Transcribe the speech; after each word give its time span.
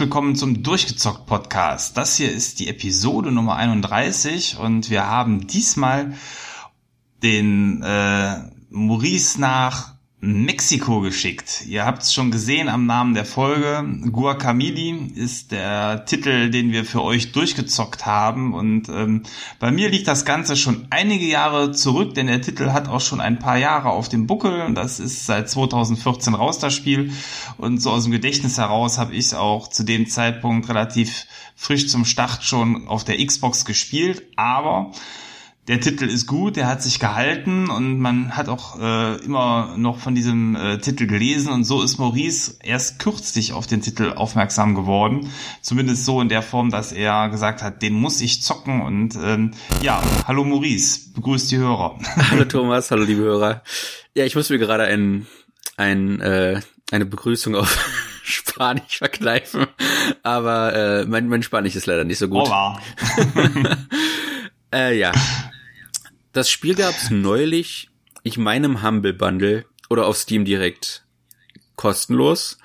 Willkommen 0.00 0.34
zum 0.34 0.62
Durchgezockt 0.62 1.26
Podcast. 1.26 1.94
Das 1.98 2.16
hier 2.16 2.32
ist 2.32 2.58
die 2.58 2.68
Episode 2.68 3.30
Nummer 3.30 3.56
31 3.56 4.56
und 4.56 4.88
wir 4.88 5.06
haben 5.06 5.46
diesmal 5.46 6.14
den 7.22 7.82
äh, 7.82 8.44
Maurice 8.70 9.38
nach 9.38 9.89
Mexiko 10.22 11.00
geschickt. 11.00 11.64
Ihr 11.66 11.86
habt 11.86 12.02
es 12.02 12.12
schon 12.12 12.30
gesehen 12.30 12.68
am 12.68 12.84
Namen 12.84 13.14
der 13.14 13.24
Folge. 13.24 13.82
Guacamili 14.12 15.12
ist 15.14 15.50
der 15.50 16.04
Titel, 16.04 16.50
den 16.50 16.72
wir 16.72 16.84
für 16.84 17.02
euch 17.02 17.32
durchgezockt 17.32 18.04
haben. 18.04 18.52
Und 18.52 18.90
ähm, 18.90 19.22
bei 19.58 19.70
mir 19.70 19.88
liegt 19.88 20.08
das 20.08 20.26
Ganze 20.26 20.56
schon 20.56 20.86
einige 20.90 21.24
Jahre 21.24 21.72
zurück, 21.72 22.14
denn 22.14 22.26
der 22.26 22.42
Titel 22.42 22.70
hat 22.72 22.86
auch 22.86 23.00
schon 23.00 23.22
ein 23.22 23.38
paar 23.38 23.56
Jahre 23.56 23.88
auf 23.88 24.10
dem 24.10 24.26
Buckel. 24.26 24.74
Das 24.74 25.00
ist 25.00 25.24
seit 25.24 25.48
2014 25.48 26.34
raus, 26.34 26.58
das 26.58 26.74
Spiel. 26.74 27.12
Und 27.56 27.80
so 27.80 27.90
aus 27.90 28.02
dem 28.02 28.12
Gedächtnis 28.12 28.58
heraus 28.58 28.98
habe 28.98 29.14
ich 29.14 29.34
auch 29.34 29.68
zu 29.68 29.84
dem 29.84 30.06
Zeitpunkt 30.06 30.68
relativ 30.68 31.24
frisch 31.56 31.88
zum 31.88 32.04
Start 32.04 32.44
schon 32.44 32.88
auf 32.88 33.04
der 33.04 33.24
Xbox 33.24 33.64
gespielt. 33.64 34.22
Aber 34.36 34.92
der 35.68 35.80
Titel 35.80 36.06
ist 36.06 36.26
gut, 36.26 36.56
der 36.56 36.66
hat 36.66 36.82
sich 36.82 36.98
gehalten 36.98 37.68
und 37.68 37.98
man 37.98 38.36
hat 38.36 38.48
auch 38.48 38.80
äh, 38.80 39.16
immer 39.24 39.74
noch 39.76 39.98
von 39.98 40.14
diesem 40.14 40.56
äh, 40.56 40.78
Titel 40.78 41.06
gelesen 41.06 41.52
und 41.52 41.64
so 41.64 41.82
ist 41.82 41.98
Maurice 41.98 42.56
erst 42.62 42.98
kürzlich 42.98 43.52
auf 43.52 43.66
den 43.66 43.82
Titel 43.82 44.14
aufmerksam 44.16 44.74
geworden. 44.74 45.30
Zumindest 45.60 46.06
so 46.06 46.20
in 46.20 46.28
der 46.28 46.42
Form, 46.42 46.70
dass 46.70 46.92
er 46.92 47.28
gesagt 47.28 47.62
hat, 47.62 47.82
den 47.82 47.92
muss 47.92 48.20
ich 48.20 48.42
zocken 48.42 48.80
und 48.80 49.16
ähm, 49.22 49.52
ja, 49.82 50.02
hallo 50.26 50.44
Maurice, 50.44 51.12
begrüßt 51.14 51.50
die 51.50 51.58
Hörer. 51.58 51.98
Hallo 52.30 52.44
Thomas, 52.46 52.90
hallo 52.90 53.04
liebe 53.04 53.22
Hörer. 53.22 53.62
Ja, 54.14 54.24
ich 54.24 54.34
muss 54.34 54.50
mir 54.50 54.58
gerade 54.58 54.84
ein, 54.84 55.26
ein, 55.76 56.20
äh, 56.20 56.60
eine 56.90 57.04
Begrüßung 57.04 57.54
auf 57.54 57.78
Spanisch 58.24 58.98
verkneifen, 58.98 59.66
aber 60.22 60.74
äh, 60.74 61.04
mein, 61.06 61.28
mein 61.28 61.42
Spanisch 61.42 61.76
ist 61.76 61.86
leider 61.86 62.04
nicht 62.04 62.18
so 62.18 62.28
gut. 62.28 62.48
Hola. 62.48 62.80
äh, 64.74 64.98
ja, 64.98 65.12
das 66.32 66.50
Spiel 66.50 66.74
gab's 66.74 67.10
neulich, 67.10 67.90
ich 68.22 68.38
meine 68.38 68.66
im 68.66 68.82
Humble 68.82 69.12
Bundle 69.12 69.64
oder 69.88 70.06
auf 70.06 70.16
Steam 70.16 70.44
direkt 70.44 71.04
kostenlos. 71.76 72.58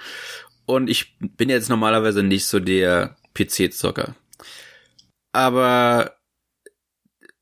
Und 0.66 0.90
ich 0.90 1.18
bin 1.20 1.50
jetzt 1.50 1.70
normalerweise 1.70 2.24
nicht 2.24 2.46
so 2.46 2.60
der 2.60 3.16
PC-Zocker. 3.34 4.16
Aber 5.32 6.16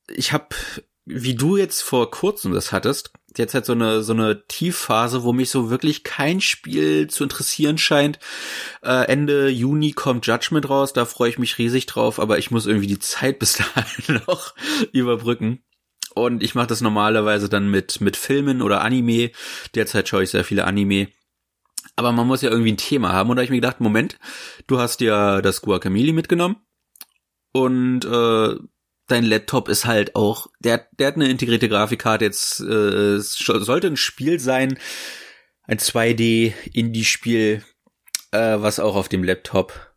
ich 0.08 0.34
habe, 0.34 0.48
wie 1.06 1.36
du 1.36 1.58
jetzt 1.58 1.82
vor 1.82 2.12
kurzem 2.12 2.54
das 2.54 2.72
hattest, 2.72 3.12
jetzt 3.38 3.54
halt 3.54 3.66
so 3.66 3.74
eine 3.74 4.04
so 4.04 4.14
eine 4.14 4.46
Tiefphase, 4.48 5.24
wo 5.24 5.34
mich 5.34 5.50
so 5.50 5.70
wirklich 5.70 6.04
kein 6.04 6.42
Spiel 6.42 7.08
zu 7.08 7.24
interessieren 7.24 7.78
scheint. 7.78 8.20
Äh, 8.84 9.08
Ende 9.08 9.50
Juni 9.50 9.94
kommt 9.94 10.28
Judgment 10.28 10.70
raus, 10.70 10.94
da 10.94 11.06
freue 11.06 11.30
ich 11.30 11.40
mich 11.40 11.58
riesig 11.58 11.86
drauf, 11.86 12.20
aber 12.20 12.38
ich 12.38 12.52
muss 12.52 12.66
irgendwie 12.66 12.88
die 12.88 13.00
Zeit 13.00 13.40
bis 13.40 13.54
dahin 13.54 14.22
noch 14.28 14.54
überbrücken. 14.92 15.64
Und 16.16 16.44
ich 16.44 16.56
mache 16.56 16.68
das 16.68 16.82
normalerweise 16.82 17.50
dann 17.50 17.70
mit, 17.70 18.02
mit 18.02 18.18
Filmen 18.18 18.62
oder 18.62 18.82
Anime. 18.82 19.32
Derzeit 19.76 20.08
schaue 20.08 20.24
ich 20.24 20.30
sehr 20.30 20.44
viele 20.44 20.66
Anime. 20.66 21.08
Aber 21.96 22.12
man 22.12 22.28
muss 22.28 22.42
ja 22.42 22.50
irgendwie 22.50 22.72
ein 22.72 22.78
Thema 22.78 23.12
haben. 23.12 23.30
Und 23.30 23.36
da 23.36 23.42
habe 23.42 23.46
ich 23.46 23.52
mir 23.52 23.58
gedacht, 23.58 23.82
Moment, 23.82 24.20
du 24.68 24.80
hast 24.80 25.02
ja 25.02 25.42
das 25.42 25.62
Guacamole 25.62 26.14
mitgenommen. 26.14 26.58
Und 27.52 28.06
äh, 28.06 28.56
dein 29.08 29.24
Laptop 29.24 29.70
ist 29.70 29.86
halt 29.86 30.16
auch, 30.16 30.48
der, 30.60 30.88
der 30.98 31.08
hat 31.08 31.16
eine 31.16 31.30
integrierte 31.30 31.70
Grafikkarte. 31.70 32.26
Jetzt 32.26 32.60
äh, 32.62 33.20
sollte 33.20 33.88
ein 33.88 33.98
Spiel 33.98 34.40
sein, 34.40 34.80
ein 35.64 35.78
2D-Indie-Spiel, 35.78 37.64
äh, 38.32 38.58
was 38.60 38.80
auch 38.80 38.96
auf 38.96 39.10
dem 39.10 39.24
Laptop 39.24 39.94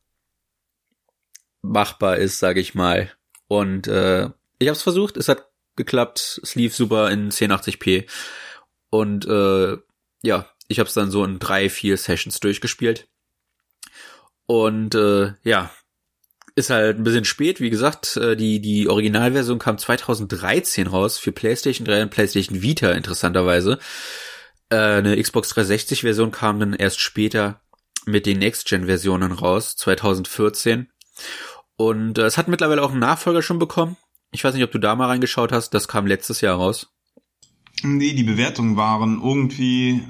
machbar 1.62 2.18
ist, 2.18 2.38
sage 2.38 2.60
ich 2.60 2.74
mal. 2.74 3.10
Und 3.48 3.88
äh, 3.88 4.30
ich 4.58 4.68
habe 4.68 4.76
es 4.76 4.82
versucht, 4.82 5.16
es 5.16 5.28
hat 5.28 5.50
geklappt, 5.76 6.40
es 6.42 6.54
lief 6.54 6.74
super 6.74 7.10
in 7.10 7.30
1080p 7.30 8.06
und 8.90 9.26
äh, 9.26 9.76
ja, 10.22 10.48
ich 10.68 10.78
habe 10.78 10.88
es 10.88 10.94
dann 10.94 11.10
so 11.10 11.24
in 11.24 11.38
drei, 11.38 11.70
vier 11.70 11.96
Sessions 11.96 12.40
durchgespielt. 12.40 13.08
Und 14.46 14.94
äh, 14.94 15.32
ja, 15.42 15.70
ist 16.54 16.70
halt 16.70 16.98
ein 16.98 17.04
bisschen 17.04 17.24
spät, 17.24 17.60
wie 17.60 17.70
gesagt, 17.70 18.16
äh, 18.16 18.36
die 18.36 18.60
die 18.60 18.88
Originalversion 18.88 19.58
kam 19.58 19.78
2013 19.78 20.86
raus 20.86 21.18
für 21.18 21.32
PlayStation 21.32 21.84
3 21.84 22.04
und 22.04 22.10
PlayStation 22.10 22.62
Vita 22.62 22.92
interessanterweise. 22.92 23.78
Äh, 24.70 24.76
eine 24.76 25.20
Xbox 25.20 25.50
360 25.50 26.00
Version 26.00 26.30
kam 26.30 26.58
dann 26.58 26.72
erst 26.72 27.00
später 27.00 27.60
mit 28.06 28.24
den 28.24 28.38
Next 28.38 28.66
Gen 28.66 28.86
Versionen 28.86 29.32
raus 29.32 29.76
2014 29.76 30.88
und 31.76 32.18
äh, 32.18 32.22
es 32.22 32.38
hat 32.38 32.48
mittlerweile 32.48 32.82
auch 32.82 32.92
einen 32.92 33.00
Nachfolger 33.00 33.42
schon 33.42 33.58
bekommen, 33.58 33.96
ich 34.30 34.44
weiß 34.44 34.54
nicht, 34.54 34.64
ob 34.64 34.72
du 34.72 34.78
da 34.78 34.94
mal 34.94 35.06
reingeschaut 35.06 35.52
hast, 35.52 35.70
das 35.70 35.88
kam 35.88 36.06
letztes 36.06 36.40
Jahr 36.40 36.56
raus. 36.56 36.92
Nee, 37.82 38.14
die 38.14 38.22
Bewertungen 38.22 38.76
waren 38.76 39.20
irgendwie 39.22 40.02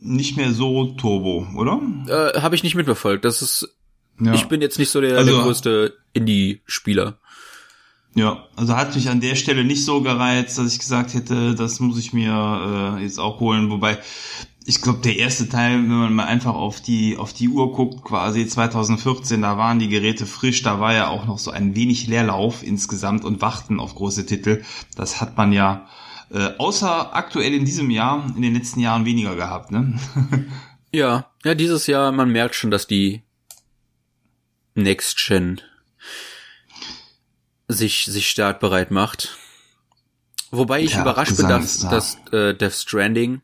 nicht 0.00 0.36
mehr 0.36 0.52
so 0.52 0.86
turbo, 0.94 1.46
oder? 1.56 1.80
Äh, 2.08 2.40
Habe 2.40 2.54
ich 2.54 2.62
nicht 2.62 2.74
mitverfolgt. 2.74 3.24
Das 3.24 3.42
ist. 3.42 3.76
Ja. 4.20 4.34
Ich 4.34 4.46
bin 4.46 4.62
jetzt 4.62 4.78
nicht 4.78 4.90
so 4.90 5.00
der, 5.00 5.18
also, 5.18 5.34
der 5.34 5.42
größte 5.42 5.94
Indie-Spieler. 6.14 7.18
Ja, 8.14 8.46
also 8.56 8.74
hat 8.74 8.94
mich 8.94 9.10
an 9.10 9.20
der 9.20 9.34
Stelle 9.34 9.62
nicht 9.62 9.84
so 9.84 10.00
gereizt, 10.00 10.56
dass 10.56 10.72
ich 10.72 10.78
gesagt 10.78 11.12
hätte, 11.12 11.54
das 11.54 11.80
muss 11.80 11.98
ich 11.98 12.14
mir 12.14 12.96
äh, 12.98 13.02
jetzt 13.02 13.18
auch 13.20 13.40
holen. 13.40 13.68
Wobei 13.68 13.98
ich 14.68 14.82
glaube, 14.82 14.98
der 14.98 15.16
erste 15.16 15.48
Teil, 15.48 15.74
wenn 15.74 15.86
man 15.86 16.12
mal 16.12 16.24
einfach 16.24 16.54
auf 16.54 16.80
die, 16.80 17.16
auf 17.16 17.32
die 17.32 17.48
Uhr 17.48 17.72
guckt, 17.72 18.02
quasi 18.02 18.48
2014, 18.48 19.40
da 19.40 19.56
waren 19.56 19.78
die 19.78 19.88
Geräte 19.88 20.26
frisch, 20.26 20.62
da 20.62 20.80
war 20.80 20.92
ja 20.92 21.06
auch 21.06 21.24
noch 21.24 21.38
so 21.38 21.52
ein 21.52 21.76
wenig 21.76 22.08
Leerlauf 22.08 22.64
insgesamt 22.64 23.24
und 23.24 23.40
Warten 23.40 23.78
auf 23.78 23.94
große 23.94 24.26
Titel. 24.26 24.64
Das 24.96 25.20
hat 25.20 25.36
man 25.36 25.52
ja, 25.52 25.86
äh, 26.30 26.50
außer 26.58 27.14
aktuell 27.14 27.54
in 27.54 27.64
diesem 27.64 27.90
Jahr, 27.90 28.26
in 28.34 28.42
den 28.42 28.54
letzten 28.54 28.80
Jahren 28.80 29.04
weniger 29.04 29.36
gehabt, 29.36 29.70
ne? 29.70 30.00
ja, 30.92 31.30
ja, 31.44 31.54
dieses 31.54 31.86
Jahr, 31.86 32.10
man 32.10 32.32
merkt 32.32 32.56
schon, 32.56 32.72
dass 32.72 32.88
die 32.88 33.22
Next 34.74 35.16
Gen 35.16 35.60
sich, 37.68 38.04
sich 38.06 38.28
startbereit 38.28 38.90
macht. 38.90 39.38
Wobei 40.50 40.82
ich 40.82 40.94
ja, 40.94 41.02
überrascht 41.02 41.36
bin, 41.36 41.48
dass, 41.48 41.78
dass 41.78 42.18
äh, 42.32 42.52
Death 42.52 42.74
Stranding 42.74 43.42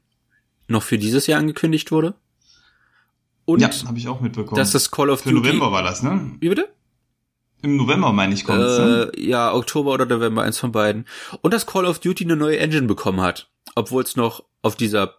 noch 0.73 0.83
für 0.83 0.99
dieses 0.99 1.27
Jahr 1.27 1.39
angekündigt 1.39 1.93
wurde. 1.93 2.15
Und 3.45 3.61
ja, 3.61 3.71
habe 3.87 3.99
ich 3.99 4.09
auch 4.09 4.21
mitbekommen. 4.21 4.57
Dass 4.57 4.73
das 4.73 4.91
Call 4.91 5.11
of 5.11 5.21
für 5.21 5.31
Duty. 5.31 5.47
November 5.47 5.73
war 5.73 5.83
das, 5.83 6.03
ne? 6.03 6.33
Wie 6.41 6.49
bitte? 6.49 6.69
Im 7.63 7.77
November 7.77 8.13
meine 8.13 8.35
ich 8.35 8.45
kommt 8.45 8.61
äh, 8.61 8.63
ne? 8.63 9.13
Ja, 9.17 9.55
Oktober 9.55 9.93
oder 9.93 10.07
November, 10.07 10.43
eins 10.43 10.59
von 10.59 10.73
beiden. 10.73 11.07
Und 11.43 11.55
dass 11.55 11.67
Call 11.67 11.87
of 11.87 12.01
Duty 12.01 12.25
eine 12.25 12.37
neue 12.37 12.59
Engine 12.59 12.87
bekommen 12.87 13.21
hat, 13.21 13.51
obwohl 13.75 14.03
es 14.03 14.17
noch 14.17 14.45
auf 14.63 14.77
dieser 14.77 15.17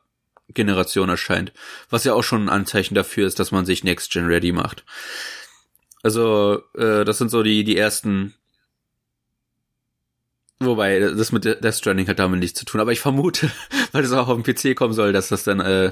Generation 0.50 1.10
erscheint. 1.10 1.54
Was 1.90 2.04
ja 2.04 2.14
auch 2.14 2.24
schon 2.24 2.46
ein 2.46 2.50
Anzeichen 2.50 2.96
dafür 2.96 3.28
ist, 3.28 3.40
dass 3.40 3.52
man 3.52 3.66
sich 3.66 3.84
Next 3.84 4.12
Gen 4.12 4.26
ready 4.26 4.52
macht. 4.52 4.86
Also, 6.02 6.62
äh, 6.76 7.06
das 7.06 7.18
sind 7.18 7.30
so 7.30 7.44
die, 7.44 7.64
die 7.64 7.78
ersten 7.78 8.36
Wobei, 10.66 11.00
das 11.00 11.32
mit 11.32 11.46
Death 11.46 11.76
Stranding 11.76 12.08
hat 12.08 12.20
damit 12.20 12.40
nichts 12.40 12.60
zu 12.60 12.66
tun. 12.66 12.82
Aber 12.82 12.92
ich 12.92 13.00
vermute, 13.00 13.52
weil 13.92 14.04
es 14.04 14.12
auch 14.12 14.28
auf 14.28 14.42
dem 14.42 14.44
PC 14.44 14.76
kommen 14.76 14.94
soll, 14.94 15.14
dass 15.14 15.30
das 15.30 15.44
dann 15.44 15.60
äh, 15.60 15.92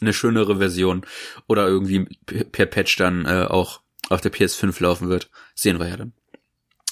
eine 0.00 0.12
schönere 0.12 0.58
Version 0.58 1.06
oder 1.46 1.66
irgendwie 1.66 2.06
per 2.26 2.66
Patch 2.66 2.96
dann 2.96 3.24
äh, 3.24 3.46
auch 3.48 3.80
auf 4.08 4.20
der 4.20 4.32
PS5 4.32 4.82
laufen 4.82 5.08
wird. 5.08 5.30
Sehen 5.54 5.78
wir 5.78 5.88
ja 5.88 5.96
dann. 5.96 6.12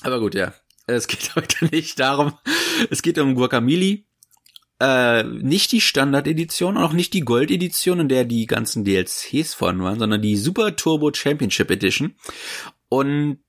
Aber 0.02 0.20
gut, 0.20 0.34
ja. 0.34 0.54
Es 0.86 1.06
geht 1.06 1.34
heute 1.36 1.66
nicht 1.66 2.00
darum. 2.00 2.38
Es 2.90 3.02
geht 3.02 3.18
um 3.18 3.34
Guacamole. 3.34 4.04
Äh, 4.82 5.24
nicht 5.24 5.72
die 5.72 5.82
Standard-Edition 5.82 6.78
und 6.78 6.82
auch 6.82 6.94
nicht 6.94 7.12
die 7.12 7.20
Gold-Edition, 7.20 8.00
in 8.00 8.08
der 8.08 8.24
die 8.24 8.46
ganzen 8.46 8.82
DLCs 8.82 9.52
vorhanden 9.52 9.82
waren, 9.82 9.98
sondern 9.98 10.22
die 10.22 10.36
Super 10.36 10.74
Turbo 10.74 11.12
Championship 11.12 11.70
Edition. 11.70 12.14
Und 12.88 13.40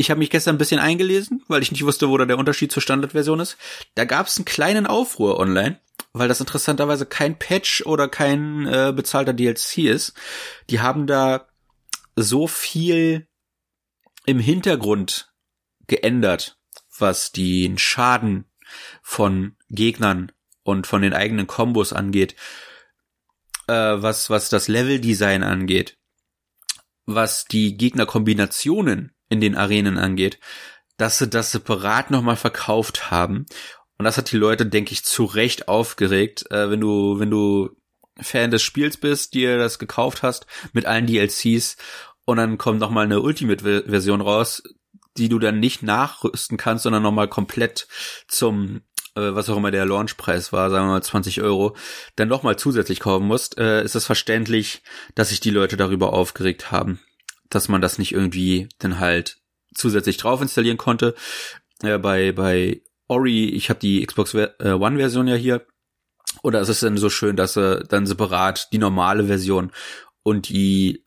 ich 0.00 0.10
habe 0.10 0.18
mich 0.18 0.30
gestern 0.30 0.54
ein 0.54 0.58
bisschen 0.58 0.80
eingelesen, 0.80 1.44
weil 1.46 1.60
ich 1.60 1.72
nicht 1.72 1.84
wusste, 1.84 2.08
wo 2.08 2.16
da 2.16 2.24
der 2.24 2.38
Unterschied 2.38 2.72
zur 2.72 2.80
Standardversion 2.80 3.38
ist. 3.38 3.58
Da 3.94 4.06
gab 4.06 4.28
es 4.28 4.38
einen 4.38 4.46
kleinen 4.46 4.86
Aufruhr 4.86 5.38
online, 5.38 5.78
weil 6.14 6.26
das 6.26 6.40
interessanterweise 6.40 7.04
kein 7.04 7.38
Patch 7.38 7.82
oder 7.84 8.08
kein 8.08 8.66
äh, 8.66 8.94
bezahlter 8.96 9.34
DLC 9.34 9.78
ist. 9.80 10.14
Die 10.70 10.80
haben 10.80 11.06
da 11.06 11.48
so 12.16 12.46
viel 12.46 13.28
im 14.24 14.38
Hintergrund 14.38 15.34
geändert, 15.86 16.58
was 16.98 17.30
den 17.30 17.76
Schaden 17.76 18.46
von 19.02 19.54
Gegnern 19.68 20.32
und 20.62 20.86
von 20.86 21.02
den 21.02 21.12
eigenen 21.12 21.46
Kombos 21.46 21.92
angeht, 21.92 22.36
äh, 23.66 23.74
was, 23.74 24.30
was 24.30 24.48
das 24.48 24.66
Leveldesign 24.66 25.42
angeht, 25.42 25.98
was 27.04 27.44
die 27.44 27.76
Gegnerkombinationen 27.76 29.14
in 29.30 29.40
den 29.40 29.56
Arenen 29.56 29.96
angeht, 29.96 30.38
dass 30.98 31.18
sie 31.18 31.28
das 31.28 31.52
separat 31.52 32.10
nochmal 32.10 32.36
verkauft 32.36 33.10
haben. 33.10 33.46
Und 33.96 34.04
das 34.04 34.18
hat 34.18 34.30
die 34.32 34.36
Leute, 34.36 34.66
denke 34.66 34.92
ich, 34.92 35.04
zu 35.04 35.24
Recht 35.24 35.68
aufgeregt, 35.68 36.50
äh, 36.50 36.70
wenn 36.70 36.80
du, 36.80 37.18
wenn 37.18 37.30
du 37.30 37.70
Fan 38.20 38.50
des 38.50 38.62
Spiels 38.62 38.98
bist, 38.98 39.32
dir 39.32 39.56
das 39.56 39.78
gekauft 39.78 40.22
hast 40.22 40.46
mit 40.72 40.84
allen 40.84 41.06
DLCs 41.06 41.76
und 42.26 42.36
dann 42.36 42.58
kommt 42.58 42.80
noch 42.80 42.90
mal 42.90 43.04
eine 43.04 43.22
Ultimate-Version 43.22 44.20
raus, 44.20 44.62
die 45.16 45.28
du 45.28 45.38
dann 45.38 45.58
nicht 45.58 45.82
nachrüsten 45.82 46.56
kannst, 46.56 46.84
sondern 46.84 47.02
noch 47.02 47.12
mal 47.12 47.28
komplett 47.28 47.88
zum 48.28 48.82
äh, 49.16 49.34
was 49.34 49.48
auch 49.48 49.56
immer 49.56 49.70
der 49.70 49.86
Launchpreis 49.86 50.52
war, 50.52 50.70
sagen 50.70 50.86
wir 50.86 50.92
mal 50.92 51.02
20 51.02 51.42
Euro, 51.42 51.76
dann 52.16 52.28
noch 52.28 52.42
mal 52.42 52.56
zusätzlich 52.56 53.00
kaufen 53.00 53.26
musst, 53.26 53.58
äh, 53.58 53.82
ist 53.82 53.96
es 53.96 54.06
verständlich, 54.06 54.82
dass 55.14 55.30
sich 55.30 55.40
die 55.40 55.50
Leute 55.50 55.76
darüber 55.76 56.12
aufgeregt 56.12 56.70
haben, 56.70 57.00
dass 57.50 57.68
man 57.68 57.80
das 57.80 57.98
nicht 57.98 58.12
irgendwie 58.12 58.68
dann 58.78 58.98
halt 58.98 59.38
zusätzlich 59.74 60.16
drauf 60.16 60.40
installieren 60.40 60.78
konnte. 60.78 61.14
Äh, 61.82 61.98
bei 61.98 62.32
bei 62.32 62.82
Ori, 63.08 63.46
ich 63.50 63.68
habe 63.70 63.80
die 63.80 64.04
Xbox 64.06 64.34
äh, 64.34 64.48
One 64.60 64.96
Version 64.96 65.26
ja 65.26 65.34
hier. 65.34 65.66
Oder 66.42 66.60
ist 66.60 66.68
es 66.68 66.80
denn 66.80 66.96
so 66.96 67.10
schön, 67.10 67.36
dass 67.36 67.54
sie 67.54 67.82
dann 67.88 68.06
separat 68.06 68.68
die 68.72 68.78
normale 68.78 69.24
Version 69.24 69.72
und 70.22 70.48
die 70.48 71.04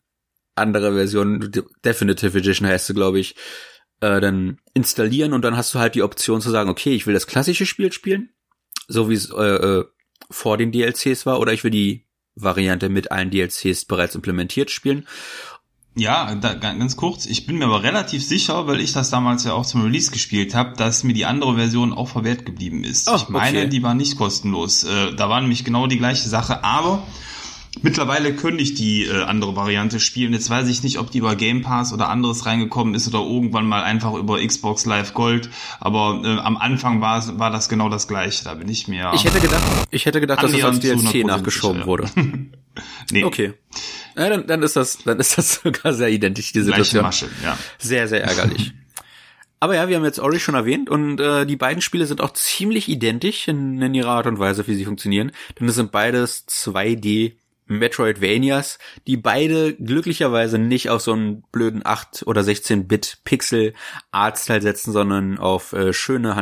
andere 0.54 0.94
Version, 0.94 1.50
Definitive 1.84 2.38
Edition 2.38 2.68
heißt 2.68 2.86
sie, 2.86 2.94
glaube 2.94 3.18
ich, 3.18 3.34
äh, 4.00 4.20
dann 4.20 4.58
installieren 4.74 5.32
und 5.32 5.42
dann 5.42 5.56
hast 5.56 5.74
du 5.74 5.78
halt 5.78 5.94
die 5.94 6.02
Option 6.02 6.40
zu 6.40 6.50
sagen, 6.50 6.70
okay, 6.70 6.94
ich 6.94 7.06
will 7.06 7.14
das 7.14 7.26
klassische 7.26 7.66
Spiel 7.66 7.90
spielen, 7.92 8.30
so 8.86 9.08
wie 9.08 9.14
es 9.14 9.30
äh, 9.30 9.42
äh, 9.42 9.84
vor 10.30 10.58
den 10.58 10.72
DLCs 10.72 11.26
war, 11.26 11.40
oder 11.40 11.52
ich 11.52 11.64
will 11.64 11.70
die 11.70 12.06
Variante 12.34 12.88
mit 12.88 13.10
allen 13.10 13.30
DLCs 13.30 13.84
bereits 13.84 14.14
implementiert 14.14 14.70
spielen. 14.70 15.06
Ja, 15.96 16.34
da, 16.34 16.54
ganz 16.54 16.96
kurz, 16.96 17.24
ich 17.24 17.46
bin 17.46 17.56
mir 17.56 17.66
aber 17.66 17.84
relativ 17.84 18.24
sicher, 18.24 18.66
weil 18.66 18.80
ich 18.80 18.92
das 18.92 19.10
damals 19.10 19.44
ja 19.44 19.52
auch 19.52 19.64
zum 19.64 19.82
Release 19.82 20.10
gespielt 20.10 20.52
habe, 20.54 20.74
dass 20.76 21.04
mir 21.04 21.12
die 21.12 21.24
andere 21.24 21.54
Version 21.54 21.92
auch 21.92 22.08
verwehrt 22.08 22.44
geblieben 22.44 22.82
ist. 22.82 23.08
Oh, 23.08 23.14
ich 23.14 23.28
meine, 23.28 23.60
okay. 23.60 23.68
die 23.68 23.82
war 23.84 23.94
nicht 23.94 24.16
kostenlos. 24.16 24.82
Äh, 24.82 25.14
da 25.14 25.28
war 25.28 25.40
nämlich 25.40 25.64
genau 25.64 25.86
die 25.86 25.98
gleiche 25.98 26.28
Sache, 26.28 26.64
aber 26.64 27.04
Mittlerweile 27.82 28.34
könnte 28.34 28.62
ich 28.62 28.74
die 28.74 29.04
äh, 29.04 29.22
andere 29.24 29.56
Variante 29.56 29.98
spielen. 30.00 30.32
Jetzt 30.32 30.48
weiß 30.48 30.68
ich 30.68 30.82
nicht, 30.82 30.98
ob 30.98 31.10
die 31.10 31.18
über 31.18 31.34
Game 31.34 31.62
Pass 31.62 31.92
oder 31.92 32.08
anderes 32.08 32.46
reingekommen 32.46 32.94
ist 32.94 33.08
oder 33.08 33.18
irgendwann 33.18 33.66
mal 33.66 33.82
einfach 33.82 34.14
über 34.14 34.44
Xbox 34.44 34.86
Live 34.86 35.14
Gold. 35.14 35.50
Aber 35.80 36.20
äh, 36.24 36.38
am 36.38 36.56
Anfang 36.56 37.00
war, 37.00 37.38
war 37.38 37.50
das 37.50 37.68
genau 37.68 37.88
das 37.88 38.06
gleiche. 38.06 38.44
Da 38.44 38.54
bin 38.54 38.68
ich 38.68 38.88
mir. 38.88 39.10
Ich 39.14 39.24
hätte 39.24 39.40
gedacht, 39.40 39.62
ich 39.90 40.06
hätte 40.06 40.20
gedacht, 40.20 40.42
dass 40.42 40.52
das 40.52 40.62
als 40.62 40.80
DLC 40.80 41.26
nachgeschoben 41.26 41.78
sicher. 41.78 41.86
wurde. 41.86 42.10
nee. 43.10 43.24
Okay. 43.24 43.54
Ja, 44.16 44.28
dann, 44.28 44.46
dann 44.46 44.62
ist 44.62 44.76
das, 44.76 44.98
dann 45.04 45.18
ist 45.18 45.36
das 45.38 45.54
sogar 45.62 45.92
sehr 45.92 46.08
identisch, 46.08 46.52
diese 46.52 46.72
Gleiche 46.72 47.02
Masche, 47.02 47.28
ja. 47.42 47.58
Sehr, 47.78 48.08
sehr 48.08 48.24
ärgerlich. 48.24 48.72
Aber 49.60 49.76
ja, 49.76 49.88
wir 49.88 49.96
haben 49.96 50.04
jetzt 50.04 50.20
Ori 50.20 50.40
schon 50.40 50.54
erwähnt 50.54 50.90
und 50.90 51.20
äh, 51.20 51.46
die 51.46 51.56
beiden 51.56 51.80
Spiele 51.80 52.04
sind 52.04 52.20
auch 52.20 52.34
ziemlich 52.34 52.88
identisch 52.88 53.48
in, 53.48 53.80
in 53.80 53.94
ihrer 53.94 54.10
Art 54.10 54.26
und 54.26 54.38
Weise, 54.38 54.66
wie 54.66 54.74
sie 54.74 54.84
funktionieren. 54.84 55.32
Denn 55.58 55.68
es 55.68 55.76
sind 55.76 55.90
beides 55.90 56.46
2D 56.48 57.36
Metroidvanias, 57.66 58.78
die 59.06 59.16
beide 59.16 59.74
glücklicherweise 59.74 60.58
nicht 60.58 60.90
auf 60.90 61.00
so 61.00 61.14
einen 61.14 61.42
blöden 61.50 61.80
8 61.84 62.24
oder 62.26 62.42
16-Bit 62.42 63.20
Pixel 63.24 63.72
Artstyle 64.10 64.60
setzen, 64.60 64.92
sondern 64.92 65.38
auf 65.38 65.72
äh, 65.72 65.94
schöne 65.94 66.36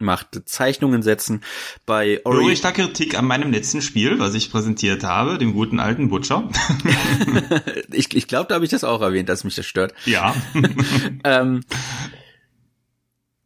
handgemachte 0.00 0.44
Zeichnungen 0.44 1.02
setzen. 1.02 1.42
Bei 1.86 2.20
Ori 2.24 2.44
Höre 2.44 2.52
ich 2.52 2.60
da 2.60 2.72
Kritik 2.72 3.16
an 3.16 3.26
meinem 3.26 3.52
letzten 3.52 3.82
Spiel, 3.82 4.18
was 4.18 4.34
ich 4.34 4.50
präsentiert 4.50 5.04
habe, 5.04 5.38
dem 5.38 5.52
guten 5.52 5.78
alten 5.78 6.08
Butcher? 6.08 6.48
ich 7.92 8.14
ich 8.16 8.26
glaube, 8.26 8.48
da 8.48 8.56
habe 8.56 8.64
ich 8.64 8.70
das 8.70 8.84
auch 8.84 9.02
erwähnt, 9.02 9.28
dass 9.28 9.44
mich 9.44 9.54
das 9.54 9.66
stört. 9.66 9.94
Ja. 10.06 10.34
ähm, 11.24 11.62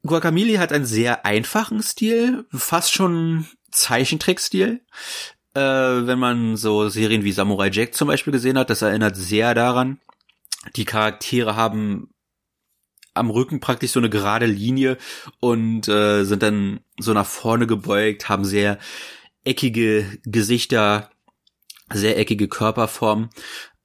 Guacamole 0.02 0.58
hat 0.58 0.72
einen 0.72 0.84
sehr 0.84 1.26
einfachen 1.26 1.82
Stil, 1.82 2.44
fast 2.52 2.92
schon 2.92 3.46
Zeichentrickstil 3.70 4.80
äh, 5.54 5.60
wenn 5.60 6.18
man 6.18 6.56
so 6.56 6.88
Serien 6.88 7.22
wie 7.22 7.30
Samurai 7.30 7.70
Jack 7.70 7.94
zum 7.94 8.08
Beispiel 8.08 8.32
gesehen 8.32 8.58
hat. 8.58 8.70
Das 8.70 8.82
erinnert 8.82 9.16
sehr 9.16 9.54
daran. 9.54 10.00
Die 10.74 10.84
Charaktere 10.84 11.54
haben 11.54 12.13
am 13.14 13.30
Rücken 13.30 13.60
praktisch 13.60 13.92
so 13.92 14.00
eine 14.00 14.10
gerade 14.10 14.46
Linie 14.46 14.98
und 15.40 15.88
äh, 15.88 16.24
sind 16.24 16.42
dann 16.42 16.80
so 16.98 17.12
nach 17.12 17.26
vorne 17.26 17.66
gebeugt, 17.66 18.28
haben 18.28 18.44
sehr 18.44 18.78
eckige 19.44 20.06
Gesichter, 20.24 21.10
sehr 21.92 22.18
eckige 22.18 22.48
Körperformen, 22.48 23.30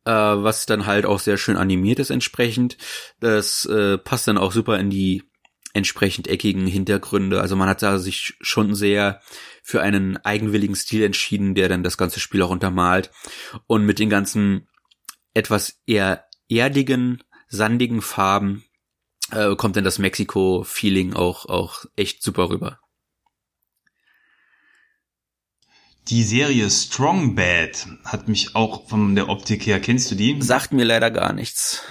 äh, 0.06 0.12
was 0.12 0.66
dann 0.66 0.86
halt 0.86 1.06
auch 1.06 1.20
sehr 1.20 1.38
schön 1.38 1.58
animiert 1.58 2.00
ist 2.00 2.10
entsprechend. 2.10 2.78
Das 3.20 3.66
äh, 3.66 3.98
passt 3.98 4.28
dann 4.28 4.38
auch 4.38 4.52
super 4.52 4.80
in 4.80 4.90
die 4.90 5.24
entsprechend 5.74 6.28
eckigen 6.28 6.66
Hintergründe. 6.66 7.42
Also 7.42 7.56
man 7.56 7.70
hat 7.70 7.84
da 7.84 8.00
sich 8.00 8.36
schon 8.42 8.74
sehr 8.74 9.22
für 9.62 9.81
einen 9.81 10.18
eigenwilligen 10.18 10.76
Stil 10.76 11.04
entschieden, 11.04 11.54
der 11.54 11.70
dann 11.70 11.84
das 11.84 11.98
ganze 11.98 12.20
Spiel 12.20 12.42
auch 12.42 12.50
untermalt. 12.50 13.12
Und 13.68 13.86
mit 13.86 14.00
den 14.00 14.10
ganzen 14.10 14.68
etwas 15.36 15.80
eher 15.86 16.26
erdigen, 16.50 17.22
sandigen 17.48 18.02
Farben 18.02 18.64
äh, 19.31 19.56
kommt 19.56 19.76
dann 19.76 19.84
das 19.84 20.00
Mexiko-Feeling 20.00 21.14
auch, 21.14 21.46
auch 21.46 21.86
echt 21.96 22.24
super 22.24 22.50
rüber. 22.50 22.80
Die 26.08 26.24
Serie 26.24 26.70
Strong 26.72 27.36
Bad 27.36 27.88
hat 28.04 28.28
mich 28.28 28.56
auch 28.56 28.88
von 28.90 29.16
der 29.16 29.30
Optik 29.30 29.68
her, 29.68 29.80
kennst 29.80 30.10
du 30.10 30.16
die? 30.16 30.42
Sagt 30.42 30.74
mir 30.74 30.84
leider 30.84 31.12
gar 31.12 31.34
nichts. 31.34 31.84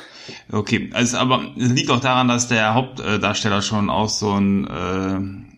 Okay, 0.50 0.90
also 0.92 1.18
aber 1.18 1.54
es 1.56 1.70
liegt 1.70 1.90
auch 1.90 2.00
daran, 2.00 2.28
dass 2.28 2.48
der 2.48 2.74
Hauptdarsteller 2.74 3.62
schon 3.62 3.90
auch 3.90 4.08
so 4.08 4.32
ein 4.32 4.66
äh, 4.66 5.57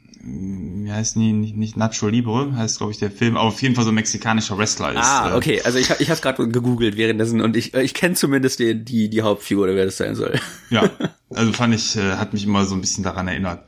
wie 0.90 0.92
heißt 0.92 1.16
die, 1.16 1.32
nicht, 1.32 1.56
nicht 1.56 1.76
Nacho 1.76 2.08
Libre, 2.08 2.54
heißt 2.56 2.78
glaube 2.78 2.92
ich 2.92 2.98
der 2.98 3.10
Film, 3.10 3.36
aber 3.36 3.48
auf 3.48 3.62
jeden 3.62 3.74
Fall 3.74 3.84
so 3.84 3.90
ein 3.90 3.94
mexikanischer 3.94 4.58
Wrestler 4.58 4.92
ist. 4.92 4.98
Ah, 4.98 5.30
äh. 5.30 5.36
okay, 5.36 5.62
also 5.62 5.78
ich, 5.78 5.90
ich 5.98 6.10
habe 6.10 6.20
gerade 6.20 6.48
gegoogelt 6.48 6.96
währenddessen 6.96 7.40
und 7.40 7.56
ich, 7.56 7.74
ich 7.74 7.94
kenne 7.94 8.14
zumindest 8.14 8.58
die, 8.58 8.74
die, 8.84 9.08
die 9.08 9.22
Hauptfigur, 9.22 9.64
oder 9.64 9.74
wer 9.74 9.84
das 9.84 9.96
sein 9.96 10.14
soll. 10.14 10.40
Ja, 10.70 10.90
also 11.30 11.52
fand 11.52 11.74
ich, 11.74 11.96
äh, 11.96 12.16
hat 12.16 12.32
mich 12.32 12.44
immer 12.44 12.64
so 12.64 12.74
ein 12.74 12.80
bisschen 12.80 13.04
daran 13.04 13.28
erinnert. 13.28 13.64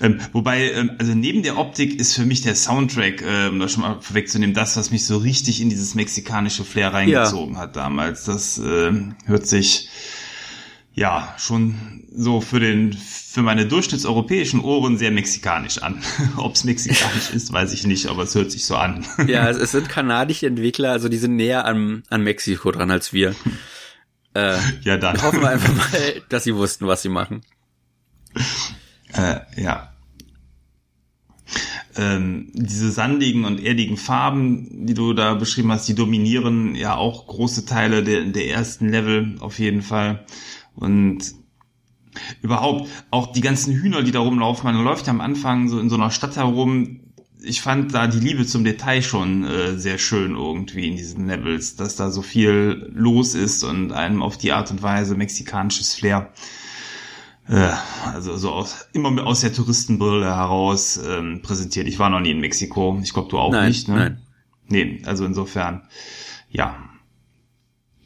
Ähm, 0.00 0.20
wobei, 0.32 0.72
ähm, 0.72 0.92
also 0.98 1.14
neben 1.14 1.42
der 1.42 1.58
Optik 1.58 1.98
ist 1.98 2.14
für 2.14 2.24
mich 2.24 2.42
der 2.42 2.54
Soundtrack, 2.54 3.22
äh, 3.22 3.48
um 3.48 3.58
das 3.58 3.72
schon 3.72 3.82
mal 3.82 4.00
vorwegzunehmen, 4.00 4.54
das, 4.54 4.76
was 4.76 4.90
mich 4.90 5.04
so 5.06 5.18
richtig 5.18 5.60
in 5.60 5.70
dieses 5.70 5.94
mexikanische 5.94 6.64
Flair 6.64 6.92
reingezogen 6.92 7.54
ja. 7.54 7.60
hat 7.60 7.76
damals. 7.76 8.24
Das 8.24 8.58
äh, 8.58 8.92
hört 9.26 9.46
sich 9.46 9.88
ja 10.94 11.34
schon 11.38 12.04
so 12.14 12.40
für 12.40 12.60
den 12.60 12.92
für 12.92 13.42
meine 13.42 13.66
durchschnittseuropäischen 13.66 14.60
Ohren 14.60 14.98
sehr 14.98 15.10
mexikanisch 15.10 15.78
an. 15.78 16.02
Ob 16.36 16.54
es 16.54 16.64
mexikanisch 16.64 17.30
ist, 17.30 17.52
weiß 17.52 17.72
ich 17.72 17.86
nicht, 17.86 18.06
aber 18.06 18.24
es 18.24 18.34
hört 18.34 18.50
sich 18.50 18.66
so 18.66 18.76
an. 18.76 19.06
ja, 19.26 19.48
es, 19.48 19.56
es, 19.56 19.72
sind 19.72 19.88
kanadische 19.88 20.46
Entwickler, 20.46 20.92
also 20.92 21.08
die 21.08 21.16
sind 21.16 21.36
näher 21.36 21.64
an, 21.64 22.02
an 22.10 22.22
Mexiko 22.22 22.70
dran 22.70 22.90
als 22.90 23.12
wir. 23.12 23.34
Äh, 24.34 24.56
ja, 24.80 24.96
dann. 24.96 25.20
Hoffen 25.22 25.42
wir 25.42 25.50
einfach 25.50 25.74
mal, 25.74 26.22
dass 26.30 26.44
sie 26.44 26.54
wussten, 26.54 26.86
was 26.86 27.02
sie 27.02 27.10
machen. 27.10 27.42
Äh, 29.12 29.40
ja. 29.60 29.92
Ähm, 31.98 32.48
diese 32.54 32.90
sandigen 32.90 33.44
und 33.44 33.62
erdigen 33.62 33.98
Farben, 33.98 34.86
die 34.86 34.94
du 34.94 35.12
da 35.12 35.34
beschrieben 35.34 35.70
hast, 35.70 35.86
die 35.86 35.94
dominieren 35.94 36.74
ja 36.74 36.94
auch 36.94 37.26
große 37.26 37.66
Teile 37.66 38.02
der, 38.02 38.22
der 38.22 38.48
ersten 38.48 38.88
Level 38.88 39.36
auf 39.40 39.58
jeden 39.58 39.82
Fall. 39.82 40.24
Und 40.74 41.34
überhaupt 42.42 42.90
auch 43.10 43.32
die 43.32 43.40
ganzen 43.40 43.74
Hühner, 43.74 44.02
die 44.02 44.12
da 44.12 44.20
rumlaufen, 44.20 44.64
man 44.64 44.82
läuft 44.82 45.06
ja 45.06 45.12
am 45.12 45.20
Anfang 45.20 45.68
so 45.68 45.80
in 45.80 45.88
so 45.88 45.96
einer 45.96 46.10
Stadt 46.10 46.36
herum. 46.36 47.00
Ich 47.44 47.60
fand 47.60 47.92
da 47.92 48.06
die 48.06 48.20
Liebe 48.20 48.46
zum 48.46 48.64
Detail 48.64 49.02
schon 49.02 49.44
äh, 49.44 49.76
sehr 49.76 49.98
schön 49.98 50.36
irgendwie 50.36 50.88
in 50.88 50.96
diesen 50.96 51.26
Levels, 51.26 51.76
dass 51.76 51.96
da 51.96 52.10
so 52.10 52.22
viel 52.22 52.90
los 52.94 53.34
ist 53.34 53.64
und 53.64 53.92
einem 53.92 54.22
auf 54.22 54.36
die 54.36 54.52
Art 54.52 54.70
und 54.70 54.82
Weise 54.82 55.16
mexikanisches 55.16 55.94
Flair 55.94 56.32
äh, 57.48 57.72
also 58.04 58.36
so 58.36 58.50
aus, 58.52 58.88
immer 58.92 59.26
aus 59.26 59.40
der 59.40 59.52
Touristenbrille 59.52 60.26
heraus 60.26 61.00
ähm, 61.04 61.42
präsentiert. 61.42 61.88
Ich 61.88 61.98
war 61.98 62.10
noch 62.10 62.20
nie 62.20 62.30
in 62.30 62.40
Mexiko. 62.40 62.98
Ich 63.02 63.12
glaube, 63.12 63.28
du 63.30 63.38
auch 63.38 63.52
nein, 63.52 63.68
nicht, 63.68 63.88
ne? 63.88 63.96
Nein. 63.96 64.22
Nee, 64.68 65.02
also 65.04 65.24
insofern, 65.24 65.82
ja, 66.50 66.76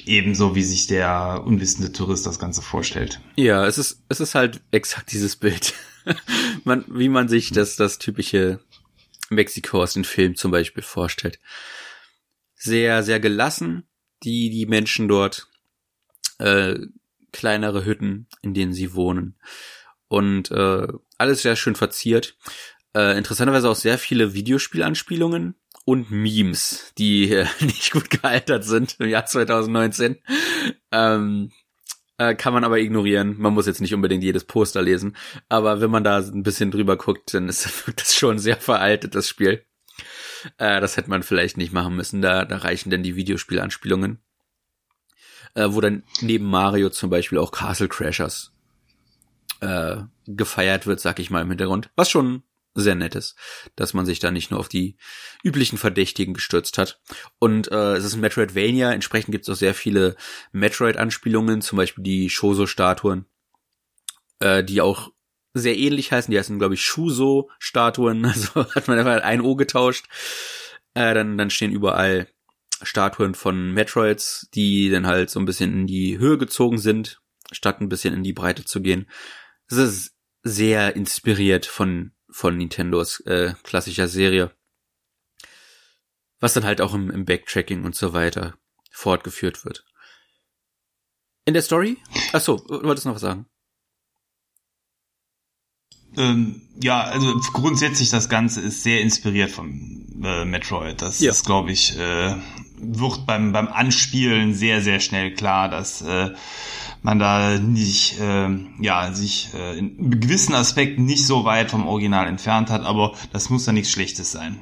ebenso 0.07 0.55
wie 0.55 0.63
sich 0.63 0.87
der 0.87 1.43
unwissende 1.45 1.93
Tourist 1.93 2.27
das 2.27 2.39
Ganze 2.39 2.63
vorstellt. 2.63 3.21
Ja, 3.37 3.67
es 3.67 3.79
ist, 3.79 4.03
es 4.09 4.21
ist 4.21 4.35
halt 4.35 4.61
exakt 4.71 5.13
dieses 5.13 5.37
Bild. 5.37 5.75
man, 6.65 6.85
wie 6.89 7.09
man 7.09 7.29
sich 7.29 7.51
das, 7.51 7.77
das 7.77 7.99
typische 7.99 8.61
Mexiko 9.31 9.83
aus 9.83 9.95
den 9.95 10.05
Filmen 10.05 10.37
zum 10.37 10.51
Beispiel 10.51 10.83
vorstellt. 10.83 11.41
Sehr, 12.55 13.03
sehr 13.03 13.21
gelassen, 13.21 13.85
die, 14.23 14.51
die 14.51 14.67
Menschen 14.67 15.09
dort, 15.09 15.49
äh, 16.39 16.77
kleinere 17.33 17.85
Hütten, 17.85 18.29
in 18.43 18.55
denen 18.55 18.73
sie 18.73 18.95
wohnen. 18.95 19.37
Und 20.09 20.51
äh, 20.53 20.87
alles 21.19 21.43
sehr 21.43 21.57
schön 21.57 21.75
verziert. 21.75 22.37
Äh, 22.95 23.19
interessanterweise 23.19 23.69
auch 23.69 23.77
sehr 23.77 23.99
viele 23.99 24.33
Videospielanspielungen 24.33 25.57
und 25.87 26.11
Memes, 26.11 26.93
die 26.99 27.31
äh, 27.33 27.47
nicht 27.61 27.93
gut 27.93 28.11
gealtert 28.11 28.64
sind 28.64 28.97
im 28.99 29.09
Jahr 29.09 29.25
2019. 29.25 30.16
Ähm, 30.93 31.52
äh, 32.19 32.35
kann 32.35 32.52
man 32.52 32.64
aber 32.64 32.78
ignorieren. 32.78 33.37
Man 33.38 33.55
muss 33.55 33.66
jetzt 33.66 33.81
nicht 33.81 33.95
unbedingt 33.95 34.25
jedes 34.25 34.45
Poster 34.45 34.83
lesen. 34.83 35.16
Aber 35.49 35.81
wenn 35.81 35.90
man 35.90 36.05
da 36.05 36.19
ein 36.19 36.43
bisschen 36.43 36.71
drüber 36.71 36.97
guckt, 36.97 37.33
dann 37.33 37.49
ist 37.49 37.85
das 37.97 38.14
schon 38.14 38.38
sehr 38.38 38.57
veraltet, 38.57 39.14
das 39.14 39.28
Spiel. 39.28 39.64
Äh, 40.59 40.81
das 40.81 40.97
hätte 40.97 41.09
man 41.11 41.23
vielleicht 41.23 41.57
nicht 41.57 41.73
machen 41.73 41.97
müssen. 41.97 42.21
Da, 42.21 42.45
da 42.45 42.59
reichen 42.59 42.90
denn 42.90 43.02
die 43.02 43.16
Videospielanspielungen. 43.16 44.19
äh, 45.55 45.69
wo 45.71 45.81
dann 45.81 46.02
neben 46.21 46.47
Mario 46.47 46.90
zum 46.90 47.11
Beispiel 47.11 47.38
auch 47.38 47.50
Castle 47.52 47.88
Crashers 47.88 48.52
äh, 49.61 49.97
gefeiert 50.26 50.87
wird, 50.87 51.00
sag 51.00 51.19
ich 51.19 51.31
mal 51.31 51.43
im 51.43 51.49
Hintergrund. 51.49 51.90
Was 51.97 52.11
schon 52.11 52.43
sehr 52.80 52.95
nett 52.95 53.14
ist, 53.14 53.37
dass 53.75 53.95
man 53.95 54.06
sich 54.06 54.18
da 54.18 54.30
nicht 54.30 54.50
nur 54.50 54.61
auf 54.61 54.68
die 54.68 54.97
üblichen 55.42 55.78
Verdächtigen 55.78 56.35
gestürzt 56.35 56.78
hat. 56.78 57.00
Und 57.38 57.71
äh, 57.71 57.95
es 57.95 58.04
ist 58.04 58.14
ein 58.14 58.21
Metroidvania, 58.21 58.92
entsprechend 58.92 59.33
gibt 59.33 59.45
es 59.45 59.50
auch 59.50 59.59
sehr 59.59 59.75
viele 59.75 60.16
Metroid-Anspielungen, 60.52 61.62
zum 61.62 61.76
Beispiel 61.76 62.04
die 62.04 62.30
Shoso-Statuen, 62.30 63.26
äh, 64.40 64.62
die 64.62 64.80
auch 64.80 65.11
sehr 65.54 65.76
ähnlich 65.76 66.12
heißen. 66.12 66.30
Die 66.30 66.38
heißen, 66.38 66.59
glaube 66.59 66.75
ich, 66.75 66.83
Shuso-Statuen. 66.83 68.25
Also 68.26 68.75
hat 68.75 68.88
man 68.88 68.99
einfach 68.99 69.23
ein 69.23 69.40
O 69.40 69.56
getauscht. 69.56 70.06
Äh, 70.95 71.14
dann, 71.14 71.38
dann 71.38 71.50
stehen 71.50 71.73
überall 71.73 72.28
Statuen 72.83 73.35
von 73.35 73.73
Metroids, 73.73 74.49
die 74.54 74.90
dann 74.90 75.06
halt 75.06 75.30
so 75.30 75.40
ein 75.40 75.47
bisschen 75.47 75.73
in 75.73 75.87
die 75.87 76.18
Höhe 76.18 76.38
gezogen 76.38 76.78
sind, 76.78 77.21
statt 77.52 77.80
ein 77.80 77.88
bisschen 77.88 78.14
in 78.14 78.23
die 78.23 78.35
Breite 78.35 78.64
zu 78.64 78.80
gehen. 78.80 79.09
Es 79.68 79.78
ist 79.78 80.14
sehr 80.42 80.95
inspiriert 80.95 81.66
von, 81.66 82.12
von 82.37 82.59
Nintendos 82.59 83.21
äh, 83.21 83.55
klassischer 83.62 84.09
Serie. 84.09 84.55
Was 86.38 86.52
dann 86.52 86.64
halt 86.64 86.83
auch 86.83 86.93
im, 86.93 87.11
im 87.11 87.25
Backtracking 87.25 87.83
und 87.85 87.97
so 87.97 88.12
weiter 88.12 88.59
fortgeführt 88.90 89.64
wird. 89.64 89.87
In 91.47 91.55
der 91.55 91.62
Story? 91.62 91.97
Ach 92.35 92.40
so, 92.43 92.59
du 92.59 92.83
wolltest 92.83 93.07
noch 93.07 93.14
was 93.14 93.23
sagen? 93.23 93.47
Ähm, 96.19 96.61
ja, 96.83 97.05
also 97.05 97.40
grundsätzlich 97.55 98.11
das 98.11 98.28
Ganze 98.28 98.61
ist 98.61 98.83
sehr 98.83 99.00
inspiriert 99.00 99.50
von 99.50 100.21
äh, 100.23 100.45
Metroid. 100.45 101.00
Das 101.00 101.21
ja. 101.21 101.31
ist, 101.31 101.47
glaube 101.47 101.73
ich, 101.73 101.99
äh, 101.99 102.37
wird 102.76 103.25
beim, 103.25 103.52
beim 103.52 103.69
Anspielen 103.69 104.52
sehr, 104.52 104.83
sehr 104.83 105.00
schnell 105.00 105.33
klar, 105.33 105.71
dass 105.71 106.02
äh, 106.02 106.35
man 107.07 107.21
da 107.21 107.57
nicht, 107.61 108.19
äh, 108.19 108.49
ja, 108.81 109.13
sich 109.13 109.51
äh, 109.55 109.79
in 109.79 110.21
gewissen 110.21 110.57
Aspekten 110.57 111.05
nicht 111.05 111.25
so 111.25 111.45
weit 111.45 111.71
vom 111.71 111.87
Original 111.87 112.27
entfernt 112.27 112.69
hat, 112.69 112.85
aber 112.85 113.15
das 113.33 113.49
muss 113.49 113.65
ja 113.65 113.73
nichts 113.73 113.93
Schlechtes 113.93 114.33
sein. 114.33 114.59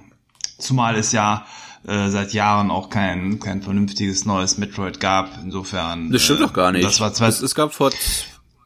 Zumal 0.58 0.94
es 0.96 1.12
ja 1.12 1.46
äh, 1.86 2.10
seit 2.10 2.34
Jahren 2.34 2.70
auch 2.70 2.90
kein, 2.90 3.40
kein 3.40 3.62
vernünftiges 3.62 4.26
neues 4.26 4.58
Metroid 4.58 5.00
gab. 5.00 5.38
Insofern. 5.42 6.10
Das 6.12 6.22
stimmt 6.22 6.40
äh, 6.40 6.42
doch 6.42 6.52
gar 6.52 6.70
nicht. 6.70 6.84
Das 6.84 7.00
war 7.00 7.14
zwar 7.14 7.28
es, 7.28 7.40
es 7.40 7.54
gab 7.54 7.72
vor 7.72 7.90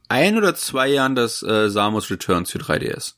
ein 0.08 0.36
oder 0.36 0.56
zwei 0.56 0.88
Jahren 0.88 1.14
das 1.14 1.44
äh, 1.44 1.70
Samus 1.70 2.10
Returns 2.10 2.50
für 2.50 2.58
3DS. 2.58 3.14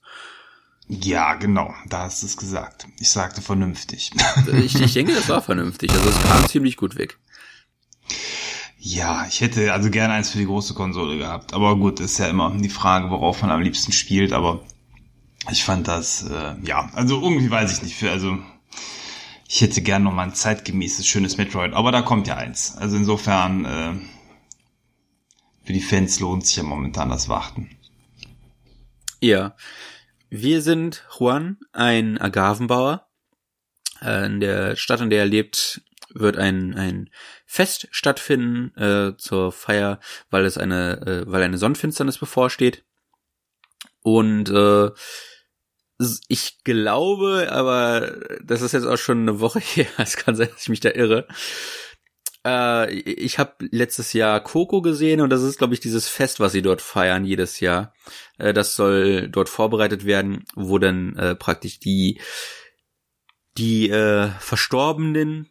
Ja, 0.88 1.36
genau, 1.36 1.72
da 1.88 2.02
hast 2.02 2.22
du 2.22 2.26
es 2.26 2.36
gesagt. 2.36 2.86
Ich 2.98 3.08
sagte 3.08 3.40
vernünftig. 3.40 4.10
ich, 4.52 4.78
ich 4.78 4.92
denke, 4.92 5.14
das 5.14 5.30
war 5.30 5.40
vernünftig. 5.40 5.90
Also 5.90 6.10
es 6.10 6.22
kam 6.22 6.46
ziemlich 6.48 6.76
gut 6.76 6.96
weg. 6.96 7.18
Ja, 8.82 9.26
ich 9.28 9.42
hätte 9.42 9.74
also 9.74 9.90
gerne 9.90 10.14
eins 10.14 10.30
für 10.30 10.38
die 10.38 10.46
große 10.46 10.72
Konsole 10.72 11.18
gehabt. 11.18 11.52
Aber 11.52 11.76
gut, 11.76 12.00
ist 12.00 12.18
ja 12.18 12.28
immer 12.28 12.50
die 12.56 12.70
Frage, 12.70 13.10
worauf 13.10 13.42
man 13.42 13.50
am 13.50 13.60
liebsten 13.60 13.92
spielt. 13.92 14.32
Aber 14.32 14.64
ich 15.50 15.64
fand 15.64 15.86
das, 15.86 16.22
äh, 16.22 16.54
ja, 16.62 16.88
also 16.94 17.20
irgendwie 17.20 17.50
weiß 17.50 17.74
ich 17.74 17.82
nicht. 17.82 17.96
Für, 17.96 18.10
also 18.10 18.38
ich 19.46 19.60
hätte 19.60 19.82
gerne 19.82 20.06
noch 20.06 20.14
mal 20.14 20.22
ein 20.22 20.34
zeitgemäßes, 20.34 21.06
schönes 21.06 21.36
Metroid. 21.36 21.74
Aber 21.74 21.92
da 21.92 22.00
kommt 22.00 22.26
ja 22.26 22.38
eins. 22.38 22.74
Also 22.78 22.96
insofern, 22.96 23.64
äh, 23.66 23.92
für 25.62 25.74
die 25.74 25.82
Fans 25.82 26.18
lohnt 26.18 26.46
sich 26.46 26.56
ja 26.56 26.62
momentan 26.62 27.10
das 27.10 27.28
Warten. 27.28 27.76
Ja. 29.20 29.56
Wir 30.30 30.62
sind 30.62 31.04
Juan, 31.18 31.58
ein 31.72 32.16
Agavenbauer. 32.16 33.06
Äh, 34.00 34.24
in 34.24 34.40
der 34.40 34.76
Stadt, 34.76 35.02
in 35.02 35.10
der 35.10 35.18
er 35.18 35.26
lebt, 35.26 35.82
wird 36.14 36.36
ein, 36.36 36.74
ein 36.74 37.10
Fest 37.46 37.88
stattfinden 37.90 38.76
äh, 38.76 39.16
zur 39.16 39.52
Feier, 39.52 40.00
weil 40.30 40.44
es 40.44 40.58
eine, 40.58 41.00
äh, 41.06 41.30
weil 41.30 41.42
eine 41.42 41.58
Sonnenfinsternis 41.58 42.18
bevorsteht. 42.18 42.84
Und 44.02 44.48
äh, 44.50 44.90
ich 46.28 46.64
glaube, 46.64 47.48
aber 47.50 48.16
das 48.42 48.62
ist 48.62 48.72
jetzt 48.72 48.86
auch 48.86 48.96
schon 48.96 49.20
eine 49.22 49.40
Woche 49.40 49.60
her, 49.60 49.86
es 49.98 50.16
kann 50.16 50.36
sein, 50.36 50.48
dass 50.52 50.62
ich 50.62 50.68
mich 50.68 50.80
da 50.80 50.90
irre, 50.90 51.26
äh, 52.44 52.90
ich 52.92 53.38
habe 53.38 53.68
letztes 53.70 54.12
Jahr 54.12 54.40
Coco 54.40 54.82
gesehen 54.82 55.20
und 55.20 55.30
das 55.30 55.42
ist, 55.42 55.58
glaube 55.58 55.74
ich, 55.74 55.80
dieses 55.80 56.08
Fest, 56.08 56.40
was 56.40 56.52
sie 56.52 56.62
dort 56.62 56.80
feiern 56.82 57.24
jedes 57.24 57.60
Jahr. 57.60 57.94
Äh, 58.38 58.52
das 58.52 58.76
soll 58.76 59.28
dort 59.28 59.48
vorbereitet 59.48 60.04
werden, 60.06 60.44
wo 60.54 60.78
dann 60.78 61.16
äh, 61.16 61.34
praktisch 61.34 61.80
die 61.80 62.20
die 63.58 63.90
äh, 63.90 64.28
Verstorbenen 64.38 65.50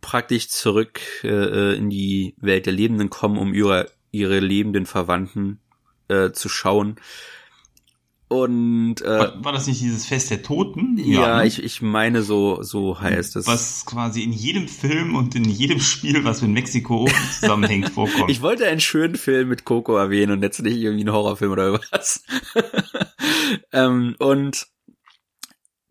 praktisch 0.00 0.48
zurück 0.48 1.00
äh, 1.24 1.28
äh 1.28 1.76
in 1.76 1.90
die 1.90 2.34
Welt 2.38 2.66
der 2.66 2.72
Lebenden 2.72 3.10
kommen, 3.10 3.38
um 3.38 3.54
ihre 3.54 3.90
ihre 4.10 4.40
lebenden 4.40 4.86
Verwandten 4.86 5.60
äh, 6.08 6.30
zu 6.32 6.48
schauen 6.48 6.96
und 8.28 9.02
äh, 9.02 9.18
war, 9.18 9.44
war 9.44 9.52
das 9.52 9.68
nicht 9.68 9.80
dieses 9.80 10.06
Fest 10.06 10.30
der 10.30 10.42
Toten? 10.42 10.98
Ja, 10.98 11.20
ja 11.20 11.42
ich, 11.44 11.62
ich 11.62 11.80
meine 11.80 12.22
so 12.22 12.60
so 12.62 13.00
heißt 13.00 13.36
es. 13.36 13.46
Was 13.46 13.86
quasi 13.86 14.22
in 14.22 14.32
jedem 14.32 14.66
Film 14.66 15.14
und 15.14 15.36
in 15.36 15.44
jedem 15.44 15.78
Spiel, 15.78 16.24
was 16.24 16.42
mit 16.42 16.50
Mexiko 16.50 17.08
zusammenhängt, 17.38 17.90
vorkommt. 17.94 18.28
Ich 18.28 18.42
wollte 18.42 18.66
einen 18.66 18.80
schönen 18.80 19.14
Film 19.14 19.48
mit 19.48 19.64
Coco 19.64 19.96
erwähnen 19.96 20.32
und 20.32 20.42
jetzt 20.42 20.60
nicht 20.60 20.76
irgendwie 20.76 21.04
einen 21.04 21.14
Horrorfilm 21.14 21.52
oder 21.52 21.74
was. 21.92 22.24
ähm, 23.72 24.16
und 24.18 24.66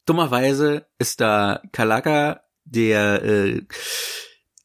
dummerweise 0.06 0.88
ist 1.00 1.22
da 1.22 1.62
Kalaka, 1.72 2.42
der 2.66 3.24
äh, 3.24 3.62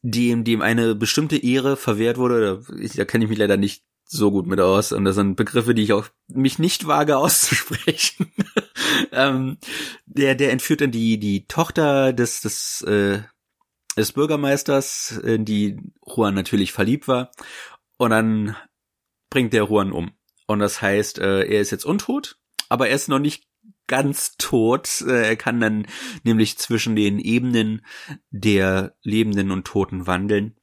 dem 0.01 0.43
dem 0.43 0.61
eine 0.61 0.95
bestimmte 0.95 1.37
Ehre 1.37 1.77
verwehrt 1.77 2.17
wurde. 2.17 2.63
Da, 2.67 2.87
da 2.95 3.05
kenne 3.05 3.25
ich 3.25 3.29
mich 3.29 3.39
leider 3.39 3.57
nicht 3.57 3.83
so 4.03 4.29
gut 4.31 4.45
mit 4.45 4.59
aus 4.59 4.91
und 4.91 5.05
das 5.05 5.15
sind 5.15 5.35
Begriffe, 5.35 5.73
die 5.73 5.83
ich 5.83 5.93
auch 5.93 6.07
mich 6.27 6.59
nicht 6.59 6.87
wage 6.87 7.17
auszusprechen. 7.17 8.31
ähm, 9.11 9.57
der 10.05 10.35
der 10.35 10.51
entführt 10.51 10.81
dann 10.81 10.91
die 10.91 11.17
die 11.19 11.45
Tochter 11.47 12.13
des 12.13 12.41
des 12.41 12.81
äh, 12.81 13.21
des 13.97 14.13
Bürgermeisters, 14.13 15.19
in 15.23 15.43
die 15.43 15.77
Juan 16.05 16.33
natürlich 16.33 16.71
verliebt 16.71 17.07
war 17.07 17.31
und 17.97 18.11
dann 18.11 18.55
bringt 19.29 19.53
der 19.53 19.65
Juan 19.65 19.91
um 19.91 20.11
und 20.47 20.59
das 20.59 20.81
heißt, 20.81 21.19
äh, 21.19 21.43
er 21.43 21.61
ist 21.61 21.71
jetzt 21.71 21.85
untot, 21.85 22.37
aber 22.67 22.89
er 22.89 22.95
ist 22.95 23.07
noch 23.07 23.19
nicht 23.19 23.45
ganz 23.91 24.37
tot. 24.37 25.01
Äh, 25.01 25.27
er 25.27 25.35
kann 25.35 25.61
dann 25.61 25.85
nämlich 26.23 26.57
zwischen 26.57 26.95
den 26.95 27.19
Ebenen 27.19 27.85
der 28.31 28.95
Lebenden 29.03 29.51
und 29.51 29.67
Toten 29.67 30.07
wandeln 30.07 30.55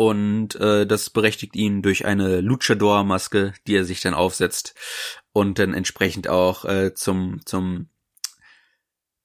und 0.00 0.54
äh, 0.54 0.86
das 0.86 1.10
berechtigt 1.10 1.54
ihn 1.56 1.82
durch 1.82 2.06
eine 2.06 2.40
Luchador-Maske, 2.40 3.52
die 3.66 3.76
er 3.76 3.84
sich 3.84 4.00
dann 4.00 4.14
aufsetzt 4.14 4.74
und 5.34 5.58
dann 5.58 5.74
entsprechend 5.74 6.26
auch 6.26 6.64
äh, 6.64 6.94
zum 6.94 7.44
zum 7.44 7.90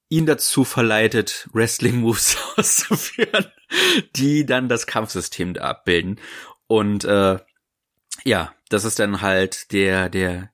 ihn 0.10 0.26
dazu 0.26 0.66
verleitet, 0.66 1.48
Wrestling-Moves 1.54 2.38
auszuführen, 2.58 3.46
die 4.18 4.46
dann 4.46 4.68
das 4.68 4.86
Kampfsystem 4.86 5.54
da 5.54 5.62
abbilden. 5.62 6.20
Und 6.68 7.06
äh, 7.06 7.40
ja, 8.26 8.54
das 8.68 8.84
ist 8.84 9.00
dann 9.00 9.22
halt 9.22 9.72
der 9.72 10.10
der 10.10 10.52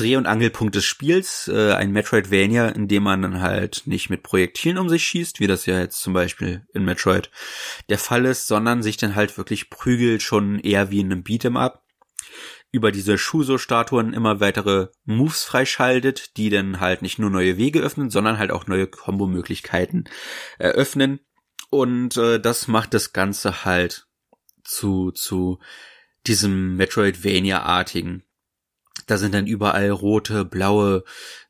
Dreh- 0.00 0.16
und 0.16 0.26
Angelpunkt 0.26 0.74
des 0.74 0.84
Spiels, 0.84 1.48
äh, 1.48 1.72
ein 1.72 1.90
Metroidvania, 1.90 2.68
in 2.68 2.88
dem 2.88 3.02
man 3.02 3.22
dann 3.22 3.40
halt 3.40 3.82
nicht 3.86 4.10
mit 4.10 4.22
Projektilen 4.22 4.78
um 4.78 4.88
sich 4.88 5.04
schießt, 5.04 5.40
wie 5.40 5.46
das 5.46 5.66
ja 5.66 5.78
jetzt 5.80 6.00
zum 6.00 6.12
Beispiel 6.12 6.64
in 6.72 6.84
Metroid 6.84 7.30
der 7.88 7.98
Fall 7.98 8.24
ist, 8.26 8.46
sondern 8.46 8.82
sich 8.82 8.96
dann 8.96 9.14
halt 9.14 9.36
wirklich 9.36 9.70
prügelt, 9.70 10.22
schon 10.22 10.58
eher 10.60 10.90
wie 10.90 11.00
in 11.00 11.10
einem 11.10 11.22
Beat'em 11.22 11.58
Up, 11.58 11.82
über 12.72 12.92
diese 12.92 13.16
Shuso-Statuen 13.16 14.12
immer 14.12 14.40
weitere 14.40 14.88
Moves 15.04 15.44
freischaltet, 15.44 16.36
die 16.36 16.50
dann 16.50 16.80
halt 16.80 17.00
nicht 17.00 17.18
nur 17.18 17.30
neue 17.30 17.56
Wege 17.56 17.80
öffnen, 17.80 18.10
sondern 18.10 18.38
halt 18.38 18.50
auch 18.50 18.66
neue 18.66 18.86
Kombo-Möglichkeiten 18.86 20.04
eröffnen. 20.58 21.20
Und 21.70 22.16
äh, 22.16 22.38
das 22.38 22.68
macht 22.68 22.94
das 22.94 23.12
Ganze 23.12 23.64
halt 23.64 24.06
zu, 24.62 25.10
zu 25.10 25.58
diesem 26.26 26.76
Metroidvania-artigen 26.76 28.25
da 29.06 29.18
sind 29.18 29.34
dann 29.34 29.46
überall 29.46 29.90
rote, 29.90 30.44
blaue, 30.44 31.04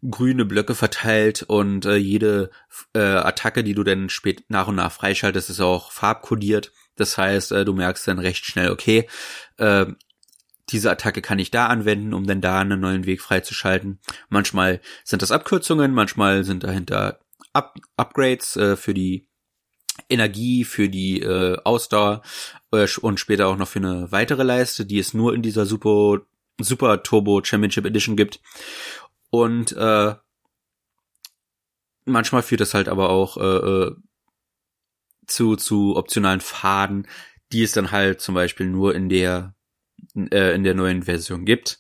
grüne 0.09 0.45
Blöcke 0.45 0.75
verteilt 0.75 1.43
und 1.43 1.87
äh, 1.87 1.97
jede 1.97 2.51
äh, 2.95 3.01
Attacke, 3.01 3.65
die 3.65 3.75
du 3.75 3.83
dann 3.83 4.09
spät 4.09 4.45
nach 4.49 4.69
und 4.69 4.77
nach 4.77 4.93
freischaltest, 4.93 5.51
ist 5.51 5.61
auch 5.61 5.91
farbkodiert. 5.91 6.73
Das 6.97 7.19
heißt, 7.19 7.53
äh, 7.53 7.65
du 7.65 7.73
merkst 7.73 8.07
dann 8.09 8.19
recht 8.19 8.45
schnell, 8.45 8.71
okay, 8.71 9.09
äh, 9.57 9.87
diese 10.71 10.91
Attacke 10.91 11.23
kann 11.23 11.39
ich 11.39 11.51
da 11.51 11.67
anwenden, 11.67 12.13
um 12.13 12.27
dann 12.27 12.41
da 12.41 12.61
einen 12.61 12.81
neuen 12.81 13.07
Weg 13.07 13.23
freizuschalten. 13.23 14.01
Manchmal 14.29 14.81
sind 15.05 15.23
das 15.23 15.31
Abkürzungen, 15.31 15.93
manchmal 15.93 16.45
sind 16.45 16.65
dahinter 16.65 17.21
Up 17.53 17.75
Upgrades 17.97 18.57
äh, 18.57 18.77
für 18.77 18.93
die 18.93 19.29
Energie, 20.11 20.65
für 20.65 20.89
die 20.89 21.21
äh, 21.21 21.57
Ausdauer 21.65 22.23
äh, 22.73 22.87
und 23.01 23.19
später 23.19 23.49
auch 23.49 23.57
noch 23.57 23.69
für 23.69 23.79
eine 23.79 24.13
weitere 24.13 24.43
Leiste, 24.43 24.85
die 24.85 24.99
es 24.99 25.15
nur 25.15 25.35
in 25.35 25.43
dieser 25.43 25.65
Super 25.65 26.21
Super 26.59 27.03
Turbo 27.03 27.43
Championship 27.43 27.87
Edition 27.87 28.17
gibt. 28.17 28.41
Und 29.31 29.73
äh, 29.73 30.15
manchmal 32.05 32.43
führt 32.43 32.61
das 32.61 32.75
halt 32.75 32.89
aber 32.89 33.11
auch 33.11 33.37
äh, 33.37 33.87
äh, 33.87 33.97
zu, 35.27 35.57
zu 35.57 35.97
optionalen 35.97 36.41
Faden, 36.41 37.09
die 37.53 37.63
es 37.63 37.73
dann 37.73 37.91
halt 37.91 38.21
zum 38.21 38.35
Beispiel 38.35 38.67
nur 38.67 38.95
in 38.95 39.09
der 39.09 39.55
äh, 40.15 40.55
in 40.55 40.65
der 40.65 40.75
neuen 40.75 41.03
Version 41.03 41.45
gibt. 41.45 41.79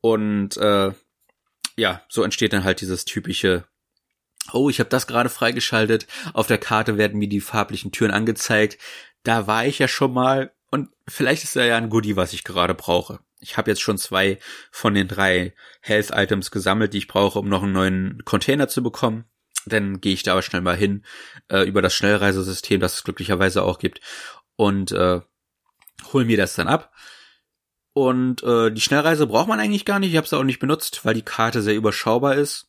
Und 0.00 0.56
äh, 0.56 0.92
ja, 1.76 2.02
so 2.08 2.22
entsteht 2.22 2.52
dann 2.52 2.64
halt 2.64 2.80
dieses 2.80 3.04
typische 3.04 3.66
Oh, 4.52 4.70
ich 4.70 4.80
habe 4.80 4.88
das 4.88 5.06
gerade 5.06 5.28
freigeschaltet. 5.28 6.06
Auf 6.32 6.46
der 6.46 6.56
Karte 6.56 6.96
werden 6.96 7.18
mir 7.18 7.28
die 7.28 7.40
farblichen 7.40 7.92
Türen 7.92 8.12
angezeigt. 8.12 8.78
Da 9.22 9.46
war 9.46 9.66
ich 9.66 9.78
ja 9.78 9.88
schon 9.88 10.12
mal 10.14 10.52
und 10.70 10.88
vielleicht 11.06 11.44
ist 11.44 11.56
da 11.56 11.64
ja 11.64 11.76
ein 11.76 11.90
Goodie, 11.90 12.16
was 12.16 12.32
ich 12.32 12.44
gerade 12.44 12.74
brauche. 12.74 13.20
Ich 13.40 13.56
habe 13.56 13.70
jetzt 13.70 13.80
schon 13.80 13.98
zwei 13.98 14.38
von 14.70 14.94
den 14.94 15.08
drei 15.08 15.54
Health 15.80 16.10
Items 16.12 16.50
gesammelt, 16.50 16.92
die 16.92 16.98
ich 16.98 17.08
brauche, 17.08 17.38
um 17.38 17.48
noch 17.48 17.62
einen 17.62 17.72
neuen 17.72 18.24
Container 18.24 18.68
zu 18.68 18.82
bekommen. 18.82 19.24
Dann 19.66 20.00
gehe 20.00 20.14
ich 20.14 20.22
da 20.22 20.32
aber 20.32 20.42
schnell 20.42 20.62
mal 20.62 20.76
hin 20.76 21.04
äh, 21.48 21.62
über 21.62 21.82
das 21.82 21.94
Schnellreisesystem, 21.94 22.80
das 22.80 22.94
es 22.94 23.04
glücklicherweise 23.04 23.62
auch 23.62 23.78
gibt, 23.78 24.00
und 24.56 24.92
äh, 24.92 25.20
hol 26.12 26.24
mir 26.24 26.36
das 26.36 26.54
dann 26.54 26.68
ab. 26.68 26.92
Und 27.92 28.42
äh, 28.44 28.70
die 28.70 28.80
Schnellreise 28.80 29.26
braucht 29.26 29.48
man 29.48 29.60
eigentlich 29.60 29.84
gar 29.84 29.98
nicht. 29.98 30.10
Ich 30.10 30.16
habe 30.16 30.24
es 30.24 30.32
auch 30.32 30.44
nicht 30.44 30.60
benutzt, 30.60 31.04
weil 31.04 31.14
die 31.14 31.22
Karte 31.22 31.62
sehr 31.62 31.74
überschaubar 31.74 32.36
ist. 32.36 32.68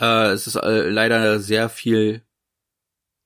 Äh, 0.00 0.30
es 0.30 0.46
ist 0.46 0.56
äh, 0.56 0.88
leider 0.88 1.40
sehr 1.40 1.68
viel, 1.68 2.22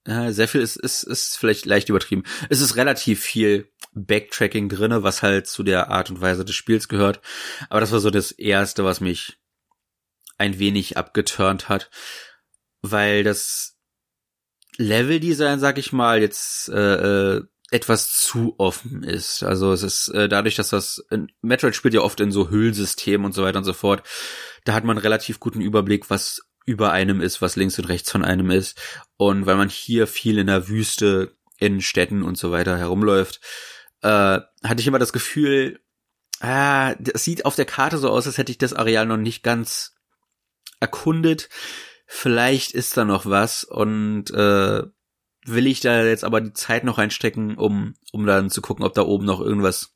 sehr 0.04 0.48
viel 0.48 0.60
ist, 0.60 0.76
ist, 0.76 1.04
ist 1.04 1.36
vielleicht 1.36 1.64
leicht 1.66 1.88
übertrieben. 1.88 2.24
Es 2.48 2.60
ist 2.60 2.76
relativ 2.76 3.20
viel 3.20 3.70
Backtracking 3.94 4.68
drinne, 4.68 5.02
was 5.02 5.22
halt 5.22 5.46
zu 5.46 5.62
der 5.62 5.90
Art 5.90 6.10
und 6.10 6.20
Weise 6.20 6.44
des 6.44 6.54
Spiels 6.54 6.88
gehört. 6.88 7.20
Aber 7.70 7.80
das 7.80 7.92
war 7.92 8.00
so 8.00 8.10
das 8.10 8.32
erste, 8.32 8.84
was 8.84 9.00
mich 9.00 9.38
ein 10.38 10.58
wenig 10.58 10.96
abgeturnt 10.96 11.68
hat, 11.68 11.90
weil 12.80 13.22
das 13.22 13.78
Leveldesign, 14.76 15.60
sag 15.60 15.78
ich 15.78 15.92
mal, 15.92 16.20
jetzt 16.20 16.68
äh, 16.68 17.36
äh, 17.36 17.42
etwas 17.70 18.20
zu 18.20 18.54
offen 18.58 19.02
ist. 19.02 19.42
Also 19.42 19.72
es 19.72 19.82
ist 19.82 20.08
äh, 20.08 20.28
dadurch, 20.28 20.56
dass 20.56 20.70
das 20.70 21.04
Metroid 21.42 21.74
spielt 21.74 21.94
ja 21.94 22.00
oft 22.00 22.20
in 22.20 22.32
so 22.32 22.50
Hüllsystemen 22.50 23.24
und 23.24 23.32
so 23.32 23.42
weiter 23.42 23.58
und 23.58 23.64
so 23.64 23.72
fort. 23.72 24.02
Da 24.64 24.74
hat 24.74 24.84
man 24.84 24.98
relativ 24.98 25.40
guten 25.40 25.60
Überblick, 25.60 26.10
was 26.10 26.42
über 26.64 26.92
einem 26.92 27.20
ist, 27.20 27.42
was 27.42 27.56
links 27.56 27.78
und 27.78 27.86
rechts 27.86 28.10
von 28.10 28.24
einem 28.24 28.50
ist. 28.50 28.80
Und 29.16 29.46
weil 29.46 29.56
man 29.56 29.68
hier 29.68 30.06
viel 30.06 30.38
in 30.38 30.46
der 30.46 30.68
Wüste, 30.68 31.36
in 31.58 31.80
Städten 31.80 32.22
und 32.22 32.38
so 32.38 32.50
weiter 32.50 32.78
herumläuft, 32.78 33.40
äh, 34.02 34.40
hatte 34.64 34.80
ich 34.80 34.86
immer 34.86 34.98
das 34.98 35.12
Gefühl, 35.12 35.80
ah, 36.40 36.94
das 36.98 37.24
sieht 37.24 37.44
auf 37.44 37.56
der 37.56 37.64
Karte 37.64 37.98
so 37.98 38.10
aus, 38.10 38.26
als 38.26 38.38
hätte 38.38 38.52
ich 38.52 38.58
das 38.58 38.74
Areal 38.74 39.06
noch 39.06 39.16
nicht 39.16 39.42
ganz 39.42 39.94
erkundet. 40.80 41.48
Vielleicht 42.06 42.72
ist 42.72 42.96
da 42.96 43.04
noch 43.04 43.26
was 43.26 43.64
und 43.64 44.30
äh, 44.32 44.82
will 45.44 45.66
ich 45.66 45.80
da 45.80 46.04
jetzt 46.04 46.24
aber 46.24 46.40
die 46.40 46.52
Zeit 46.52 46.84
noch 46.84 46.98
einstecken, 46.98 47.56
um, 47.56 47.94
um 48.12 48.26
dann 48.26 48.50
zu 48.50 48.60
gucken, 48.60 48.84
ob 48.84 48.94
da 48.94 49.02
oben 49.02 49.24
noch 49.24 49.40
irgendwas 49.40 49.94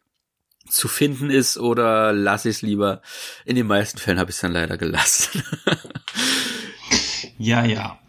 zu 0.68 0.88
finden 0.88 1.30
ist 1.30 1.58
oder 1.58 2.12
lasse 2.12 2.49
ich 2.49 2.56
es 2.56 2.62
lieber. 2.62 3.02
In 3.44 3.56
den 3.56 3.66
meisten 3.66 3.99
Fällen 3.99 4.18
habe 4.18 4.30
ich 4.30 4.37
es 4.37 4.40
dann 4.40 4.52
leider 4.52 4.76
gelassen. 4.76 5.42
ja, 7.38 7.64
ja. 7.64 7.99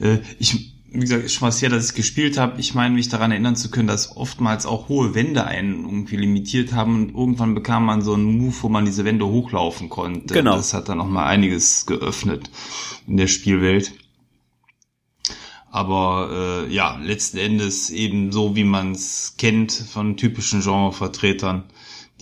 Äh, 0.00 0.18
ich, 0.40 0.72
wie 0.90 0.98
gesagt, 0.98 1.22
ist 1.22 1.34
schon 1.34 1.46
was 1.46 1.62
her, 1.62 1.68
dass 1.68 1.90
ich 1.90 1.94
gespielt 1.94 2.36
habe. 2.36 2.60
Ich 2.60 2.74
meine, 2.74 2.94
mich 2.94 3.08
daran 3.08 3.30
erinnern 3.30 3.54
zu 3.54 3.70
können, 3.70 3.86
dass 3.86 4.16
oftmals 4.16 4.66
auch 4.66 4.88
hohe 4.88 5.14
Wände 5.14 5.44
einen 5.44 5.84
irgendwie 5.84 6.16
limitiert 6.16 6.72
haben 6.72 7.04
und 7.04 7.14
irgendwann 7.14 7.54
bekam 7.54 7.84
man 7.86 8.02
so 8.02 8.14
einen 8.14 8.24
Move, 8.24 8.54
wo 8.62 8.68
man 8.68 8.84
diese 8.84 9.04
Wände 9.04 9.26
hochlaufen 9.26 9.88
konnte. 9.88 10.34
Genau. 10.34 10.56
Das 10.56 10.74
hat 10.74 10.88
dann 10.88 10.98
noch 10.98 11.06
mal 11.08 11.26
einiges 11.26 11.86
geöffnet 11.86 12.50
in 13.06 13.16
der 13.16 13.28
Spielwelt. 13.28 13.92
Aber 15.70 16.66
äh, 16.68 16.74
ja, 16.74 16.98
letzten 17.02 17.38
Endes 17.38 17.88
eben 17.88 18.32
so, 18.32 18.56
wie 18.56 18.64
man 18.64 18.92
es 18.92 19.36
kennt 19.38 19.72
von 19.72 20.18
typischen 20.18 20.60
Genrevertretern. 20.60 21.64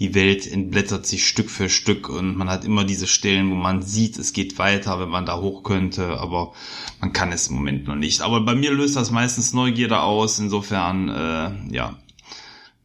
Die 0.00 0.14
Welt 0.14 0.50
entblättert 0.50 1.06
sich 1.06 1.26
Stück 1.26 1.50
für 1.50 1.68
Stück 1.68 2.08
und 2.08 2.36
man 2.36 2.50
hat 2.50 2.64
immer 2.64 2.84
diese 2.84 3.06
Stellen, 3.06 3.50
wo 3.50 3.54
man 3.54 3.82
sieht, 3.82 4.18
es 4.18 4.32
geht 4.32 4.58
weiter, 4.58 4.98
wenn 4.98 5.10
man 5.10 5.26
da 5.26 5.38
hoch 5.38 5.62
könnte, 5.62 6.18
aber 6.18 6.52
man 7.00 7.12
kann 7.12 7.30
es 7.30 7.48
im 7.48 7.56
Moment 7.56 7.86
noch 7.86 7.96
nicht. 7.96 8.22
Aber 8.22 8.40
bei 8.40 8.54
mir 8.54 8.72
löst 8.72 8.96
das 8.96 9.10
meistens 9.10 9.52
Neugierde 9.52 10.00
aus, 10.00 10.38
insofern, 10.38 11.08
äh, 11.08 11.74
ja, 11.74 11.96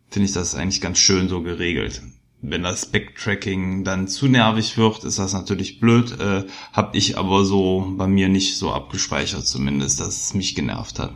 finde 0.10 0.28
ich 0.28 0.34
das 0.34 0.54
eigentlich 0.54 0.82
ganz 0.82 1.00
schön 1.00 1.28
so 1.28 1.42
geregelt 1.42 2.04
wenn 2.50 2.64
das 2.64 2.86
Backtracking 2.86 3.84
dann 3.84 4.08
zu 4.08 4.28
nervig 4.28 4.78
wird, 4.78 5.04
ist 5.04 5.20
das 5.20 5.34
natürlich 5.34 5.80
blöd. 5.80 6.20
Äh, 6.20 6.46
hab 6.74 6.96
ich 6.96 7.18
aber 7.18 7.44
so 7.44 7.94
bei 7.98 8.08
mir 8.08 8.30
nicht 8.30 8.58
so 8.58 8.72
abgespeichert 8.72 9.48
zumindest, 9.48 10.00
dass 10.00 10.28
es 10.28 10.34
mich 10.34 10.56
genervt 10.56 11.00
hat. 11.00 11.16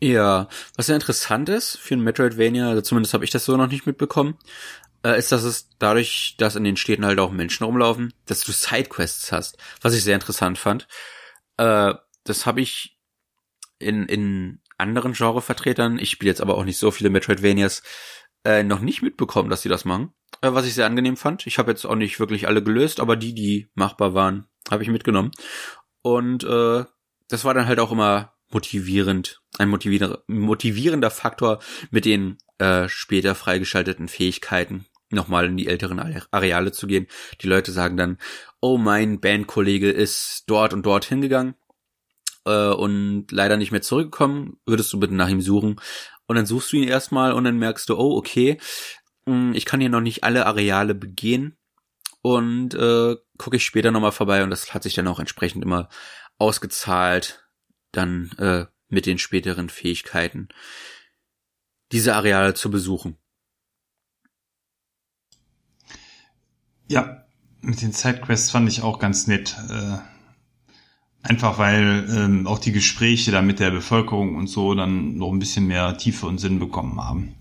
Ja, 0.00 0.48
was 0.76 0.86
sehr 0.86 0.94
interessant 0.94 1.48
ist 1.48 1.76
für 1.76 1.94
ein 1.94 2.02
Metroidvania, 2.02 2.68
also 2.68 2.82
zumindest 2.82 3.14
habe 3.14 3.24
ich 3.24 3.30
das 3.30 3.44
so 3.44 3.56
noch 3.56 3.66
nicht 3.66 3.84
mitbekommen, 3.84 4.36
äh, 5.08 5.18
ist, 5.18 5.32
dass 5.32 5.44
es 5.44 5.70
dadurch, 5.78 6.34
dass 6.38 6.56
in 6.56 6.64
den 6.64 6.76
Städten 6.76 7.06
halt 7.06 7.18
auch 7.18 7.32
Menschen 7.32 7.64
rumlaufen, 7.64 8.12
dass 8.26 8.40
du 8.40 8.52
Sidequests 8.52 9.32
hast, 9.32 9.56
was 9.80 9.94
ich 9.94 10.04
sehr 10.04 10.14
interessant 10.14 10.58
fand. 10.58 10.86
Äh, 11.56 11.94
das 12.24 12.44
habe 12.46 12.60
ich 12.60 12.98
in, 13.78 14.06
in 14.06 14.60
anderen 14.76 15.14
Genrevertretern, 15.14 15.98
ich 15.98 16.10
spiele 16.10 16.30
jetzt 16.30 16.42
aber 16.42 16.56
auch 16.58 16.64
nicht 16.64 16.78
so 16.78 16.90
viele 16.90 17.10
Metroidvanias, 17.10 17.82
äh, 18.44 18.62
noch 18.62 18.80
nicht 18.80 19.02
mitbekommen, 19.02 19.50
dass 19.50 19.62
sie 19.62 19.68
das 19.68 19.84
machen. 19.84 20.12
Äh, 20.42 20.52
was 20.52 20.66
ich 20.66 20.74
sehr 20.74 20.86
angenehm 20.86 21.16
fand. 21.16 21.46
Ich 21.46 21.58
habe 21.58 21.70
jetzt 21.70 21.86
auch 21.86 21.94
nicht 21.94 22.20
wirklich 22.20 22.46
alle 22.46 22.62
gelöst, 22.62 23.00
aber 23.00 23.16
die, 23.16 23.34
die 23.34 23.70
machbar 23.74 24.14
waren, 24.14 24.46
habe 24.70 24.82
ich 24.82 24.90
mitgenommen. 24.90 25.32
Und 26.02 26.44
äh, 26.44 26.84
das 27.28 27.44
war 27.44 27.54
dann 27.54 27.66
halt 27.66 27.80
auch 27.80 27.92
immer 27.92 28.34
motivierend, 28.50 29.42
ein 29.58 29.68
motivierender, 29.68 30.22
motivierender 30.26 31.10
Faktor 31.10 31.60
mit 31.90 32.04
den 32.04 32.38
äh, 32.58 32.88
später 32.88 33.34
freigeschalteten 33.34 34.08
Fähigkeiten 34.08 34.86
nochmal 35.10 35.46
in 35.46 35.56
die 35.56 35.66
älteren 35.66 35.98
Areale 36.30 36.72
zu 36.72 36.86
gehen. 36.86 37.06
Die 37.40 37.48
Leute 37.48 37.72
sagen 37.72 37.96
dann, 37.96 38.18
oh, 38.60 38.78
mein 38.78 39.20
Bandkollege 39.20 39.90
ist 39.90 40.44
dort 40.46 40.72
und 40.72 40.84
dort 40.84 41.04
hingegangen 41.04 41.54
äh, 42.44 42.68
und 42.68 43.26
leider 43.30 43.56
nicht 43.56 43.72
mehr 43.72 43.82
zurückgekommen. 43.82 44.58
Würdest 44.66 44.92
du 44.92 45.00
bitte 45.00 45.14
nach 45.14 45.28
ihm 45.28 45.40
suchen? 45.40 45.80
Und 46.26 46.36
dann 46.36 46.46
suchst 46.46 46.72
du 46.72 46.76
ihn 46.76 46.88
erstmal 46.88 47.32
und 47.32 47.44
dann 47.44 47.58
merkst 47.58 47.88
du, 47.88 47.96
oh, 47.96 48.16
okay, 48.16 48.58
hm, 49.26 49.52
ich 49.54 49.64
kann 49.64 49.80
hier 49.80 49.90
noch 49.90 50.00
nicht 50.00 50.24
alle 50.24 50.46
Areale 50.46 50.94
begehen 50.94 51.56
und 52.22 52.74
äh, 52.74 53.16
gucke 53.38 53.56
ich 53.56 53.64
später 53.64 53.90
nochmal 53.90 54.12
vorbei 54.12 54.42
und 54.42 54.50
das 54.50 54.74
hat 54.74 54.82
sich 54.82 54.94
dann 54.94 55.08
auch 55.08 55.20
entsprechend 55.20 55.64
immer 55.64 55.88
ausgezahlt, 56.38 57.48
dann 57.92 58.30
äh, 58.38 58.66
mit 58.88 59.06
den 59.06 59.18
späteren 59.18 59.68
Fähigkeiten 59.68 60.48
diese 61.92 62.14
Areale 62.14 62.54
zu 62.54 62.70
besuchen. 62.70 63.16
Ja, 66.88 67.24
mit 67.60 67.82
den 67.82 67.92
Sidequests 67.92 68.50
fand 68.50 68.68
ich 68.68 68.82
auch 68.82 68.98
ganz 68.98 69.26
nett. 69.26 69.56
Äh, 69.70 69.98
einfach 71.22 71.58
weil 71.58 72.08
ähm, 72.10 72.46
auch 72.46 72.58
die 72.58 72.72
Gespräche 72.72 73.30
da 73.30 73.42
mit 73.42 73.60
der 73.60 73.70
Bevölkerung 73.70 74.36
und 74.36 74.46
so 74.46 74.74
dann 74.74 75.16
noch 75.16 75.30
ein 75.30 75.38
bisschen 75.38 75.66
mehr 75.66 75.96
Tiefe 75.98 76.26
und 76.26 76.38
Sinn 76.38 76.58
bekommen 76.58 77.00
haben. 77.02 77.34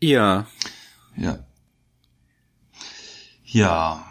Ja. 0.00 0.46
Ja. 1.16 1.38
Ja. 3.44 4.04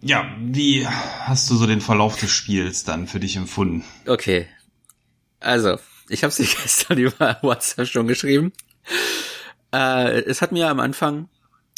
Ja, 0.00 0.36
wie 0.38 0.86
hast 0.86 1.48
du 1.48 1.56
so 1.56 1.66
den 1.66 1.80
Verlauf 1.80 2.18
des 2.18 2.30
Spiels 2.30 2.84
dann 2.84 3.06
für 3.06 3.20
dich 3.20 3.36
empfunden? 3.36 3.84
Okay. 4.06 4.46
Also, 5.40 5.78
ich 6.08 6.24
habe 6.24 6.32
sie 6.32 6.44
gestern 6.62 6.98
über 6.98 7.38
WhatsApp 7.42 7.86
schon 7.86 8.06
geschrieben. 8.06 8.52
Äh, 9.72 10.20
es 10.22 10.42
hat 10.42 10.52
mir 10.52 10.68
am 10.68 10.80
Anfang 10.80 11.28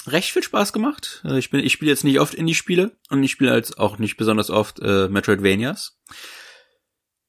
recht 0.06 0.32
viel 0.32 0.42
Spaß 0.42 0.72
gemacht. 0.72 1.22
Äh, 1.24 1.38
ich 1.38 1.50
bin, 1.50 1.64
ich 1.64 1.72
spiele 1.72 1.90
jetzt 1.90 2.04
nicht 2.04 2.20
oft 2.20 2.34
Indie-Spiele 2.34 2.96
und 3.10 3.22
ich 3.22 3.30
spiele 3.30 3.54
jetzt 3.54 3.78
auch 3.78 3.98
nicht 3.98 4.16
besonders 4.16 4.50
oft 4.50 4.80
äh, 4.80 5.08
Metroidvanias. 5.08 5.98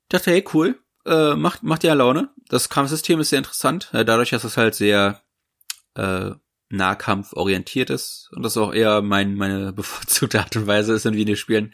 Dachte, 0.09 0.31
hey, 0.31 0.45
cool, 0.53 0.79
äh, 1.05 1.35
macht, 1.35 1.63
macht 1.63 1.83
ja 1.83 1.93
Laune. 1.93 2.29
Das 2.47 2.69
Kampfsystem 2.69 3.19
ist 3.19 3.29
sehr 3.29 3.39
interessant, 3.39 3.89
äh, 3.93 4.05
dadurch, 4.05 4.29
dass 4.29 4.43
es 4.43 4.57
halt 4.57 4.75
sehr 4.75 5.21
äh, 5.95 6.31
Nahkampf 6.69 7.33
orientiert 7.33 7.89
ist 7.89 8.29
und 8.33 8.43
das 8.43 8.57
auch 8.57 8.73
eher 8.73 9.01
mein, 9.01 9.35
meine 9.35 9.73
bevorzugte 9.73 10.39
Art 10.39 10.55
und 10.55 10.67
Weise 10.67 10.93
ist 10.93 11.05
in 11.05 11.15
Videospielen, 11.15 11.73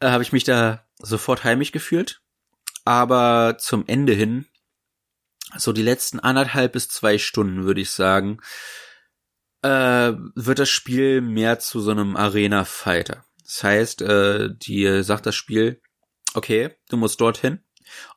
äh, 0.00 0.08
habe 0.08 0.22
ich 0.22 0.32
mich 0.32 0.44
da 0.44 0.86
sofort 0.98 1.44
heimisch 1.44 1.72
gefühlt. 1.72 2.20
Aber 2.86 3.56
zum 3.58 3.84
Ende 3.86 4.12
hin, 4.12 4.46
so 5.56 5.72
die 5.72 5.82
letzten 5.82 6.20
anderthalb 6.20 6.72
bis 6.72 6.88
zwei 6.88 7.16
Stunden, 7.16 7.64
würde 7.64 7.80
ich 7.80 7.90
sagen, 7.90 8.40
äh, 9.64 10.12
wird 10.34 10.58
das 10.58 10.68
Spiel 10.68 11.22
mehr 11.22 11.58
zu 11.58 11.80
so 11.80 11.90
einem 11.90 12.16
Arena-Fighter. 12.16 13.24
Das 13.42 13.64
heißt, 13.64 14.02
äh, 14.02 14.50
die 14.54 15.02
sagt 15.02 15.26
das 15.26 15.34
Spiel, 15.34 15.80
okay, 16.34 16.76
du 16.90 16.96
musst 16.96 17.20
dorthin, 17.20 17.60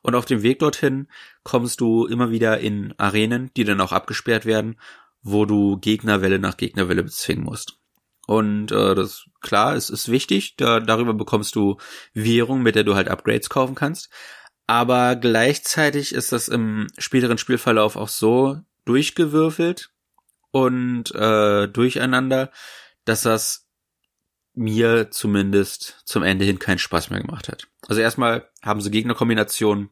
und 0.02 0.14
auf 0.14 0.24
dem 0.24 0.42
Weg 0.42 0.58
dorthin 0.58 1.08
kommst 1.42 1.80
du 1.80 2.06
immer 2.06 2.30
wieder 2.30 2.58
in 2.58 2.94
Arenen, 2.98 3.50
die 3.56 3.64
dann 3.64 3.80
auch 3.80 3.92
abgesperrt 3.92 4.46
werden, 4.46 4.80
wo 5.22 5.44
du 5.44 5.78
Gegnerwelle 5.78 6.38
nach 6.38 6.56
Gegnerwelle 6.56 7.02
bezwingen 7.02 7.44
musst. 7.44 7.78
Und 8.26 8.72
äh, 8.72 8.94
das 8.94 9.24
klar, 9.40 9.74
es 9.74 9.90
ist 9.90 10.10
wichtig, 10.10 10.56
da, 10.56 10.80
darüber 10.80 11.14
bekommst 11.14 11.54
du 11.54 11.78
Währung, 12.12 12.62
mit 12.62 12.74
der 12.74 12.84
du 12.84 12.94
halt 12.94 13.08
Upgrades 13.08 13.48
kaufen 13.48 13.74
kannst. 13.74 14.10
Aber 14.66 15.16
gleichzeitig 15.16 16.14
ist 16.14 16.32
das 16.32 16.48
im 16.48 16.88
späteren 16.98 17.38
Spielverlauf 17.38 17.96
auch 17.96 18.08
so 18.08 18.58
durchgewürfelt 18.84 19.90
und 20.50 21.14
äh, 21.14 21.68
durcheinander, 21.68 22.50
dass 23.04 23.22
das 23.22 23.68
mir 24.54 25.10
zumindest 25.10 26.02
zum 26.04 26.22
Ende 26.22 26.44
hin 26.44 26.58
keinen 26.58 26.78
Spaß 26.78 27.10
mehr 27.10 27.20
gemacht 27.20 27.48
hat. 27.48 27.68
Also 27.86 28.00
erstmal 28.00 28.50
haben 28.62 28.80
sie 28.80 28.90
Gegnerkombinationen, 28.90 29.90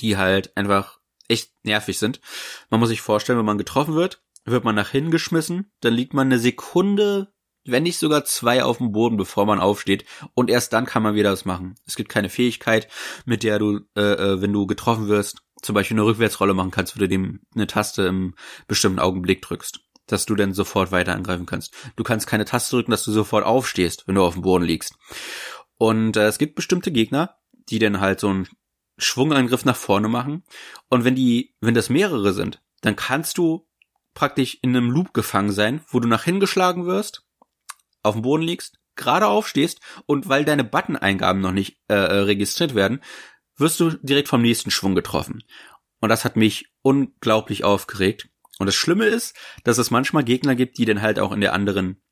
die 0.00 0.16
halt 0.16 0.56
einfach 0.56 0.98
echt 1.28 1.52
nervig 1.64 1.98
sind. 1.98 2.20
Man 2.68 2.80
muss 2.80 2.88
sich 2.88 3.00
vorstellen, 3.00 3.38
wenn 3.38 3.46
man 3.46 3.58
getroffen 3.58 3.94
wird, 3.94 4.22
wird 4.44 4.64
man 4.64 4.74
nach 4.74 4.90
hinten 4.90 5.10
geschmissen, 5.10 5.72
dann 5.80 5.94
liegt 5.94 6.14
man 6.14 6.28
eine 6.28 6.38
Sekunde, 6.38 7.32
wenn 7.64 7.84
nicht 7.84 7.98
sogar 7.98 8.24
zwei 8.24 8.62
auf 8.62 8.78
dem 8.78 8.92
Boden, 8.92 9.16
bevor 9.16 9.46
man 9.46 9.60
aufsteht 9.60 10.04
und 10.34 10.50
erst 10.50 10.72
dann 10.72 10.84
kann 10.84 11.02
man 11.02 11.14
wieder 11.14 11.32
was 11.32 11.44
machen. 11.44 11.76
Es 11.86 11.96
gibt 11.96 12.10
keine 12.10 12.28
Fähigkeit, 12.28 12.88
mit 13.24 13.42
der 13.42 13.58
du, 13.58 13.80
äh, 13.96 14.00
äh 14.00 14.40
wenn 14.42 14.52
du 14.52 14.66
getroffen 14.66 15.08
wirst, 15.08 15.42
zum 15.64 15.74
Beispiel 15.74 15.96
eine 15.96 16.06
Rückwärtsrolle 16.06 16.54
machen 16.54 16.70
kannst, 16.70 16.94
wo 16.94 17.00
du 17.00 17.08
dem 17.08 17.40
eine 17.54 17.66
Taste 17.66 18.02
im 18.02 18.34
bestimmten 18.68 18.98
Augenblick 18.98 19.42
drückst, 19.42 19.80
dass 20.06 20.26
du 20.26 20.34
dann 20.34 20.52
sofort 20.52 20.92
weiter 20.92 21.14
angreifen 21.14 21.46
kannst. 21.46 21.74
Du 21.96 22.04
kannst 22.04 22.26
keine 22.26 22.44
Taste 22.44 22.76
drücken, 22.76 22.90
dass 22.90 23.04
du 23.04 23.12
sofort 23.12 23.44
aufstehst, 23.44 24.06
wenn 24.06 24.14
du 24.14 24.22
auf 24.22 24.34
dem 24.34 24.42
Boden 24.42 24.64
liegst. 24.64 24.94
Und 25.78 26.16
äh, 26.16 26.26
es 26.26 26.38
gibt 26.38 26.54
bestimmte 26.54 26.92
Gegner, 26.92 27.36
die 27.68 27.78
dann 27.78 28.00
halt 28.00 28.20
so 28.20 28.28
einen 28.28 28.48
Schwungangriff 28.98 29.64
nach 29.64 29.76
vorne 29.76 30.08
machen. 30.08 30.44
Und 30.88 31.04
wenn 31.04 31.14
die, 31.14 31.54
wenn 31.60 31.74
das 31.74 31.88
mehrere 31.88 32.32
sind, 32.32 32.62
dann 32.82 32.96
kannst 32.96 33.38
du 33.38 33.66
praktisch 34.12 34.58
in 34.62 34.76
einem 34.76 34.90
Loop 34.90 35.14
gefangen 35.14 35.50
sein, 35.50 35.80
wo 35.88 35.98
du 35.98 36.08
nach 36.08 36.24
hingeschlagen 36.24 36.86
wirst, 36.86 37.26
auf 38.02 38.14
dem 38.14 38.22
Boden 38.22 38.44
liegst, 38.44 38.78
gerade 38.96 39.26
aufstehst 39.26 39.80
und 40.06 40.28
weil 40.28 40.44
deine 40.44 40.64
Button-Eingaben 40.64 41.40
noch 41.40 41.52
nicht 41.52 41.78
äh, 41.88 41.94
äh, 41.94 42.18
registriert 42.20 42.74
werden, 42.74 43.02
wirst 43.56 43.80
du 43.80 43.90
direkt 43.90 44.28
vom 44.28 44.42
nächsten 44.42 44.70
Schwung 44.70 44.94
getroffen. 44.94 45.42
Und 46.00 46.08
das 46.08 46.24
hat 46.24 46.36
mich 46.36 46.66
unglaublich 46.82 47.64
aufgeregt. 47.64 48.28
Und 48.58 48.66
das 48.66 48.74
Schlimme 48.74 49.06
ist, 49.06 49.36
dass 49.64 49.78
es 49.78 49.90
manchmal 49.90 50.24
Gegner 50.24 50.54
gibt, 50.54 50.78
die 50.78 50.84
dann 50.84 51.02
halt 51.02 51.18
auch 51.18 51.32
in 51.32 51.40
der 51.40 51.52
anderen 51.52 52.02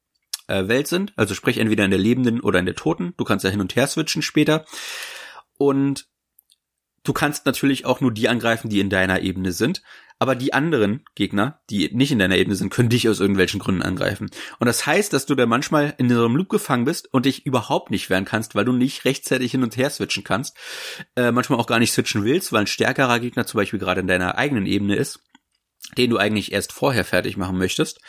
äh, 0.49 0.67
Welt 0.69 0.89
sind. 0.89 1.13
Also 1.17 1.35
sprich 1.35 1.59
entweder 1.59 1.85
in 1.85 1.91
der 1.91 2.01
lebenden 2.01 2.41
oder 2.41 2.59
in 2.59 2.67
der 2.67 2.75
toten. 2.75 3.15
Du 3.17 3.25
kannst 3.25 3.45
ja 3.45 3.51
hin 3.51 3.61
und 3.61 3.77
her 3.77 3.87
switchen 3.87 4.23
später. 4.23 4.65
Und 5.59 6.09
du 7.05 7.13
kannst 7.13 7.47
natürlich 7.47 7.85
auch 7.85 8.01
nur 8.01 8.13
die 8.13 8.29
angreifen, 8.29 8.69
die 8.69 8.81
in 8.81 8.91
deiner 8.91 9.21
Ebene 9.21 9.53
sind 9.53 9.83
aber 10.23 10.37
die 10.37 10.53
anderen 10.53 11.05
Gegner, 11.17 11.61
die 11.69 11.93
nicht 11.93 12.13
in 12.13 12.21
deiner 12.21 12.37
Ebene 12.37 12.55
sind, 12.55 12.73
können 12.73 12.89
dich 12.89 13.09
aus 13.09 13.19
irgendwelchen 13.19 13.59
Gründen 13.59 13.83
angreifen. 13.83 14.31
Und 14.61 14.69
das 14.69 14.87
heißt, 14.87 15.13
dass 15.13 15.27
du 15.27 15.35
da 15.35 15.47
manchmal 15.47 15.95
in 15.99 16.09
so 16.09 16.25
einem 16.25 16.37
Loop 16.37 16.49
gefangen 16.49 16.85
bist 16.85 17.13
und 17.13 17.27
dich 17.27 17.45
überhaupt 17.45 17.91
nicht 17.91 18.09
wehren 18.09 18.25
kannst, 18.25 18.55
weil 18.55 18.65
du 18.65 18.71
nicht 18.71 19.05
rechtzeitig 19.05 19.51
hin 19.51 19.65
und 19.65 19.77
her 19.77 19.91
switchen 19.91 20.23
kannst. 20.23 20.57
Äh, 21.17 21.33
manchmal 21.33 21.59
auch 21.59 21.67
gar 21.67 21.81
nicht 21.81 21.91
switchen 21.91 22.23
willst, 22.23 22.53
weil 22.53 22.61
ein 22.61 22.67
stärkerer 22.69 23.19
Gegner 23.19 23.47
zum 23.47 23.59
Beispiel 23.59 23.81
gerade 23.81 24.01
in 24.01 24.07
deiner 24.07 24.39
eigenen 24.39 24.67
Ebene 24.67 24.95
ist, 24.95 25.19
den 25.99 26.11
du 26.11 26.19
eigentlich 26.19 26.53
erst 26.53 26.73
vorher 26.73 27.05
fertig 27.05 27.37
machen 27.37 27.59
möchtest. 27.59 28.01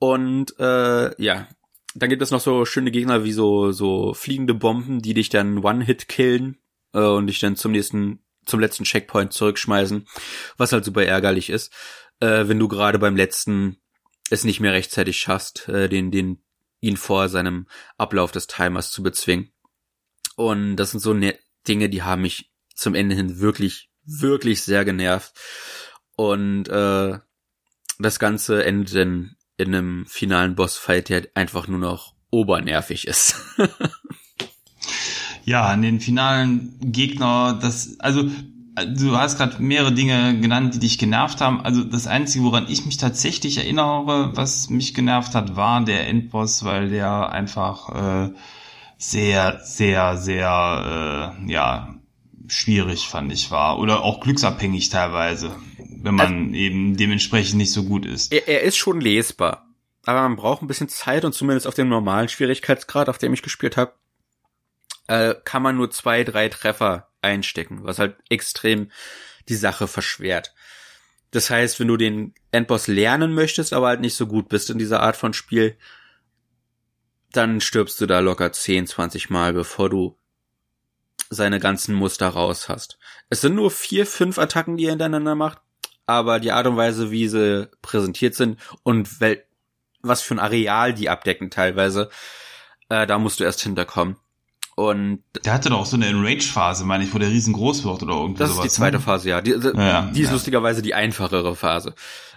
Und 0.00 0.58
äh, 0.58 1.22
ja, 1.22 1.46
dann 1.94 2.08
gibt 2.08 2.22
es 2.22 2.32
noch 2.32 2.40
so 2.40 2.64
schöne 2.64 2.90
Gegner 2.90 3.22
wie 3.22 3.30
so 3.30 3.70
so 3.70 4.14
fliegende 4.14 4.54
Bomben, 4.54 5.00
die 5.00 5.14
dich 5.14 5.28
dann 5.28 5.64
One-Hit 5.64 6.08
killen 6.08 6.58
äh, 6.96 7.00
und 7.00 7.28
dich 7.28 7.38
dann 7.38 7.56
zum 7.56 7.72
nächsten 7.72 8.20
zum 8.46 8.60
letzten 8.60 8.84
Checkpoint 8.84 9.32
zurückschmeißen, 9.32 10.06
was 10.56 10.72
halt 10.72 10.84
super 10.84 11.04
ärgerlich 11.04 11.50
ist, 11.50 11.72
äh, 12.20 12.46
wenn 12.46 12.58
du 12.58 12.68
gerade 12.68 12.98
beim 12.98 13.16
letzten 13.16 13.78
es 14.30 14.44
nicht 14.44 14.60
mehr 14.60 14.72
rechtzeitig 14.72 15.18
schaffst, 15.18 15.68
äh, 15.68 15.88
den, 15.88 16.10
den, 16.10 16.42
ihn 16.80 16.96
vor 16.96 17.28
seinem 17.28 17.66
Ablauf 17.98 18.32
des 18.32 18.46
Timers 18.46 18.90
zu 18.90 19.02
bezwingen. 19.02 19.52
Und 20.36 20.76
das 20.76 20.92
sind 20.92 21.00
so 21.00 21.12
ne 21.12 21.38
Dinge, 21.66 21.88
die 21.88 22.02
haben 22.02 22.22
mich 22.22 22.52
zum 22.74 22.94
Ende 22.94 23.16
hin 23.16 23.40
wirklich, 23.40 23.90
wirklich 24.04 24.62
sehr 24.62 24.84
genervt. 24.84 25.32
Und 26.14 26.68
äh, 26.68 27.18
das 27.98 28.18
Ganze 28.18 28.64
endet 28.64 28.94
in, 28.94 29.36
in 29.56 29.74
einem 29.74 30.06
finalen 30.06 30.54
Bossfight, 30.54 31.08
der 31.08 31.28
einfach 31.34 31.66
nur 31.66 31.80
noch 31.80 32.14
obernervig 32.30 33.06
ist. 33.06 33.36
Ja, 35.46 35.66
an 35.66 35.80
den 35.80 36.00
finalen 36.00 36.76
Gegner, 36.80 37.56
das, 37.62 38.00
also 38.00 38.28
du 38.84 39.16
hast 39.16 39.38
gerade 39.38 39.62
mehrere 39.62 39.92
Dinge 39.92 40.40
genannt, 40.40 40.74
die 40.74 40.80
dich 40.80 40.98
genervt 40.98 41.40
haben. 41.40 41.60
Also 41.60 41.84
das 41.84 42.08
Einzige, 42.08 42.44
woran 42.44 42.66
ich 42.68 42.84
mich 42.84 42.96
tatsächlich 42.96 43.56
erinnere, 43.56 44.36
was 44.36 44.70
mich 44.70 44.92
genervt 44.92 45.36
hat, 45.36 45.54
war 45.54 45.84
der 45.84 46.08
Endboss, 46.08 46.64
weil 46.64 46.90
der 46.90 47.30
einfach 47.30 48.26
äh, 48.26 48.32
sehr, 48.98 49.60
sehr, 49.62 50.16
sehr, 50.16 51.36
äh, 51.46 51.52
ja, 51.52 51.94
schwierig 52.48 53.06
fand 53.06 53.32
ich 53.32 53.52
war. 53.52 53.78
Oder 53.78 54.02
auch 54.02 54.18
glücksabhängig 54.18 54.88
teilweise, 54.88 55.54
wenn 55.78 56.16
man 56.16 56.46
also, 56.46 56.56
eben 56.56 56.96
dementsprechend 56.96 57.58
nicht 57.58 57.72
so 57.72 57.84
gut 57.84 58.04
ist. 58.04 58.32
Er, 58.32 58.48
er 58.48 58.62
ist 58.62 58.76
schon 58.76 59.00
lesbar. 59.00 59.68
Aber 60.06 60.22
man 60.22 60.34
braucht 60.34 60.62
ein 60.62 60.68
bisschen 60.68 60.88
Zeit 60.88 61.24
und 61.24 61.34
zumindest 61.34 61.68
auf 61.68 61.74
dem 61.74 61.88
normalen 61.88 62.28
Schwierigkeitsgrad, 62.28 63.08
auf 63.08 63.18
dem 63.18 63.32
ich 63.32 63.42
gespielt 63.42 63.76
habe, 63.76 63.92
äh, 65.08 65.34
kann 65.44 65.62
man 65.62 65.76
nur 65.76 65.90
zwei, 65.90 66.24
drei 66.24 66.48
Treffer 66.48 67.08
einstecken, 67.22 67.84
was 67.84 67.98
halt 67.98 68.16
extrem 68.28 68.90
die 69.48 69.54
Sache 69.54 69.86
verschwert. 69.86 70.54
Das 71.30 71.50
heißt, 71.50 71.80
wenn 71.80 71.88
du 71.88 71.96
den 71.96 72.34
Endboss 72.52 72.86
lernen 72.86 73.34
möchtest, 73.34 73.72
aber 73.72 73.88
halt 73.88 74.00
nicht 74.00 74.16
so 74.16 74.26
gut 74.26 74.48
bist 74.48 74.70
in 74.70 74.78
dieser 74.78 75.00
Art 75.00 75.16
von 75.16 75.32
Spiel, 75.32 75.76
dann 77.32 77.60
stirbst 77.60 78.00
du 78.00 78.06
da 78.06 78.20
locker 78.20 78.52
10, 78.52 78.86
20 78.86 79.30
Mal, 79.30 79.52
bevor 79.52 79.90
du 79.90 80.18
seine 81.28 81.58
ganzen 81.60 81.94
Muster 81.94 82.28
raus 82.28 82.68
hast. 82.68 82.98
Es 83.28 83.40
sind 83.40 83.56
nur 83.56 83.70
vier, 83.70 84.06
fünf 84.06 84.38
Attacken, 84.38 84.76
die 84.76 84.84
er 84.84 84.90
hintereinander 84.90 85.34
macht, 85.34 85.58
aber 86.06 86.38
die 86.38 86.52
Art 86.52 86.66
und 86.66 86.76
Weise, 86.76 87.10
wie 87.10 87.28
sie 87.28 87.68
präsentiert 87.82 88.34
sind 88.34 88.60
und 88.84 89.08
was 90.02 90.22
für 90.22 90.34
ein 90.34 90.38
Areal 90.38 90.94
die 90.94 91.08
abdecken 91.08 91.50
teilweise, 91.50 92.10
äh, 92.88 93.06
da 93.06 93.18
musst 93.18 93.40
du 93.40 93.44
erst 93.44 93.62
hinterkommen. 93.62 94.16
Und 94.76 95.22
der 95.42 95.54
hatte 95.54 95.70
doch 95.70 95.80
auch 95.80 95.86
so 95.86 95.96
eine 95.96 96.06
Enrage-Phase, 96.06 96.84
meine 96.84 97.02
ich, 97.02 97.14
wo 97.14 97.18
der 97.18 97.30
riesengroß 97.30 97.84
wird 97.84 98.02
oder 98.02 98.14
irgendwie 98.14 98.38
Das 98.38 98.50
sowas, 98.50 98.66
ist 98.66 98.72
die 98.72 98.76
zweite 98.76 98.98
ne? 98.98 99.02
Phase, 99.02 99.30
ja. 99.30 99.40
Die, 99.40 99.58
die, 99.58 99.68
ja, 99.74 100.10
die 100.14 100.20
ist 100.20 100.26
ja. 100.26 100.32
lustigerweise 100.34 100.82
die 100.82 100.92
einfachere 100.92 101.56
Phase. 101.56 101.94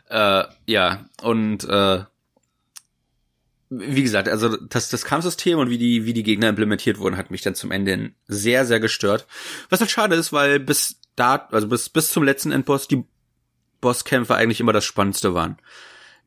Äh, 0.09 0.45
ja, 0.65 1.05
und 1.21 1.65
äh, 1.65 2.05
wie 3.69 4.03
gesagt, 4.03 4.29
also 4.29 4.55
das, 4.55 4.87
das 4.87 5.03
Kampfsystem 5.03 5.59
und 5.59 5.69
wie 5.69 5.77
die, 5.77 6.05
wie 6.05 6.13
die 6.13 6.23
Gegner 6.23 6.47
implementiert 6.47 6.97
wurden, 6.99 7.17
hat 7.17 7.29
mich 7.29 7.41
dann 7.41 7.55
zum 7.55 7.71
Ende 7.71 8.11
sehr, 8.27 8.65
sehr 8.65 8.79
gestört. 8.79 9.27
Was 9.69 9.81
halt 9.81 9.91
schade 9.91 10.15
ist, 10.15 10.31
weil 10.31 10.61
bis 10.61 11.01
da, 11.17 11.47
also 11.51 11.67
bis, 11.67 11.89
bis 11.89 12.09
zum 12.09 12.23
letzten 12.23 12.53
Endboss 12.53 12.87
die 12.87 13.03
Bosskämpfe 13.81 14.35
eigentlich 14.35 14.61
immer 14.61 14.73
das 14.73 14.85
Spannendste 14.85 15.33
waren. 15.33 15.57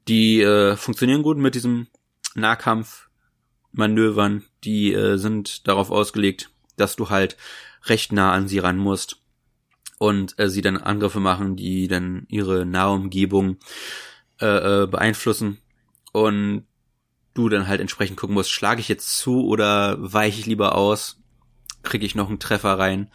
Die 0.09 0.43
äh, 0.43 0.77
funktionieren 0.77 1.23
gut 1.23 1.39
mit 1.39 1.55
diesem 1.55 1.87
Nahkampf, 2.35 3.09
Manövern, 3.73 4.45
die 4.65 4.93
äh, 4.93 5.17
sind 5.17 5.67
darauf 5.67 5.91
ausgelegt, 5.91 6.51
dass 6.77 6.97
du 6.97 7.11
halt 7.11 7.37
recht 7.85 8.13
nah 8.13 8.33
an 8.33 8.49
sie 8.49 8.59
ran 8.59 8.79
musst 8.79 9.19
und 9.99 10.39
äh, 10.39 10.49
sie 10.49 10.63
dann 10.63 10.77
Angriffe 10.77 11.21
machen, 11.21 11.57
die 11.57 11.89
dann 11.89 12.27
ihre 12.29 12.67
Nahumgebung 12.67 13.57
äh, 14.41 14.83
äh, 14.83 14.87
beeinflussen 14.87 15.59
und 16.13 16.67
du 17.35 17.49
dann 17.49 17.67
halt 17.67 17.81
entsprechend 17.81 18.17
gucken 18.19 18.35
musst, 18.35 18.51
schlage 18.51 18.81
ich 18.81 18.89
jetzt 18.89 19.17
zu 19.17 19.47
oder 19.47 19.97
weiche 19.99 20.41
ich 20.41 20.47
lieber 20.47 20.77
aus, 20.77 21.21
kriege 21.83 22.05
ich 22.05 22.15
noch 22.15 22.29
einen 22.29 22.39
Treffer 22.39 22.79
rein. 22.79 23.11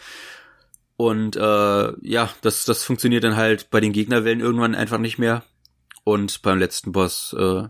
Und 0.96 1.36
äh, 1.36 1.94
ja, 2.02 2.30
das, 2.42 2.66
das 2.66 2.84
funktioniert 2.84 3.24
dann 3.24 3.36
halt 3.36 3.70
bei 3.70 3.80
den 3.80 3.94
Gegnerwellen 3.94 4.40
irgendwann 4.40 4.74
einfach 4.74 4.98
nicht 4.98 5.20
mehr. 5.20 5.44
Und 6.04 6.42
beim 6.42 6.58
letzten 6.58 6.92
Boss 6.92 7.36
äh, 7.38 7.68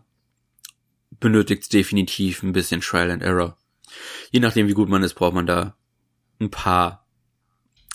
benötigt 1.20 1.72
definitiv 1.74 2.44
ein 2.44 2.54
bisschen 2.54 2.82
Trial 2.82 3.12
and 3.12 3.24
Error. 3.24 3.58
Je 4.32 4.40
nachdem, 4.40 4.68
wie 4.68 4.74
gut 4.74 4.90
man 4.90 5.04
ist, 5.04 5.14
braucht 5.14 5.34
man 5.34 5.48
da 5.48 5.76
ein 6.40 6.52
paar 6.52 7.08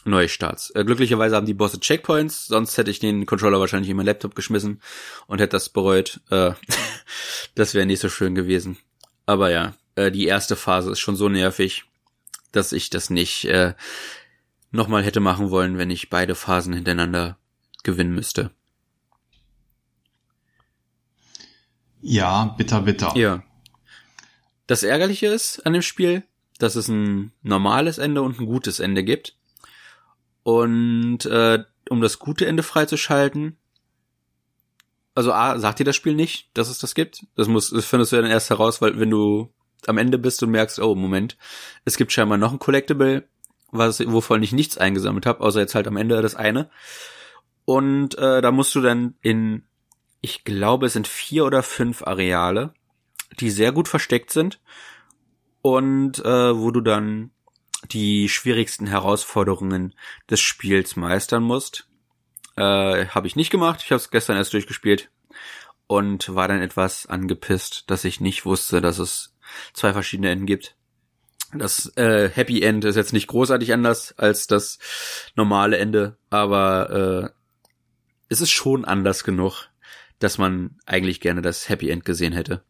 Neustarts. 0.05 0.71
Äh, 0.71 0.85
glücklicherweise 0.85 1.37
haben 1.37 1.47
die 1.47 1.55
Bosse 1.55 1.79
Checkpoints, 1.79 2.47
sonst 2.47 2.77
hätte 2.77 2.91
ich 2.91 2.99
den 2.99 3.27
Controller 3.27 3.61
wahrscheinlich 3.61 3.91
in 3.91 3.97
meinen 3.97 4.07
Laptop 4.07 4.35
geschmissen 4.35 4.81
und 5.27 5.41
hätte 5.41 5.53
das 5.53 5.69
bereut. 5.69 6.21
Äh, 6.31 6.53
das 7.55 7.75
wäre 7.75 7.87
nicht 7.87 8.01
so 8.01 8.09
schön 8.09 8.35
gewesen. 8.35 8.79
Aber 9.27 9.51
ja, 9.51 9.75
äh, 9.95 10.11
die 10.11 10.27
erste 10.27 10.57
Phase 10.57 10.91
ist 10.91 11.01
schon 11.01 11.17
so 11.17 11.29
nervig, 11.29 11.85
dass 12.51 12.73
ich 12.73 12.91
das 12.91 13.11
nicht 13.11 13.45
äh, 13.45 13.75
nochmal 14.73 15.05
hätte 15.05 15.21
machen 15.21 15.51
wollen, 15.51 15.79
wenn 15.79 15.91
ich 15.91 16.11
beide 16.11 16.35
Phasen 16.35 16.73
hintereinander 16.75 17.39
gewinnen 17.85 18.15
müsste. 18.15 18.51
Ja, 22.03 22.55
bitter, 22.59 22.83
bitter. 22.83 23.17
Ja. 23.17 23.43
Das 24.67 24.83
Ärgerliche 24.83 25.27
ist 25.29 25.65
an 25.65 25.73
dem 25.73 25.83
Spiel, 25.83 26.25
dass 26.59 26.77
es 26.77 26.89
ein 26.89 27.33
normales 27.43 27.99
Ende 27.99 28.23
und 28.23 28.39
ein 28.39 28.47
gutes 28.47 28.81
Ende 28.81 29.05
gibt. 29.05 29.37
Und 30.43 31.25
äh, 31.27 31.65
um 31.89 32.01
das 32.01 32.19
gute 32.19 32.47
Ende 32.47 32.63
freizuschalten, 32.63 33.57
also 35.15 35.33
A, 35.33 35.59
sagt 35.59 35.79
dir 35.79 35.85
das 35.85 35.97
Spiel 35.97 36.15
nicht, 36.15 36.51
dass 36.55 36.69
es 36.69 36.79
das 36.79 36.95
gibt. 36.95 37.27
Das 37.37 37.49
muss, 37.49 37.71
das 37.71 37.85
findest 37.85 38.13
du 38.13 38.17
dann 38.17 38.31
erst 38.31 38.51
heraus, 38.51 38.81
weil 38.81 38.99
wenn 38.99 39.11
du 39.11 39.53
am 39.87 39.99
Ende 39.99 40.19
bist 40.19 40.43
und 40.43 40.51
merkst, 40.51 40.81
oh 40.81 40.95
Moment, 40.95 41.37
es 41.85 41.97
gibt 41.97 42.13
scheinbar 42.13 42.39
noch 42.39 42.53
ein 42.53 42.59
Collectible, 42.59 43.29
was, 43.71 44.01
wovon 44.07 44.43
ich 44.43 44.53
nichts 44.53 44.79
eingesammelt 44.79 45.27
habe, 45.27 45.41
außer 45.41 45.61
jetzt 45.61 45.75
halt 45.75 45.87
am 45.87 45.97
Ende 45.97 46.21
das 46.23 46.35
eine. 46.35 46.71
Und 47.65 48.17
äh, 48.19 48.41
da 48.41 48.51
musst 48.53 48.75
du 48.75 48.81
dann 48.81 49.15
in, 49.21 49.65
ich 50.23 50.45
glaube, 50.45 50.87
es 50.87 50.95
sind 50.95 51.09
vier 51.09 51.45
oder 51.45 51.63
fünf 51.63 52.03
Areale, 52.03 52.73
die 53.41 53.51
sehr 53.51 53.73
gut 53.73 53.89
versteckt 53.89 54.31
sind 54.31 54.61
und 55.61 56.21
äh, 56.21 56.57
wo 56.57 56.71
du 56.71 56.81
dann 56.81 57.33
die 57.91 58.29
schwierigsten 58.29 58.87
Herausforderungen 58.87 59.95
des 60.31 60.41
Spiels 60.41 60.97
meistern 60.97 61.43
musst. 61.43 61.89
Äh, 62.57 63.07
habe 63.07 63.27
ich 63.27 63.37
nicht 63.37 63.51
gemacht. 63.51 63.81
Ich 63.85 63.91
habe 63.91 63.97
es 63.97 64.11
gestern 64.11 64.37
erst 64.37 64.53
durchgespielt 64.53 65.11
und 65.89 66.33
war 66.35 66.47
dann 66.47 66.63
etwas 66.63 67.07
angepisst, 67.07 67.91
dass 67.91 68.05
ich 68.05 68.21
nicht 68.21 68.45
wusste, 68.45 68.81
dass 68.81 68.99
es 68.99 69.35
zwei 69.73 69.93
verschiedene 69.93 70.31
Enden 70.31 70.47
gibt. 70.47 70.77
Das 71.53 71.95
äh, 71.97 72.31
Happy 72.31 72.63
End 72.63 72.85
ist 72.85 72.97
jetzt 72.97 73.13
nicht 73.13 73.27
großartig 73.27 73.73
anders 73.73 74.17
als 74.17 74.47
das 74.47 74.79
normale 75.35 75.79
Ende, 75.79 76.17
aber 76.31 76.91
äh, 76.91 77.31
es 78.29 78.41
ist 78.41 78.53
schon 78.53 78.85
anders 78.85 79.25
genug, 79.25 79.72
dass 80.23 80.39
man 80.39 80.77
eigentlich 80.87 81.21
gerne 81.21 81.43
das 81.43 81.69
Happy 81.69 81.91
End 81.91 82.05
gesehen 82.05 82.33
hätte. 82.33 82.63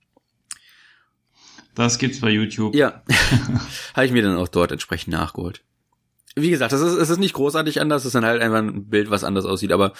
Das 1.74 1.98
gibt's 1.98 2.20
bei 2.20 2.30
YouTube. 2.30 2.74
Ja, 2.74 3.02
habe 3.94 4.06
ich 4.06 4.12
mir 4.12 4.22
dann 4.22 4.36
auch 4.36 4.48
dort 4.48 4.72
entsprechend 4.72 5.12
nachgeholt. 5.12 5.62
Wie 6.34 6.50
gesagt, 6.50 6.72
es 6.72 6.80
ist, 6.80 6.94
es 6.94 7.10
ist 7.10 7.18
nicht 7.18 7.34
großartig 7.34 7.80
anders, 7.80 8.02
es 8.02 8.06
ist 8.06 8.14
dann 8.14 8.24
halt 8.24 8.40
einfach 8.40 8.58
ein 8.58 8.88
Bild, 8.88 9.10
was 9.10 9.24
anders 9.24 9.44
aussieht, 9.44 9.72
aber 9.72 9.92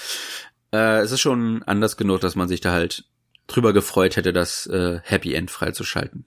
äh, 0.72 1.00
es 1.00 1.12
ist 1.12 1.20
schon 1.20 1.62
anders 1.64 1.96
genug, 1.96 2.20
dass 2.20 2.36
man 2.36 2.48
sich 2.48 2.60
da 2.60 2.72
halt 2.72 3.04
drüber 3.46 3.72
gefreut 3.72 4.16
hätte, 4.16 4.32
das 4.32 4.66
äh, 4.66 5.00
Happy 5.02 5.34
End 5.34 5.50
freizuschalten. 5.50 6.24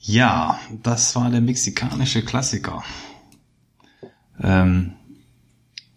Ja, 0.00 0.60
das 0.82 1.16
war 1.16 1.30
der 1.30 1.40
mexikanische 1.40 2.22
Klassiker. 2.24 2.84
Ähm, 4.38 4.96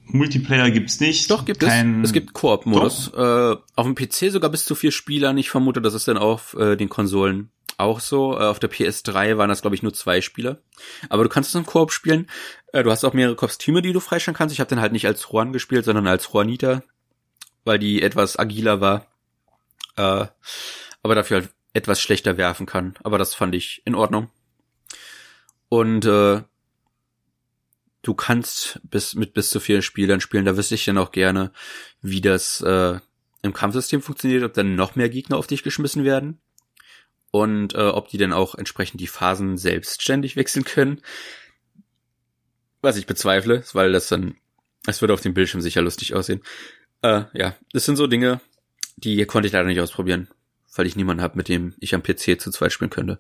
Multiplayer 0.08 0.72
gibt's 0.72 1.00
nicht. 1.00 1.30
Doch, 1.30 1.46
gibt 1.46 1.60
Kein 1.60 2.02
es. 2.02 2.10
Es 2.10 2.14
gibt 2.14 2.34
Koop-Modus. 2.34 3.12
Äh, 3.14 3.56
auf 3.76 3.86
dem 3.86 3.96
PC 3.96 4.32
sogar 4.32 4.50
bis 4.50 4.66
zu 4.66 4.76
vier 4.76 4.92
Spielern. 4.92 5.38
Ich 5.38 5.50
vermute, 5.50 5.82
das 5.82 5.94
ist 5.94 6.08
dann 6.08 6.18
auf 6.18 6.56
äh, 6.56 6.76
den 6.76 6.90
Konsolen 6.90 7.52
auch 7.78 8.00
so. 8.00 8.34
Äh, 8.34 8.44
auf 8.44 8.60
der 8.60 8.72
PS3 8.72 9.38
waren 9.38 9.50
das, 9.50 9.62
glaube 9.62 9.76
ich, 9.76 9.84
nur 9.84 9.94
zwei 9.94 10.22
Spieler. 10.22 10.60
Aber 11.10 11.24
du 11.24 11.30
kannst 11.30 11.50
es 11.50 11.56
im 11.56 11.66
Koop 11.66 11.92
spielen. 11.92 12.28
Äh, 12.74 12.84
du 12.84 12.92
hast 12.92 13.04
auch 13.04 13.14
mehrere 13.14 13.36
Kostüme, 13.36 13.82
die 13.82 13.94
du 13.94 14.00
freischalten 14.00 14.38
kannst. 14.38 14.54
Ich 14.54 14.60
habe 14.60 14.70
den 14.70 14.82
halt 14.82 14.94
nicht 14.94 15.08
als 15.08 15.28
Juan 15.32 15.54
gespielt, 15.54 15.86
sondern 15.86 16.08
als 16.08 16.30
Juanita, 16.34 16.84
weil 17.64 17.80
die 17.80 18.02
etwas 18.02 18.40
agiler 18.40 18.82
war. 18.82 19.08
Äh, 19.96 20.28
aber 21.04 21.16
dafür 21.16 21.42
halt 21.42 21.50
etwas 21.74 22.02
schlechter 22.02 22.38
werfen 22.38 22.66
kann. 22.66 22.96
Aber 23.04 23.18
das 23.18 23.36
fand 23.36 23.54
ich 23.56 23.82
in 23.86 23.96
Ordnung. 23.96 24.30
Und 25.70 26.06
äh, 26.06 26.42
du 28.08 28.14
kannst 28.14 28.80
bis 28.84 29.16
mit 29.16 29.34
bis 29.34 29.50
zu 29.50 29.60
vier 29.60 29.82
Spielern 29.82 30.22
spielen. 30.22 30.46
Da 30.46 30.56
wüsste 30.56 30.76
ich 30.76 30.86
dann 30.86 30.98
auch 30.98 31.12
gerne, 31.12 31.52
wie 32.02 32.22
das 32.22 32.62
äh, 32.62 33.00
im 33.42 33.54
Kampfsystem 33.54 34.02
funktioniert, 34.02 34.44
ob 34.44 34.54
dann 34.54 34.76
noch 34.76 34.96
mehr 34.96 35.10
Gegner 35.10 35.38
auf 35.38 35.48
dich 35.48 35.62
geschmissen 35.62 36.06
werden 36.06 36.40
und 37.32 37.76
äh, 37.76 37.80
ob 37.80 38.08
die 38.08 38.18
dann 38.18 38.32
auch 38.32 38.56
entsprechend 38.56 39.02
die 39.02 39.08
Phasen 39.08 39.58
selbstständig 39.58 40.38
wechseln 40.38 40.64
können. 40.64 41.02
Was 42.82 42.96
ich 42.96 43.08
bezweifle, 43.08 43.64
weil 43.74 43.92
das 43.92 44.08
dann, 44.08 44.38
es 44.86 45.02
würde 45.02 45.14
auf 45.14 45.22
dem 45.22 45.34
Bildschirm 45.34 45.60
sicher 45.60 45.82
lustig 45.82 46.16
aussehen. 46.16 46.42
Äh, 47.02 47.24
ja, 47.34 47.58
das 47.74 47.84
sind 47.84 47.98
so 47.98 48.08
Dinge, 48.08 48.40
die 48.96 49.26
konnte 49.26 49.48
ich 49.48 49.54
leider 49.54 49.68
nicht 49.68 49.82
ausprobieren, 49.82 50.30
weil 50.78 50.88
ich 50.88 50.96
niemanden 50.96 51.22
habe, 51.22 51.36
mit 51.36 51.50
dem 51.50 51.76
ich 51.80 51.94
am 51.94 52.04
PC 52.04 52.40
zu 52.40 52.52
zweit 52.52 52.72
spielen 52.72 52.90
könnte. 52.90 53.20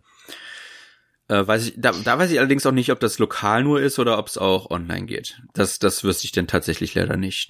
Äh, 1.29 1.45
weiß 1.45 1.67
ich, 1.67 1.73
da, 1.77 1.91
da 1.91 2.17
weiß 2.17 2.31
ich 2.31 2.39
allerdings 2.39 2.65
auch 2.65 2.71
nicht, 2.71 2.91
ob 2.91 2.99
das 2.99 3.19
lokal 3.19 3.63
nur 3.63 3.81
ist 3.81 3.99
oder 3.99 4.17
ob 4.17 4.27
es 4.27 4.37
auch 4.37 4.69
online 4.71 5.05
geht. 5.05 5.41
Das, 5.53 5.79
das 5.79 6.03
wüsste 6.03 6.25
ich 6.25 6.31
denn 6.31 6.47
tatsächlich 6.47 6.95
leider 6.95 7.17
nicht. 7.17 7.49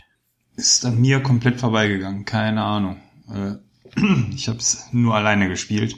Ist 0.55 0.85
an 0.85 0.99
mir 0.99 1.21
komplett 1.21 1.59
vorbeigegangen, 1.59 2.25
keine 2.25 2.63
Ahnung. 2.63 2.99
Äh, 3.29 3.57
ich 4.33 4.47
habe 4.47 4.57
es 4.57 4.87
nur 4.91 5.15
alleine 5.15 5.47
gespielt. 5.47 5.95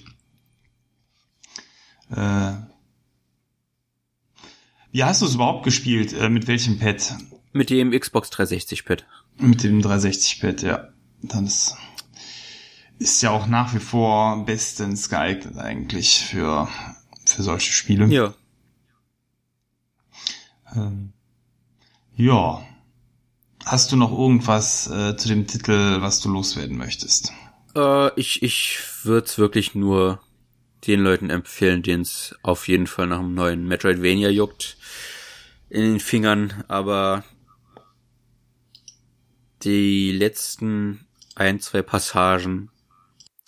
Äh, 2.12 2.54
wie 4.92 5.04
hast 5.04 5.22
du 5.22 5.26
es 5.26 5.36
überhaupt 5.36 5.64
gespielt? 5.64 6.14
Äh, 6.14 6.30
mit 6.30 6.48
welchem 6.48 6.80
Pad? 6.80 7.16
Mit 7.54 7.70
dem 7.70 7.92
Xbox 7.98 8.30
360 8.32 8.86
Pad. 8.86 9.06
Mit 9.38 9.64
dem 9.64 9.82
360 9.82 10.42
Pad, 10.42 10.62
ja. 10.64 10.90
Dann 11.22 11.46
ist, 11.46 11.78
ist 12.98 13.22
ja 13.22 13.30
auch 13.30 13.48
nach 13.48 13.74
wie 13.74 13.80
vor 13.80 14.46
bestens 14.46 15.10
geeignet 15.10 15.58
eigentlich 15.58 16.20
für, 16.20 16.68
für 17.40 17.44
solche 17.44 17.72
Spiele. 17.72 18.06
Ja. 18.08 18.34
Ähm, 20.76 21.14
ja. 22.16 22.62
Hast 23.66 23.94
du 23.94 23.96
noch 23.96 24.12
irgendwas 24.12 24.88
äh, 24.88 25.16
zu 25.16 25.30
dem 25.30 25.48
Titel, 25.48 26.02
was 26.02 26.20
du 26.20 26.28
loswerden 26.28 26.76
möchtest? 26.76 27.32
Äh, 27.78 28.14
ich 28.20 28.44
ich 28.44 28.78
würde 29.04 29.26
es 29.26 29.38
wirklich 29.38 29.74
nur 29.74 30.22
den 30.86 31.00
Leuten 31.00 31.30
empfehlen, 31.30 31.82
denen 31.82 32.02
es 32.02 32.36
auf 32.42 32.68
jeden 32.68 32.88
Fall 32.88 33.08
nach 33.08 33.20
einem 33.20 33.36
neuen 33.36 33.66
Metroidvania 33.66 34.28
juckt 34.28 34.76
in 35.70 35.84
den 35.84 36.00
Fingern, 36.02 36.66
aber 36.68 37.24
die 39.64 40.12
letzten 40.12 41.08
ein, 41.36 41.62
zwei 41.62 41.84
Passagen 41.84 42.70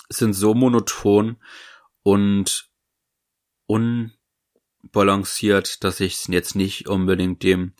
sind 0.07 0.31
so 0.31 0.53
monoton 0.53 1.35
und 2.03 2.70
unbalanciert, 4.83 5.83
dass 5.83 5.99
ich 5.99 6.13
es 6.13 6.27
jetzt 6.27 6.55
nicht 6.55 6.87
unbedingt 6.87 7.43
dem 7.43 7.73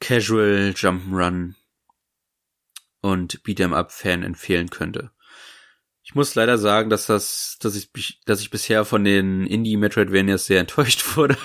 Casual 0.00 0.72
Jump'n'Run 0.74 1.54
und 3.00 3.42
Beat'em 3.42 3.72
Up 3.74 3.92
Fan 3.92 4.22
empfehlen 4.22 4.70
könnte. 4.70 5.12
Ich 6.04 6.14
muss 6.14 6.34
leider 6.34 6.58
sagen, 6.58 6.90
dass 6.90 7.06
das, 7.06 7.58
dass 7.60 7.76
ich, 7.76 8.20
dass 8.26 8.40
ich 8.40 8.50
bisher 8.50 8.84
von 8.84 9.04
den 9.04 9.46
Indie 9.46 9.76
Metroidvanias 9.76 10.46
sehr 10.46 10.60
enttäuscht 10.66 11.16
wurde. 11.16 11.36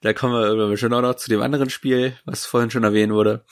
da 0.00 0.12
kommen 0.12 0.34
wir 0.34 0.46
irgendwann 0.46 0.76
schon 0.76 0.92
auch 0.92 1.02
noch 1.02 1.14
zu 1.14 1.30
dem 1.30 1.42
anderen 1.42 1.70
Spiel, 1.70 2.18
was 2.24 2.46
vorhin 2.46 2.70
schon 2.70 2.84
erwähnt 2.84 3.12
wurde. 3.12 3.44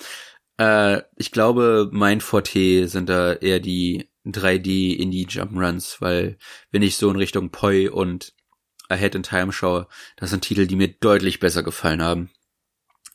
Äh, 0.59 1.03
ich 1.17 1.31
glaube, 1.31 1.89
mein 1.93 2.21
Forte 2.21 2.89
sind 2.89 3.09
da 3.09 3.35
eher 3.35 3.61
die 3.61 4.11
3D 4.27 4.97
Indie 4.97 5.27
Jump'n'Runs, 5.27 6.01
weil 6.01 6.39
wenn 6.71 6.83
ich 6.83 6.97
so 6.97 7.11
in 7.11 7.17
Richtung 7.17 7.51
Poi 7.51 7.89
und 7.89 8.35
Ahead 8.93 9.15
in 9.15 9.23
Time 9.23 9.53
schaue, 9.53 9.89
das 10.17 10.31
sind 10.31 10.43
Titel, 10.43 10.67
die 10.67 10.77
mir 10.77 10.89
deutlich 10.89 11.41
besser 11.41 11.63
gefallen 11.63 12.03
haben. 12.03 12.31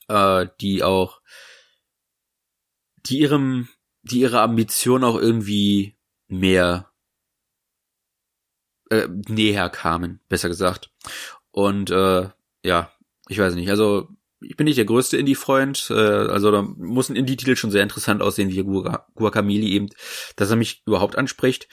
Äh, 0.08 0.48
die 0.62 0.84
auch, 0.84 1.22
die 3.06 3.20
ihrem, 3.20 3.70
die 4.04 4.20
ihre 4.22 4.42
Ambition 4.42 5.04
auch 5.04 5.18
irgendwie 5.18 5.98
mehr 6.28 6.92
äh, 8.90 9.08
näher 9.28 9.70
kamen, 9.70 10.22
besser 10.30 10.50
gesagt. 10.50 10.92
Und 11.52 11.90
äh, 11.92 12.30
ja, 12.64 12.92
ich 13.28 13.40
weiß 13.40 13.56
nicht, 13.56 13.70
also 13.70 14.10
ich 14.40 14.56
bin 14.56 14.66
nicht 14.66 14.78
der 14.78 14.86
größte 14.86 15.18
Indie-Freund, 15.18 15.88
äh, 15.90 15.94
also 15.94 16.52
da 16.52 16.62
muss 16.62 17.10
ein 17.10 17.16
Indie-Titel 17.16 17.56
schon 17.56 17.72
sehr 17.72 17.84
interessant 17.84 18.22
aussehen, 18.22 18.50
wie 18.50 18.64
Guacamole 19.16 19.66
eben, 19.66 19.90
dass 20.36 20.50
er 20.50 20.56
mich 20.56 20.84
überhaupt 20.86 21.18
anspricht. 21.18 21.68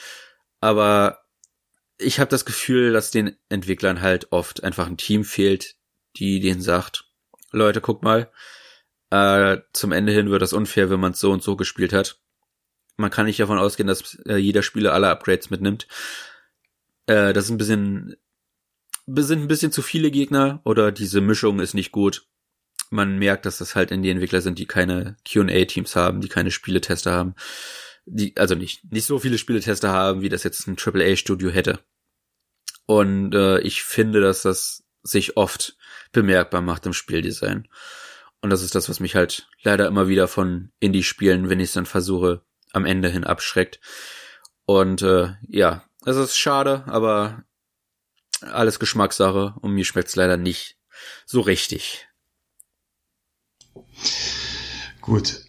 Aber 0.60 1.23
ich 1.98 2.18
habe 2.20 2.30
das 2.30 2.44
Gefühl, 2.44 2.92
dass 2.92 3.10
den 3.10 3.36
Entwicklern 3.48 4.00
halt 4.00 4.32
oft 4.32 4.64
einfach 4.64 4.86
ein 4.86 4.96
Team 4.96 5.24
fehlt, 5.24 5.76
die 6.16 6.40
denen 6.40 6.60
sagt, 6.60 7.04
Leute, 7.50 7.80
guck 7.80 8.02
mal, 8.02 8.30
äh, 9.10 9.58
zum 9.72 9.92
Ende 9.92 10.12
hin 10.12 10.30
wird 10.30 10.42
das 10.42 10.52
unfair, 10.52 10.90
wenn 10.90 11.00
man 11.00 11.12
es 11.12 11.20
so 11.20 11.30
und 11.30 11.42
so 11.42 11.56
gespielt 11.56 11.92
hat. 11.92 12.20
Man 12.96 13.10
kann 13.10 13.26
nicht 13.26 13.40
davon 13.40 13.58
ausgehen, 13.58 13.86
dass 13.86 14.18
äh, 14.26 14.36
jeder 14.36 14.62
Spieler 14.62 14.92
alle 14.92 15.08
Upgrades 15.08 15.50
mitnimmt. 15.50 15.86
Äh, 17.06 17.32
das 17.32 17.46
ist 17.46 17.50
ein 17.50 17.58
bisschen, 17.58 18.16
sind 19.06 19.42
ein 19.42 19.48
bisschen 19.48 19.72
zu 19.72 19.82
viele 19.82 20.10
Gegner 20.10 20.60
oder 20.64 20.92
diese 20.92 21.20
Mischung 21.20 21.60
ist 21.60 21.74
nicht 21.74 21.92
gut. 21.92 22.26
Man 22.90 23.18
merkt, 23.18 23.46
dass 23.46 23.58
das 23.58 23.74
halt 23.74 23.90
in 23.90 24.02
die 24.02 24.10
Entwickler 24.10 24.40
sind, 24.40 24.58
die 24.58 24.66
keine 24.66 25.16
Q&A-Teams 25.30 25.96
haben, 25.96 26.20
die 26.20 26.28
keine 26.28 26.50
Spieletester 26.50 27.12
haben, 27.12 27.34
die 28.06 28.36
also 28.36 28.54
nicht 28.54 28.90
nicht 28.92 29.06
so 29.06 29.18
viele 29.18 29.38
Spieletester 29.38 29.90
haben, 29.90 30.20
wie 30.22 30.28
das 30.28 30.44
jetzt 30.44 30.66
ein 30.66 30.76
AAA-Studio 30.78 31.50
hätte. 31.50 31.80
Und 32.86 33.34
äh, 33.34 33.60
ich 33.60 33.82
finde, 33.82 34.20
dass 34.20 34.42
das 34.42 34.84
sich 35.02 35.36
oft 35.36 35.76
bemerkbar 36.12 36.60
macht 36.60 36.86
im 36.86 36.92
Spieldesign. 36.92 37.68
Und 38.40 38.50
das 38.50 38.62
ist 38.62 38.74
das, 38.74 38.88
was 38.88 39.00
mich 39.00 39.14
halt 39.14 39.48
leider 39.62 39.86
immer 39.86 40.08
wieder 40.08 40.28
von 40.28 40.70
Indie-Spielen, 40.80 41.48
wenn 41.48 41.60
ich 41.60 41.68
es 41.68 41.74
dann 41.74 41.86
versuche, 41.86 42.42
am 42.72 42.84
Ende 42.84 43.08
hin 43.08 43.24
abschreckt. 43.24 43.80
Und 44.66 45.02
äh, 45.02 45.34
ja, 45.48 45.84
es 46.04 46.16
ist 46.16 46.36
schade, 46.36 46.84
aber 46.86 47.44
alles 48.40 48.78
Geschmackssache 48.78 49.54
und 49.60 49.72
mir 49.72 49.84
schmeckt's 49.84 50.16
leider 50.16 50.36
nicht 50.36 50.78
so 51.24 51.40
richtig. 51.40 52.06
Gut, 55.00 55.40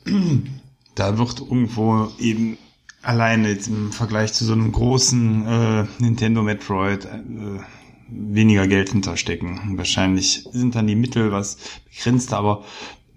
da 0.95 1.17
wird 1.17 1.39
irgendwo 1.41 2.09
eben 2.19 2.57
alleine 3.01 3.51
im 3.51 3.91
Vergleich 3.91 4.33
zu 4.33 4.45
so 4.45 4.53
einem 4.53 4.71
großen 4.71 5.45
äh, 5.47 5.85
Nintendo 5.99 6.41
Metroid 6.41 7.05
äh, 7.05 7.59
weniger 8.07 8.67
Geld 8.67 8.89
hinterstecken. 8.89 9.77
Wahrscheinlich 9.77 10.47
sind 10.51 10.75
dann 10.75 10.87
die 10.87 10.95
Mittel 10.95 11.31
was 11.31 11.57
begrenzt, 11.89 12.33
aber 12.33 12.63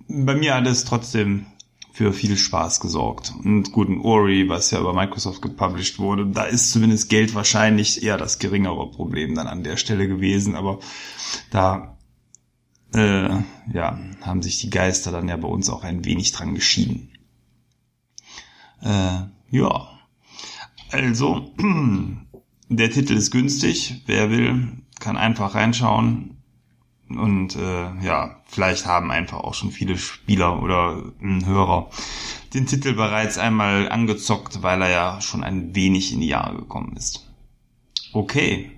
bei 0.08 0.34
mir 0.34 0.54
hat 0.54 0.66
es 0.66 0.84
trotzdem 0.84 1.46
für 1.92 2.12
viel 2.12 2.36
Spaß 2.36 2.80
gesorgt. 2.80 3.34
Und 3.44 3.72
gut, 3.72 3.88
ein 3.88 4.00
Ori, 4.00 4.48
was 4.48 4.70
ja 4.70 4.78
über 4.78 4.94
Microsoft 4.94 5.42
gepublished 5.42 5.98
wurde, 5.98 6.26
da 6.26 6.44
ist 6.44 6.70
zumindest 6.70 7.08
Geld 7.08 7.34
wahrscheinlich 7.34 8.02
eher 8.04 8.16
das 8.16 8.38
geringere 8.38 8.88
Problem 8.90 9.34
dann 9.34 9.48
an 9.48 9.64
der 9.64 9.76
Stelle 9.76 10.06
gewesen, 10.06 10.54
aber 10.54 10.78
da 11.50 11.96
äh, 12.94 13.28
ja, 13.72 13.98
haben 14.22 14.42
sich 14.42 14.60
die 14.60 14.70
Geister 14.70 15.10
dann 15.10 15.28
ja 15.28 15.36
bei 15.36 15.48
uns 15.48 15.68
auch 15.70 15.82
ein 15.82 16.04
wenig 16.04 16.32
dran 16.32 16.54
geschieden. 16.54 17.10
Äh, 18.82 19.20
ja, 19.50 19.88
also 20.90 21.52
der 22.68 22.90
Titel 22.90 23.14
ist 23.14 23.30
günstig. 23.30 24.02
Wer 24.06 24.30
will, 24.30 24.68
kann 25.00 25.16
einfach 25.16 25.54
reinschauen. 25.54 26.36
Und 27.08 27.56
äh, 27.56 28.04
ja, 28.04 28.42
vielleicht 28.44 28.84
haben 28.86 29.10
einfach 29.10 29.38
auch 29.38 29.54
schon 29.54 29.70
viele 29.70 29.96
Spieler 29.96 30.62
oder 30.62 31.02
äh, 31.22 31.44
Hörer 31.44 31.88
den 32.54 32.66
Titel 32.66 32.94
bereits 32.94 33.38
einmal 33.38 33.90
angezockt, 33.90 34.62
weil 34.62 34.82
er 34.82 34.90
ja 34.90 35.20
schon 35.20 35.44
ein 35.44 35.74
wenig 35.74 36.12
in 36.12 36.20
die 36.20 36.28
Jahre 36.28 36.56
gekommen 36.56 36.96
ist. 36.96 37.26
Okay, 38.12 38.70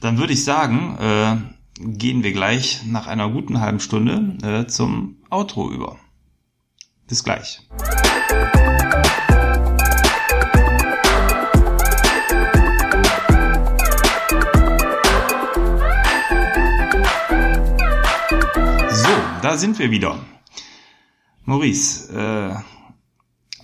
dann 0.00 0.18
würde 0.18 0.32
ich 0.32 0.44
sagen, 0.44 0.96
äh, 0.98 1.36
gehen 1.78 2.22
wir 2.22 2.32
gleich 2.32 2.82
nach 2.86 3.06
einer 3.06 3.30
guten 3.30 3.60
halben 3.60 3.80
Stunde 3.80 4.36
äh, 4.42 4.66
zum 4.66 5.16
Outro 5.30 5.70
über. 5.70 5.96
Bis 7.06 7.24
gleich. 7.24 7.60
Da 19.42 19.56
sind 19.56 19.78
wir 19.78 19.90
wieder. 19.90 20.18
Maurice, 21.44 22.12
äh, 22.12 22.54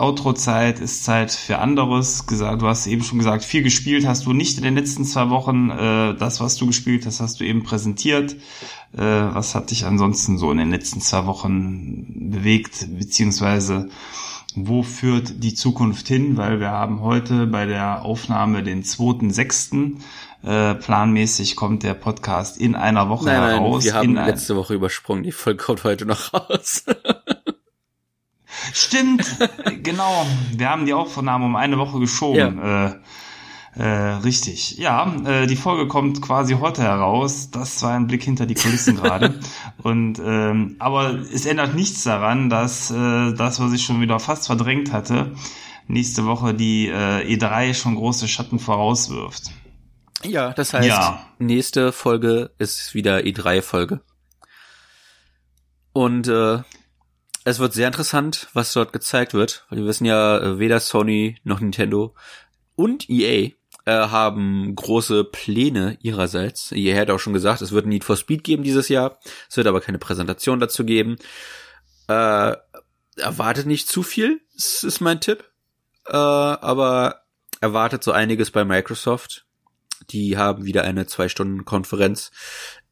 Outro-Zeit 0.01 0.79
ist 0.79 1.03
Zeit 1.03 1.31
für 1.31 1.57
anderes. 1.57 2.25
Du 2.27 2.67
hast 2.67 2.87
eben 2.87 3.03
schon 3.03 3.17
gesagt, 3.17 3.43
viel 3.43 3.63
gespielt 3.63 4.05
hast 4.05 4.25
du 4.25 4.33
nicht 4.33 4.57
in 4.57 4.63
den 4.63 4.75
letzten 4.75 5.05
zwei 5.05 5.29
Wochen. 5.29 5.69
Äh, 5.69 6.15
das, 6.15 6.39
was 6.39 6.55
du 6.55 6.67
gespielt 6.67 7.05
hast, 7.05 7.19
hast 7.19 7.39
du 7.39 7.45
eben 7.45 7.63
präsentiert. 7.63 8.33
Äh, 8.93 8.99
was 8.99 9.55
hat 9.55 9.71
dich 9.71 9.85
ansonsten 9.85 10.37
so 10.37 10.51
in 10.51 10.57
den 10.57 10.71
letzten 10.71 11.01
zwei 11.01 11.25
Wochen 11.25 12.29
bewegt, 12.29 12.87
beziehungsweise 12.97 13.89
wo 14.65 14.81
führt 14.81 15.43
die 15.43 15.53
Zukunft 15.53 16.07
hin? 16.07 16.35
Weil 16.35 16.59
wir 16.59 16.71
haben 16.71 17.01
heute 17.01 17.45
bei 17.45 17.65
der 17.65 18.03
Aufnahme 18.03 18.63
den 18.63 18.83
2.6. 18.83 19.97
Äh, 20.43 20.75
planmäßig 20.75 21.55
kommt 21.55 21.83
der 21.83 21.93
Podcast 21.93 22.57
in 22.57 22.75
einer 22.75 23.09
Woche 23.09 23.25
nein, 23.25 23.39
nein, 23.39 23.49
heraus. 23.59 23.83
Wir 23.83 23.93
haben 23.93 24.15
letzte 24.15 24.55
Woche 24.55 24.73
übersprungen, 24.73 25.23
die 25.23 25.31
Folge 25.31 25.63
kommt 25.63 25.83
heute 25.83 26.05
noch 26.05 26.33
raus. 26.33 26.85
Stimmt, 28.73 29.25
genau. 29.83 30.25
Wir 30.51 30.69
haben 30.69 30.85
die 30.85 30.93
Aufnahme 30.93 31.45
um 31.45 31.55
eine 31.55 31.77
Woche 31.77 31.99
geschoben. 31.99 32.57
Ja. 32.57 32.87
Äh, 32.87 32.95
äh, 33.77 33.83
richtig. 34.23 34.77
Ja, 34.77 35.13
äh, 35.25 35.45
die 35.45 35.55
Folge 35.55 35.87
kommt 35.87 36.21
quasi 36.21 36.53
heute 36.55 36.81
heraus. 36.81 37.51
Das 37.51 37.83
war 37.83 37.93
ein 37.93 38.07
Blick 38.07 38.23
hinter 38.23 38.45
die 38.45 38.55
Kulissen 38.55 38.95
gerade. 39.01 39.39
Und 39.83 40.19
ähm, 40.23 40.77
aber 40.79 41.19
es 41.31 41.45
ändert 41.45 41.75
nichts 41.75 42.03
daran, 42.03 42.49
dass 42.49 42.89
äh, 42.89 43.33
das, 43.33 43.59
was 43.59 43.73
ich 43.73 43.83
schon 43.83 44.01
wieder 44.01 44.19
fast 44.19 44.47
verdrängt 44.47 44.91
hatte, 44.91 45.33
nächste 45.87 46.25
Woche 46.25 46.53
die 46.53 46.87
äh, 46.87 47.35
E3 47.35 47.73
schon 47.75 47.95
große 47.95 48.27
Schatten 48.27 48.57
vorauswirft. 48.57 49.51
Ja, 50.23 50.53
das 50.53 50.73
heißt, 50.73 50.87
ja. 50.87 51.25
nächste 51.37 51.91
Folge 51.91 52.49
ist 52.57 52.95
wieder 52.95 53.19
E3-Folge. 53.19 54.01
Und 55.93 56.27
äh, 56.27 56.59
es 57.43 57.59
wird 57.59 57.73
sehr 57.73 57.87
interessant, 57.87 58.49
was 58.53 58.73
dort 58.73 58.91
gezeigt 58.91 59.35
wird. 59.35 59.67
Wir 59.69 59.85
wissen 59.85 60.05
ja, 60.05 60.37
äh, 60.39 60.59
weder 60.59 60.79
Sony 60.79 61.37
noch 61.43 61.59
Nintendo 61.59 62.15
und 62.75 63.09
EA 63.09 63.51
äh, 63.87 64.09
haben 64.09 64.75
große 64.75 65.23
Pläne 65.23 65.97
ihrerseits. 66.01 66.73
EA 66.73 66.99
hat 66.99 67.09
auch 67.09 67.19
schon 67.19 67.31
gesagt, 67.31 67.61
es 67.61 67.71
wird 67.71 67.85
Need 67.85 68.03
for 68.03 68.17
Speed 68.17 68.43
geben 68.43 68.63
dieses 68.63 68.89
Jahr. 68.89 69.17
Es 69.49 69.55
wird 69.55 69.65
aber 69.65 69.79
keine 69.79 69.97
Präsentation 69.97 70.59
dazu 70.59 70.83
geben. 70.83 71.15
Äh, 72.09 72.57
erwartet 73.15 73.65
nicht 73.65 73.87
zu 73.87 74.03
viel, 74.03 74.41
ist 74.53 74.99
mein 74.99 75.21
Tipp. 75.21 75.49
Äh, 76.05 76.17
aber 76.17 77.21
erwartet 77.61 78.03
so 78.03 78.11
einiges 78.11 78.51
bei 78.51 78.65
Microsoft. 78.65 79.45
Die 80.09 80.37
haben 80.37 80.65
wieder 80.65 80.83
eine 80.83 81.07
Zwei-Stunden-Konferenz. 81.07 82.31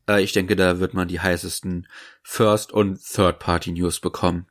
Äh, 0.07 0.23
ich 0.23 0.31
denke, 0.31 0.55
da 0.55 0.79
wird 0.79 0.93
man 0.93 1.09
die 1.09 1.19
heißesten 1.19 1.89
First- 2.23 2.71
und 2.71 3.03
Third-Party-News 3.03 3.99
bekommen 3.99 4.47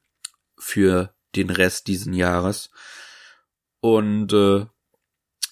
für 0.58 1.14
den 1.36 1.48
Rest 1.48 1.86
diesen 1.86 2.12
Jahres. 2.12 2.68
Und 3.80 4.34
äh, 4.34 4.66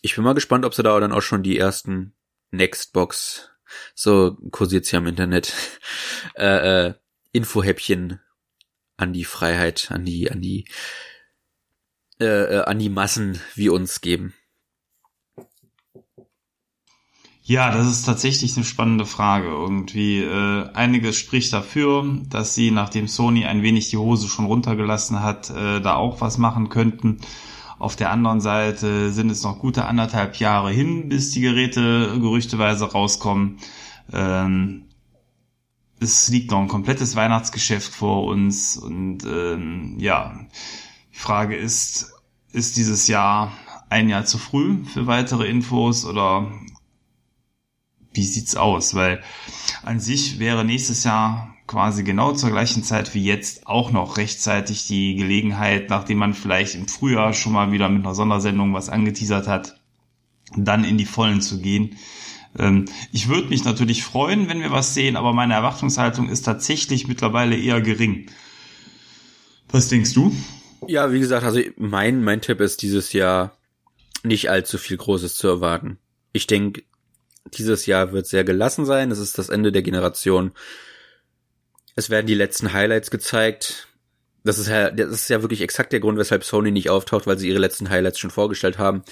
ich 0.02 0.16
bin 0.16 0.24
mal 0.24 0.34
gespannt, 0.34 0.64
ob 0.64 0.74
sie 0.74 0.82
da 0.82 0.98
dann 1.00 1.12
auch 1.12 1.22
schon 1.22 1.42
die 1.42 1.56
ersten 1.56 2.12
Nextbox, 2.50 3.50
so 3.94 4.36
kursiert 4.50 4.84
sie 4.84 4.96
am 4.96 5.06
Internet, 5.06 5.54
äh, 6.34 6.88
äh, 6.88 6.94
Infohäppchen 7.30 8.20
an 8.96 9.12
die 9.12 9.24
Freiheit, 9.24 9.90
an 9.90 10.04
die, 10.04 10.30
an 10.30 10.40
die, 10.40 10.66
äh, 12.20 12.26
äh, 12.26 12.64
an 12.64 12.78
die 12.78 12.90
Massen 12.90 13.40
wie 13.54 13.70
uns 13.70 14.00
geben. 14.00 14.34
Ja, 17.44 17.72
das 17.72 17.90
ist 17.90 18.04
tatsächlich 18.04 18.56
eine 18.56 18.64
spannende 18.64 19.04
Frage. 19.04 19.48
Irgendwie 19.48 20.20
äh, 20.20 20.70
einiges 20.74 21.16
spricht 21.16 21.52
dafür, 21.52 22.04
dass 22.28 22.54
sie, 22.54 22.70
nachdem 22.70 23.08
Sony 23.08 23.44
ein 23.44 23.62
wenig 23.62 23.90
die 23.90 23.96
Hose 23.96 24.28
schon 24.28 24.46
runtergelassen 24.46 25.22
hat, 25.22 25.50
äh, 25.50 25.80
da 25.80 25.96
auch 25.96 26.20
was 26.20 26.38
machen 26.38 26.68
könnten. 26.68 27.20
Auf 27.83 27.97
der 27.97 28.12
anderen 28.12 28.40
Seite 28.40 29.11
sind 29.11 29.29
es 29.29 29.42
noch 29.42 29.59
gute 29.59 29.87
anderthalb 29.87 30.37
Jahre 30.37 30.71
hin, 30.71 31.09
bis 31.09 31.33
die 31.33 31.40
Geräte 31.40 32.16
gerüchteweise 32.21 32.85
rauskommen. 32.85 33.59
Ähm, 34.12 34.85
es 35.99 36.29
liegt 36.29 36.53
noch 36.53 36.61
ein 36.61 36.68
komplettes 36.68 37.16
Weihnachtsgeschäft 37.16 37.92
vor 37.92 38.27
uns 38.27 38.77
und 38.77 39.25
ähm, 39.25 39.97
ja, 39.99 40.47
die 41.12 41.18
Frage 41.18 41.57
ist, 41.57 42.12
ist 42.53 42.77
dieses 42.77 43.09
Jahr 43.09 43.51
ein 43.90 44.09
Jahr 44.09 44.27
zu 44.27 44.38
früh 44.38 44.85
für 44.85 45.09
weitere 45.09 45.49
Infos 45.49 46.05
oder 46.05 46.53
wie 48.14 48.25
sieht's 48.25 48.55
aus? 48.55 48.95
Weil 48.95 49.25
an 49.83 49.99
sich 49.99 50.38
wäre 50.38 50.64
nächstes 50.64 51.03
Jahr 51.03 51.57
quasi 51.66 52.03
genau 52.03 52.33
zur 52.33 52.51
gleichen 52.51 52.83
Zeit 52.83 53.14
wie 53.14 53.25
jetzt 53.25 53.66
auch 53.66 53.92
noch 53.92 54.16
rechtzeitig 54.16 54.87
die 54.87 55.14
Gelegenheit, 55.14 55.90
nachdem 55.90 56.18
man 56.18 56.35
vielleicht 56.35 56.75
im 56.75 56.88
Frühjahr 56.88 57.33
schon 57.33 57.53
mal 57.53 57.72
wieder 57.72 57.88
mit 57.88 58.05
einer 58.05 58.14
Sondersendung 58.14 58.75
was 58.75 58.88
angeteasert 58.88 59.46
hat, 59.46 59.81
dann 60.57 60.85
in 60.85 60.98
die 60.98 61.07
Vollen 61.07 61.40
zu 61.40 61.61
gehen. 61.61 61.96
Ähm, 62.59 62.87
ich 63.12 63.29
würde 63.29 63.48
mich 63.48 63.64
natürlich 63.64 64.05
freuen, 64.05 64.48
wenn 64.48 64.61
wir 64.61 64.70
was 64.70 64.94
sehen, 64.94 65.16
aber 65.16 65.33
meine 65.33 65.55
Erwartungshaltung 65.55 66.29
ist 66.29 66.42
tatsächlich 66.42 67.09
mittlerweile 67.09 67.57
eher 67.57 67.81
gering. 67.81 68.27
Was 69.70 69.88
denkst 69.88 70.12
du? 70.12 70.35
Ja, 70.86 71.12
wie 71.12 71.20
gesagt, 71.20 71.45
also 71.45 71.61
mein, 71.76 72.22
mein 72.22 72.41
Tipp 72.41 72.61
ist 72.61 72.82
dieses 72.82 73.12
Jahr 73.12 73.57
nicht 74.22 74.51
allzu 74.51 74.78
viel 74.78 74.97
Großes 74.97 75.36
zu 75.36 75.49
erwarten. 75.49 75.99
Ich 76.32 76.47
denke, 76.47 76.82
dieses 77.55 77.86
Jahr 77.86 78.12
wird 78.12 78.26
sehr 78.26 78.45
gelassen 78.45 78.84
sein. 78.84 79.11
Es 79.11 79.18
ist 79.18 79.39
das 79.39 79.49
Ende 79.49 79.72
der 79.72 79.82
Generation. 79.82 80.53
Es 81.95 82.11
werden 82.11 82.26
die 82.26 82.34
letzten 82.34 82.72
Highlights 82.72 83.11
gezeigt. 83.11 83.88
Das 84.45 84.59
ist 84.59 84.68
ja, 84.68 84.90
das 84.90 85.11
ist 85.11 85.30
ja 85.30 85.43
wirklich 85.43 85.61
exakt 85.61 85.93
der 85.93 86.01
Grund, 86.01 86.18
weshalb 86.18 86.45
Sony 86.45 86.70
nicht 86.70 86.90
auftaucht, 86.90 87.26
weil 87.26 87.38
sie 87.38 87.49
ihre 87.49 87.59
letzten 87.59 87.90
Highlights 87.90 88.18
schon 88.18 88.30
vorgestellt 88.30 88.78
haben. 88.78 89.03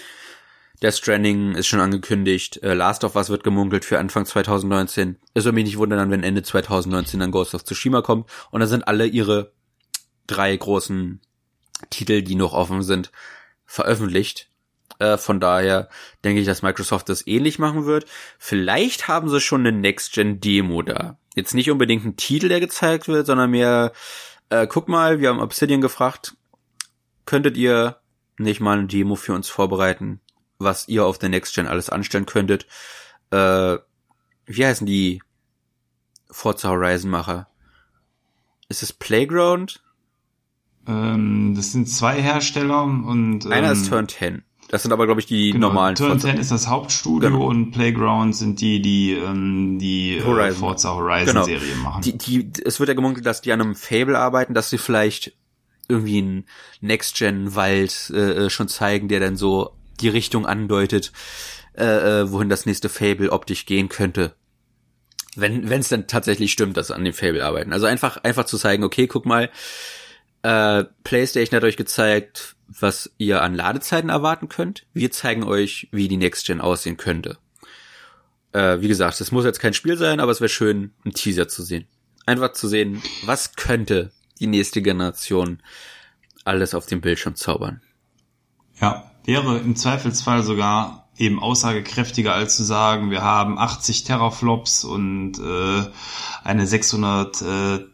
Death 0.82 0.94
Stranding 0.94 1.54
ist 1.54 1.66
schon 1.66 1.80
angekündigt. 1.80 2.62
Äh, 2.62 2.72
Last 2.72 3.04
of 3.04 3.14
Us 3.14 3.28
wird 3.28 3.44
gemunkelt 3.44 3.84
für 3.84 3.98
Anfang 3.98 4.24
2019. 4.24 5.18
Es 5.34 5.44
soll 5.44 5.52
mich 5.52 5.64
nicht 5.64 5.76
wundern, 5.76 6.10
wenn 6.10 6.22
Ende 6.22 6.42
2019 6.42 7.20
dann 7.20 7.30
Ghost 7.30 7.54
of 7.54 7.64
Tsushima 7.64 8.00
kommt. 8.00 8.28
Und 8.50 8.60
dann 8.60 8.68
sind 8.68 8.88
alle 8.88 9.06
ihre 9.06 9.52
drei 10.26 10.56
großen 10.56 11.20
Titel, 11.90 12.22
die 12.22 12.34
noch 12.34 12.54
offen 12.54 12.82
sind, 12.82 13.12
veröffentlicht. 13.66 14.48
Äh, 14.98 15.18
von 15.18 15.38
daher 15.38 15.90
denke 16.24 16.40
ich, 16.40 16.46
dass 16.46 16.62
Microsoft 16.62 17.10
das 17.10 17.26
ähnlich 17.26 17.58
machen 17.58 17.84
wird. 17.84 18.06
Vielleicht 18.38 19.06
haben 19.06 19.28
sie 19.28 19.40
schon 19.40 19.66
eine 19.66 19.76
Next-Gen-Demo 19.76 20.82
da. 20.82 21.19
Jetzt 21.34 21.54
nicht 21.54 21.70
unbedingt 21.70 22.04
ein 22.04 22.16
Titel, 22.16 22.48
der 22.48 22.60
gezeigt 22.60 23.08
wird, 23.08 23.26
sondern 23.26 23.50
mehr, 23.50 23.92
äh, 24.48 24.66
guck 24.66 24.88
mal, 24.88 25.20
wir 25.20 25.28
haben 25.28 25.40
Obsidian 25.40 25.80
gefragt, 25.80 26.36
könntet 27.24 27.56
ihr 27.56 28.00
nicht 28.38 28.60
mal 28.60 28.78
eine 28.78 28.88
Demo 28.88 29.14
für 29.14 29.34
uns 29.34 29.48
vorbereiten, 29.48 30.20
was 30.58 30.88
ihr 30.88 31.04
auf 31.04 31.18
der 31.18 31.28
Next-Gen 31.28 31.66
alles 31.66 31.90
anstellen 31.90 32.26
könntet? 32.26 32.66
Äh, 33.30 33.78
wie 34.46 34.66
heißen 34.66 34.86
die 34.86 35.22
Forza 36.30 36.70
Horizon-Macher? 36.70 37.48
Ist 38.68 38.82
es 38.82 38.92
Playground? 38.92 39.82
Ähm, 40.86 41.54
das 41.54 41.72
sind 41.72 41.88
zwei 41.88 42.20
Hersteller 42.20 42.82
und 42.82 43.44
ähm, 43.44 43.52
einer 43.52 43.72
ist 43.72 43.88
Turn 43.88 44.08
10. 44.08 44.42
Das 44.70 44.82
sind 44.82 44.92
aber, 44.92 45.06
glaube 45.06 45.20
ich, 45.20 45.26
die 45.26 45.50
genau. 45.50 45.66
normalen 45.66 45.96
Turn 45.96 46.20
10 46.20 46.38
ist 46.38 46.52
das 46.52 46.68
Hauptstudio 46.68 47.28
genau. 47.28 47.44
und 47.44 47.72
Playground 47.72 48.36
sind 48.36 48.60
die, 48.60 48.80
die 48.80 49.14
ähm, 49.14 49.80
die 49.80 50.18
äh, 50.18 50.24
Horizon. 50.24 50.60
Forza 50.60 50.94
Horizon 50.94 51.34
genau. 51.34 51.44
Serie 51.44 51.74
machen. 51.74 52.02
Die, 52.02 52.16
die, 52.16 52.52
es 52.64 52.78
wird 52.78 52.88
ja 52.88 52.94
gemunkelt, 52.94 53.26
dass 53.26 53.42
die 53.42 53.52
an 53.52 53.60
einem 53.60 53.74
Fable 53.74 54.16
arbeiten, 54.16 54.54
dass 54.54 54.70
sie 54.70 54.78
vielleicht 54.78 55.32
irgendwie 55.88 56.18
einen 56.18 56.44
Next-Gen-Wald 56.82 58.12
äh, 58.14 58.44
äh, 58.44 58.50
schon 58.50 58.68
zeigen, 58.68 59.08
der 59.08 59.18
dann 59.18 59.34
so 59.36 59.72
die 59.98 60.08
Richtung 60.08 60.46
andeutet, 60.46 61.10
äh, 61.76 62.20
äh, 62.20 62.30
wohin 62.30 62.48
das 62.48 62.64
nächste 62.64 62.88
Fable 62.88 63.32
optisch 63.32 63.66
gehen 63.66 63.88
könnte. 63.88 64.36
Wenn 65.34 65.68
es 65.68 65.88
dann 65.88 66.06
tatsächlich 66.06 66.52
stimmt, 66.52 66.76
dass 66.76 66.88
sie 66.88 66.94
an 66.94 67.04
dem 67.04 67.14
Fable 67.14 67.44
arbeiten. 67.44 67.72
Also 67.72 67.86
einfach 67.86 68.18
einfach 68.22 68.44
zu 68.44 68.56
zeigen, 68.56 68.84
okay, 68.84 69.08
guck 69.08 69.26
mal, 69.26 69.50
äh, 70.42 70.84
PlayStation 71.04 71.56
hat 71.56 71.64
euch 71.64 71.76
gezeigt, 71.76 72.56
was 72.68 73.10
ihr 73.18 73.42
an 73.42 73.54
Ladezeiten 73.54 74.10
erwarten 74.10 74.48
könnt. 74.48 74.86
Wir 74.94 75.10
zeigen 75.10 75.44
euch, 75.44 75.88
wie 75.92 76.08
die 76.08 76.16
Next 76.16 76.46
Gen 76.46 76.60
aussehen 76.60 76.96
könnte. 76.96 77.38
Äh, 78.52 78.80
wie 78.80 78.88
gesagt, 78.88 79.20
es 79.20 79.32
muss 79.32 79.44
jetzt 79.44 79.60
kein 79.60 79.74
Spiel 79.74 79.96
sein, 79.96 80.20
aber 80.20 80.32
es 80.32 80.40
wäre 80.40 80.48
schön, 80.48 80.92
einen 81.04 81.14
Teaser 81.14 81.48
zu 81.48 81.62
sehen. 81.62 81.86
Einfach 82.26 82.52
zu 82.52 82.68
sehen, 82.68 83.02
was 83.24 83.54
könnte 83.54 84.12
die 84.38 84.46
nächste 84.46 84.82
Generation 84.82 85.62
alles 86.44 86.74
auf 86.74 86.86
dem 86.86 87.00
Bildschirm 87.00 87.34
zaubern. 87.34 87.82
Ja, 88.80 89.10
wäre 89.24 89.58
im 89.58 89.76
Zweifelsfall 89.76 90.42
sogar 90.42 91.09
eben 91.20 91.40
aussagekräftiger 91.40 92.32
als 92.32 92.56
zu 92.56 92.64
sagen, 92.64 93.10
wir 93.10 93.22
haben 93.22 93.58
80 93.58 94.04
Teraflops 94.04 94.84
und 94.84 95.38
äh, 95.38 95.84
eine 96.42 96.66
600 96.66 97.42
äh, 97.42 97.44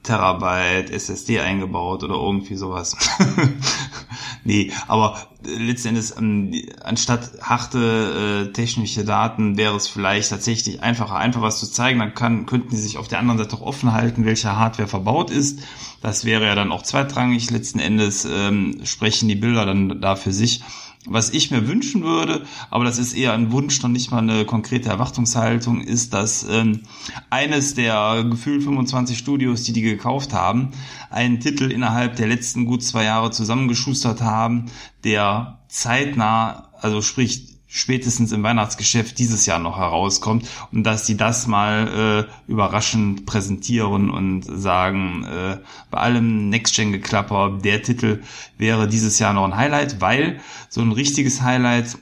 Terabyte 0.04 0.90
SSD 0.90 1.40
eingebaut 1.40 2.04
oder 2.04 2.14
irgendwie 2.14 2.54
sowas. 2.54 2.96
nee, 4.44 4.72
aber 4.86 5.16
letztendlich 5.44 6.12
ähm, 6.16 6.54
anstatt 6.84 7.32
harte 7.42 8.46
äh, 8.48 8.52
technische 8.52 9.04
Daten 9.04 9.56
wäre 9.56 9.74
es 9.74 9.88
vielleicht 9.88 10.30
tatsächlich 10.30 10.82
einfacher, 10.82 11.16
einfach 11.16 11.42
was 11.42 11.58
zu 11.58 11.70
zeigen. 11.70 11.98
Dann 11.98 12.14
kann, 12.14 12.46
könnten 12.46 12.70
die 12.70 12.76
sich 12.76 12.96
auf 12.96 13.08
der 13.08 13.18
anderen 13.18 13.38
Seite 13.38 13.56
auch 13.56 13.62
offen 13.62 13.92
halten, 13.92 14.24
welche 14.24 14.56
Hardware 14.56 14.88
verbaut 14.88 15.32
ist. 15.32 15.60
Das 16.00 16.24
wäre 16.24 16.46
ja 16.46 16.54
dann 16.54 16.70
auch 16.70 16.82
zweitrangig. 16.82 17.50
Letzten 17.50 17.80
Endes 17.80 18.24
ähm, 18.24 18.82
sprechen 18.84 19.28
die 19.28 19.34
Bilder 19.34 19.66
dann 19.66 20.00
da 20.00 20.14
für 20.14 20.32
sich 20.32 20.62
was 21.06 21.30
ich 21.30 21.50
mir 21.50 21.68
wünschen 21.68 22.02
würde, 22.02 22.44
aber 22.70 22.84
das 22.84 22.98
ist 22.98 23.14
eher 23.14 23.32
ein 23.32 23.52
Wunsch, 23.52 23.82
noch 23.82 23.88
nicht 23.88 24.10
mal 24.10 24.18
eine 24.18 24.44
konkrete 24.44 24.88
Erwartungshaltung, 24.88 25.80
ist, 25.80 26.14
dass 26.14 26.46
ähm, 26.48 26.82
eines 27.30 27.74
der 27.74 28.24
gefühlt 28.28 28.62
25 28.62 29.16
Studios, 29.16 29.62
die 29.62 29.72
die 29.72 29.82
gekauft 29.82 30.32
haben, 30.32 30.72
einen 31.10 31.40
Titel 31.40 31.70
innerhalb 31.70 32.16
der 32.16 32.26
letzten 32.26 32.66
gut 32.66 32.82
zwei 32.82 33.04
Jahre 33.04 33.30
zusammengeschustert 33.30 34.20
haben, 34.20 34.66
der 35.04 35.60
zeitnah, 35.68 36.70
also 36.80 37.02
sprich 37.02 37.55
spätestens 37.68 38.32
im 38.32 38.42
Weihnachtsgeschäft 38.42 39.18
dieses 39.18 39.46
Jahr 39.46 39.58
noch 39.58 39.78
herauskommt 39.78 40.46
und 40.72 40.84
dass 40.84 41.06
sie 41.06 41.16
das 41.16 41.46
mal 41.46 42.26
äh, 42.26 42.50
überraschend 42.50 43.26
präsentieren 43.26 44.10
und 44.10 44.42
sagen, 44.42 45.24
äh, 45.24 45.58
bei 45.90 45.98
allem 45.98 46.48
Next-Gen-Geklapper, 46.48 47.58
der 47.62 47.82
Titel 47.82 48.22
wäre 48.58 48.88
dieses 48.88 49.18
Jahr 49.18 49.32
noch 49.32 49.44
ein 49.44 49.56
Highlight, 49.56 50.00
weil 50.00 50.40
so 50.68 50.80
ein 50.80 50.92
richtiges 50.92 51.42
Highlight 51.42 51.98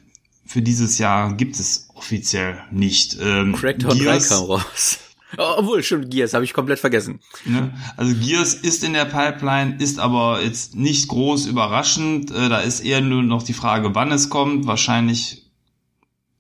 für 0.47 0.63
dieses 0.63 0.99
Jahr 0.99 1.35
gibt 1.35 1.57
es 1.57 1.89
offiziell 1.95 2.63
nicht. 2.71 3.17
Ähm, 3.21 3.55
Crackdown 3.55 3.99
3 3.99 4.19
kam 4.19 4.45
raus. 4.45 4.99
Oh, 5.37 5.55
obwohl, 5.57 5.83
stimmt, 5.83 6.13
Gears 6.13 6.33
habe 6.33 6.45
ich 6.45 6.53
komplett 6.53 6.79
vergessen. 6.79 7.19
Ne? 7.45 7.73
Also 7.97 8.15
Gears 8.15 8.55
ist 8.55 8.85
in 8.85 8.93
der 8.93 9.05
Pipeline, 9.05 9.77
ist 9.81 9.99
aber 9.99 10.41
jetzt 10.41 10.77
nicht 10.77 11.09
groß 11.09 11.47
überraschend. 11.47 12.31
Äh, 12.31 12.49
da 12.49 12.61
ist 12.61 12.79
eher 12.79 13.01
nur 13.01 13.23
noch 13.25 13.43
die 13.43 13.53
Frage, 13.53 13.97
wann 13.97 14.13
es 14.13 14.29
kommt. 14.29 14.67
Wahrscheinlich 14.69 15.44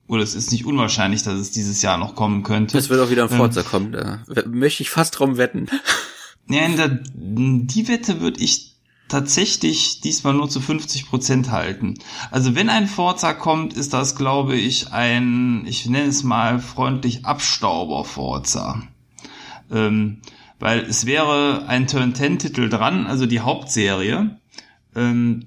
oder 0.06 0.22
es 0.22 0.34
ist 0.34 0.52
nicht 0.52 0.66
unwahrscheinlich, 0.66 1.22
dass 1.22 1.34
es 1.34 1.50
dieses 1.50 1.82
Jahr 1.82 1.96
noch 1.96 2.14
kommen 2.14 2.42
könnte. 2.42 2.76
Es 2.76 2.90
wird 2.90 3.00
auch 3.00 3.10
wieder 3.10 3.24
ein 3.24 3.32
ähm, 3.32 3.38
Forza 3.38 3.60
ähm, 3.60 3.66
kommen, 3.66 3.92
da 3.92 4.22
möchte 4.46 4.82
ich 4.82 4.90
fast 4.90 5.18
drum 5.18 5.36
wetten. 5.36 5.66
Ja, 6.46 6.68
der, 6.68 7.00
die 7.14 7.88
Wette 7.88 8.20
würde 8.20 8.38
ich 8.38 8.74
tatsächlich 9.08 10.00
diesmal 10.00 10.34
nur 10.34 10.48
zu 10.48 10.60
50 10.60 11.08
Prozent 11.08 11.50
halten. 11.50 11.94
Also 12.30 12.54
wenn 12.54 12.68
ein 12.68 12.86
Forza 12.86 13.32
kommt, 13.32 13.74
ist 13.74 13.94
das, 13.94 14.16
glaube 14.16 14.56
ich, 14.56 14.92
ein, 14.92 15.64
ich 15.66 15.86
nenne 15.86 16.08
es 16.08 16.22
mal 16.22 16.58
freundlich 16.58 17.24
Abstauber-Forza. 17.24 18.82
Ähm, 19.70 20.20
weil 20.58 20.80
es 20.80 21.06
wäre 21.06 21.66
ein 21.66 21.86
Turn-10-Titel 21.86 22.68
dran, 22.68 23.06
also 23.06 23.26
die 23.26 23.40
Hauptserie. 23.40 24.38
Ähm, 24.94 25.46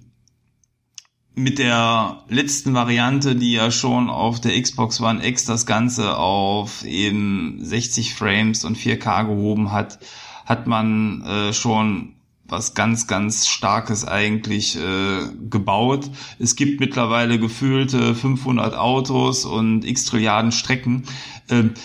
mit 1.37 1.59
der 1.59 2.23
letzten 2.29 2.73
Variante, 2.73 3.35
die 3.35 3.53
ja 3.53 3.69
schon 3.69 4.09
auf 4.09 4.41
der 4.41 4.59
Xbox 4.59 4.99
One 4.99 5.23
X 5.23 5.45
das 5.45 5.67
Ganze 5.67 6.17
auf 6.17 6.83
eben 6.83 7.59
60 7.61 8.15
Frames 8.15 8.65
und 8.65 8.75
4K 8.75 9.27
gehoben 9.27 9.71
hat, 9.71 9.99
hat 10.47 10.65
man 10.65 11.21
äh, 11.21 11.53
schon 11.53 12.15
was 12.47 12.73
ganz, 12.73 13.05
ganz 13.05 13.45
Starkes 13.47 14.03
eigentlich 14.07 14.77
äh, 14.77 15.27
gebaut. 15.47 16.09
Es 16.39 16.55
gibt 16.55 16.79
mittlerweile 16.79 17.37
gefühlte 17.37 18.15
500 18.15 18.73
Autos 18.73 19.45
und 19.45 19.85
x 19.85 20.05
Trilliarden 20.05 20.51
Strecken. 20.51 21.03
Ähm, 21.49 21.75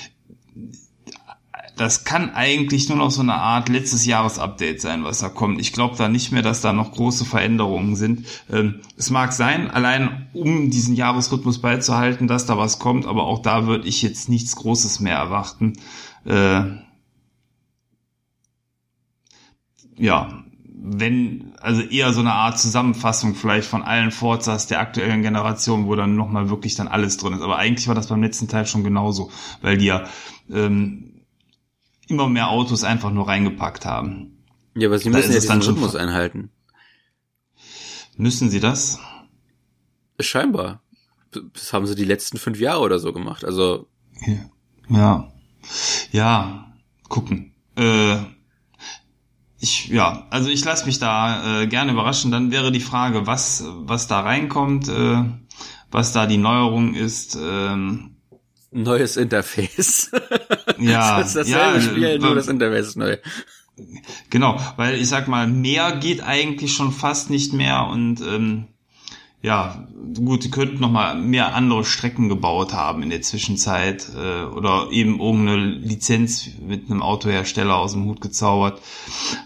das 1.77 2.05
kann 2.05 2.35
eigentlich 2.35 2.89
nur 2.89 2.99
noch 2.99 3.11
so 3.11 3.23
eine 3.23 3.35
Art 3.35 3.69
letztes 3.69 4.05
Jahres-Update 4.05 4.81
sein, 4.81 5.05
was 5.05 5.21
da 5.21 5.29
kommt. 5.29 5.61
Ich 5.61 5.73
glaube 5.73 5.97
da 5.97 6.09
nicht 6.09 6.33
mehr, 6.33 6.43
dass 6.43 6.61
da 6.61 6.73
noch 6.73 6.93
große 6.93 7.25
Veränderungen 7.25 7.97
sind. 7.97 8.27
Ähm, 8.51 8.81
es 8.97 9.11
mag 9.11 9.33
sein, 9.33 9.71
allein 9.71 10.29
um 10.35 10.71
diesen 10.71 10.95
Jahresrhythmus 10.95 11.61
beizuhalten, 11.61 12.29
dass 12.29 12.47
da 12.47 12.59
was 12.59 12.79
kommt, 12.79 13.07
aber 13.07 13.25
auch 13.25 13.41
da 13.41 13.67
würde 13.67 13.89
ich 13.89 14.03
jetzt 14.03 14.29
nichts 14.29 14.57
Großes 14.57 15.01
mehr 15.01 15.17
erwarten. 15.17 15.73
Äh, 16.25 16.63
ja, 19.97 20.45
wenn, 20.85 21.53
also 21.61 21.81
eher 21.83 22.13
so 22.13 22.21
eine 22.21 22.33
Art 22.33 22.59
Zusammenfassung 22.59 23.35
vielleicht 23.35 23.69
von 23.69 23.83
allen 23.83 24.11
Forzas 24.11 24.67
der 24.67 24.81
aktuellen 24.81 25.23
Generation, 25.23 25.87
wo 25.87 25.95
dann 25.95 26.17
nochmal 26.17 26.51
wirklich 26.51 26.75
dann 26.75 26.89
alles 26.89 27.17
drin 27.17 27.35
ist. 27.35 27.43
Aber 27.43 27.57
eigentlich 27.57 27.87
war 27.87 27.95
das 27.95 28.09
beim 28.09 28.23
letzten 28.23 28.49
Teil 28.49 28.67
schon 28.67 28.83
genauso, 28.83 29.31
weil 29.61 29.79
die 29.79 29.87
ja 29.87 30.05
ähm, 30.51 31.12
immer 32.09 32.29
mehr 32.29 32.51
Autos 32.51 32.85
einfach 32.85 33.11
nur 33.11 33.29
reingepackt 33.29 33.85
haben. 33.85 34.45
Ja, 34.75 34.89
aber 34.89 34.99
sie 34.99 35.11
müssen 35.11 35.33
ja 35.33 35.39
diesen 35.39 35.63
Rhythmus 35.63 35.95
einhalten. 35.95 36.51
Müssen 38.17 38.51
sie 38.51 38.61
das? 38.61 38.99
Scheinbar. 40.21 40.83
Das 41.55 41.73
haben 41.73 41.87
sie 41.87 41.95
die 41.95 42.05
letzten 42.05 42.39
fünf 42.39 42.61
Jahre 42.61 42.81
oder 42.81 42.99
so 42.99 43.13
gemacht. 43.13 43.45
Also. 43.45 43.89
Ja. 44.89 45.33
Ja. 46.11 46.73
Gucken. 47.09 47.55
Äh, 47.77 48.19
ich, 49.59 49.89
ja, 49.89 50.27
also 50.31 50.51
ich 50.51 50.65
lasse 50.65 50.87
mich 50.87 50.99
da 50.99 51.63
äh, 51.63 51.67
gerne 51.67 51.93
überraschen. 51.93 52.31
Dann 52.31 52.51
wäre 52.51 52.73
die 52.73 52.81
Frage, 52.81 53.27
was, 53.27 53.65
was 53.67 54.09
da 54.09 54.21
reinkommt, 54.21 54.89
äh, 54.89 55.25
was 55.91 56.13
da 56.13 56.27
die 56.27 56.39
Neuerung 56.39 56.95
ist. 56.95 57.39
Ähm, 57.41 58.12
neues 58.73 59.17
Interface. 59.17 60.11
Ja, 60.79 61.19
das 61.19 61.29
ist 61.29 61.37
dasselbe 61.37 61.79
ja, 61.79 61.81
Spiel, 61.81 62.19
nur 62.19 62.35
das 62.35 62.49
Interface 62.49 62.89
ist 62.89 62.97
neu. 62.97 63.17
Genau, 64.31 64.59
weil 64.77 64.97
ich 64.97 65.09
sag 65.09 65.29
mal, 65.29 65.47
mehr 65.47 65.93
geht 65.97 66.23
eigentlich 66.23 66.73
schon 66.73 66.91
fast 66.91 67.31
nicht 67.31 67.53
mehr 67.53 67.87
und 67.87 68.21
ähm, 68.21 68.67
ja, 69.43 69.89
gut, 70.15 70.45
die 70.45 70.51
könnten 70.51 70.81
noch 70.81 70.91
mal 70.91 71.17
mehr 71.17 71.55
andere 71.55 71.85
Strecken 71.85 72.29
gebaut 72.29 72.73
haben 72.73 73.03
in 73.03 73.11
der 73.11 73.23
Zwischenzeit 73.23 74.09
äh, 74.17 74.45
oder 74.45 74.89
eben 74.93 75.21
irgendeine 75.21 75.65
Lizenz 75.67 76.49
mit 76.65 76.91
einem 76.91 77.03
Autohersteller 77.03 77.77
aus 77.77 77.93
dem 77.93 78.05
Hut 78.05 78.21
gezaubert. 78.21 78.81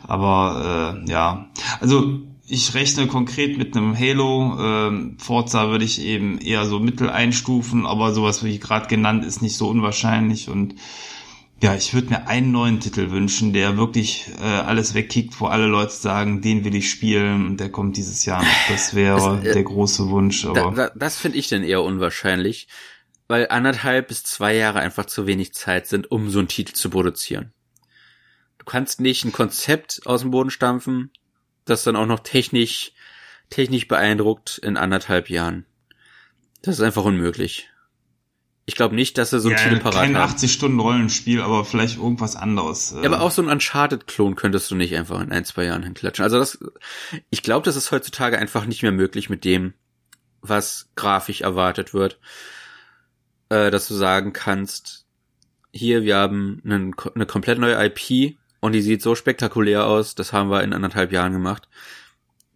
Aber 0.07 1.03
äh, 1.05 1.11
ja, 1.11 1.47
also 1.81 2.21
ich 2.49 2.75
rechne 2.75 3.07
konkret 3.07 3.59
mit 3.59 3.77
einem 3.77 3.99
Halo. 3.99 4.57
Ähm, 4.59 5.17
Forza 5.19 5.69
würde 5.71 5.85
ich 5.85 6.01
eben 6.01 6.39
eher 6.39 6.67
so 6.67 6.79
mittel 6.79 7.11
einstufen, 7.11 7.87
aber 7.87 8.13
sowas 8.13 8.45
wie 8.45 8.59
gerade 8.59 8.87
genannt 8.87 9.25
ist 9.25 9.43
nicht 9.43 9.57
so 9.57 9.69
unwahrscheinlich 9.69 10.49
und 10.49 10.75
ja, 11.63 11.75
ich 11.75 11.95
würde 11.95 12.11
mir 12.11 12.29
einen 12.29 12.53
neuen 12.53 12.81
Titel 12.81 13.11
wünschen, 13.11 13.55
der 13.55 13.79
wirklich 13.79 14.27
äh, 14.39 14.45
alles 14.45 14.93
wegkickt, 14.93 15.41
wo 15.41 15.47
alle 15.47 15.67
Leute 15.67 15.93
sagen, 15.93 16.43
den 16.43 16.65
will 16.65 16.75
ich 16.75 16.91
spielen 16.91 17.47
und 17.47 17.61
der 17.61 17.71
kommt 17.71 17.97
dieses 17.97 18.27
Jahr 18.27 18.43
noch. 18.43 18.69
Das 18.69 18.95
wäre 18.95 19.41
äh, 19.43 19.55
der 19.55 19.63
große 19.63 20.11
Wunsch. 20.11 20.45
Aber 20.45 20.73
da, 20.73 20.89
da, 20.89 20.93
das 20.95 21.17
finde 21.17 21.39
ich 21.39 21.49
dann 21.49 21.63
eher 21.65 21.83
unwahrscheinlich, 21.83 22.69
weil 23.27 23.49
anderthalb 23.49 24.09
bis 24.09 24.23
zwei 24.23 24.55
Jahre 24.55 24.81
einfach 24.81 25.07
zu 25.07 25.27
wenig 25.27 25.55
Zeit 25.55 25.87
sind, 25.87 26.11
um 26.11 26.29
so 26.29 26.41
einen 26.41 26.49
Titel 26.49 26.75
zu 26.75 26.91
produzieren. 26.91 27.55
Du 28.59 28.67
kannst 28.67 29.01
nicht 29.01 29.25
ein 29.25 29.33
Konzept 29.33 30.03
aus 30.05 30.21
dem 30.21 30.33
Boden 30.33 30.51
stampfen, 30.51 31.11
das 31.67 31.85
dann 31.85 31.97
auch 31.97 32.07
noch 32.07 32.21
technisch, 32.21 32.93
technisch 33.51 33.87
beeindruckt 33.87 34.59
in 34.59 34.77
anderthalb 34.77 35.29
Jahren. 35.29 35.67
Das 36.63 36.77
ist 36.77 36.81
einfach 36.81 37.05
unmöglich. 37.05 37.69
Ich 38.69 38.75
glaube 38.75 38.97
nicht, 38.97 39.17
dass 39.17 39.33
er 39.33 39.39
so 39.39 39.49
ein 39.49 39.57
ja, 39.57 39.63
Titel 39.63 39.79
parat 39.79 40.03
kein 40.03 40.17
80 40.17 40.53
Stunden 40.53 40.81
Rollenspiel, 40.81 41.41
aber 41.41 41.65
vielleicht 41.65 41.99
irgendwas 41.99 42.35
anderes. 42.35 42.93
Ja, 42.97 43.05
aber 43.05 43.21
auch 43.21 43.31
so 43.31 43.43
ein 43.43 43.49
Uncharted-Klon 43.49 44.35
könntest 44.35 44.71
du 44.71 44.75
nicht 44.75 44.97
einfach 44.97 45.21
in 45.21 45.31
ein, 45.31 45.45
zwei 45.45 45.67
Jahren 45.67 45.85
hinklatschen. 45.85 46.25
Also 46.25 46.39
das, 46.39 46.59
ich 47.31 47.45
glaube, 47.45 47.65
das 47.65 47.77
ist 47.77 47.93
heutzutage 47.93 48.39
einfach 48.39 48.67
nicht 48.67 48.83
mehr 48.83 48.91
möglich 48.91 49.31
mit 49.31 49.45
dem, 49.45 49.75
was 50.41 50.89
grafisch 50.97 51.43
erwartet 51.43 51.95
wird, 51.95 52.19
äh, 53.51 53.71
dass 53.71 53.87
du 53.87 53.95
sagen 53.95 54.33
kannst, 54.33 55.07
hier, 55.71 56.03
wir 56.03 56.17
haben 56.17 56.61
einen, 56.65 56.95
eine 57.15 57.27
komplett 57.27 57.59
neue 57.59 57.77
IP 57.85 58.37
und 58.67 58.73
die 58.73 58.83
sieht 58.83 59.01
so 59.01 59.15
spektakulär 59.15 59.87
aus, 59.87 60.17
das 60.17 60.33
haben 60.33 60.51
wir 60.51 60.65
in 60.65 60.73
anderthalb 60.73 61.13
Jahren 61.13 61.33
gemacht. 61.33 61.69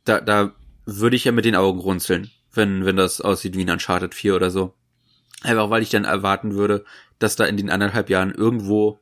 Da, 0.05 0.21
da 0.21 0.53
würde 0.85 1.15
ich 1.15 1.23
ja 1.23 1.31
mit 1.31 1.45
den 1.45 1.55
Augen 1.55 1.79
runzeln, 1.79 2.33
wenn, 2.53 2.85
wenn 2.85 2.97
das 2.97 3.21
aussieht 3.21 3.57
wie 3.57 3.65
ein 3.65 3.71
Uncharted 3.71 4.13
4 4.13 4.35
oder 4.35 4.51
so. 4.51 4.75
Einfach 5.43 5.71
weil 5.71 5.83
ich 5.83 5.91
dann 5.91 6.05
erwarten 6.05 6.57
würde, 6.57 6.85
dass 7.21 7.37
da 7.37 7.45
in 7.45 7.57
den 7.57 7.71
anderthalb 7.71 8.11
Jahren 8.11 8.35
irgendwo 8.35 8.99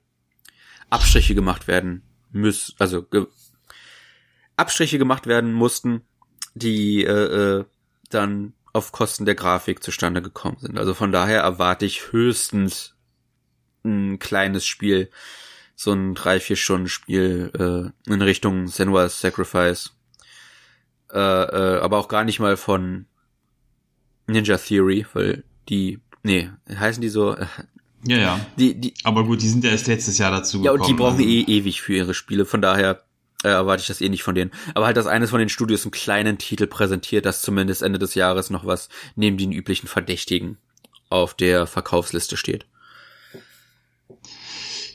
Abstriche 0.90 1.34
gemacht 1.34 1.66
werden 1.66 2.02
müssen, 2.30 2.74
also 2.78 3.02
ge 3.04 3.26
Abstriche 4.56 4.98
gemacht 4.98 5.26
werden 5.26 5.54
mussten, 5.54 6.02
die 6.54 7.04
äh, 7.04 7.60
äh, 7.60 7.64
dann 8.10 8.52
auf 8.74 8.92
Kosten 8.92 9.24
der 9.24 9.34
Grafik 9.34 9.82
zustande 9.82 10.20
gekommen 10.20 10.58
sind. 10.60 10.76
Also 10.78 10.92
von 10.92 11.10
daher 11.10 11.40
erwarte 11.40 11.86
ich 11.86 12.12
höchstens 12.12 12.96
ein 13.82 14.18
kleines 14.18 14.66
Spiel, 14.66 15.10
so 15.80 15.92
ein 15.92 16.16
drei, 16.16 16.40
vier 16.40 16.56
Stunden 16.56 16.88
Spiel 16.88 17.92
äh, 18.06 18.12
in 18.12 18.20
Richtung 18.20 18.66
Senua's 18.66 19.20
Sacrifice. 19.20 19.92
Äh, 21.12 21.18
äh, 21.18 21.78
aber 21.80 21.98
auch 21.98 22.08
gar 22.08 22.24
nicht 22.24 22.40
mal 22.40 22.56
von 22.56 23.06
Ninja 24.26 24.56
Theory, 24.56 25.06
weil 25.12 25.44
die, 25.68 26.00
nee, 26.24 26.50
heißen 26.68 27.00
die 27.00 27.08
so? 27.08 27.36
Äh, 27.36 27.46
ja, 28.04 28.16
ja. 28.16 28.46
Die, 28.58 28.74
die, 28.74 28.92
aber 29.04 29.22
gut, 29.22 29.40
die 29.40 29.48
sind 29.48 29.62
ja 29.62 29.70
erst 29.70 29.86
letztes 29.86 30.18
Jahr 30.18 30.32
dazu 30.32 30.60
gekommen. 30.60 30.64
Ja, 30.64 30.82
und 30.82 30.88
die 30.88 30.94
brauchen 30.94 31.18
also. 31.18 31.28
eh 31.28 31.42
ewig 31.42 31.80
für 31.80 31.94
ihre 31.94 32.12
Spiele, 32.12 32.44
von 32.44 32.60
daher 32.60 33.04
äh, 33.44 33.48
erwarte 33.48 33.82
ich 33.82 33.86
das 33.86 34.00
eh 34.00 34.08
nicht 34.08 34.24
von 34.24 34.34
denen. 34.34 34.50
Aber 34.74 34.86
halt, 34.86 34.96
dass 34.96 35.06
eines 35.06 35.30
von 35.30 35.38
den 35.38 35.48
Studios 35.48 35.84
einen 35.84 35.92
kleinen 35.92 36.38
Titel 36.38 36.66
präsentiert, 36.66 37.24
das 37.24 37.40
zumindest 37.40 37.82
Ende 37.82 38.00
des 38.00 38.16
Jahres 38.16 38.50
noch 38.50 38.66
was 38.66 38.88
neben 39.14 39.38
den 39.38 39.52
üblichen 39.52 39.86
Verdächtigen 39.86 40.58
auf 41.08 41.34
der 41.34 41.68
Verkaufsliste 41.68 42.36
steht. 42.36 42.66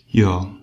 Ja. 0.08 0.54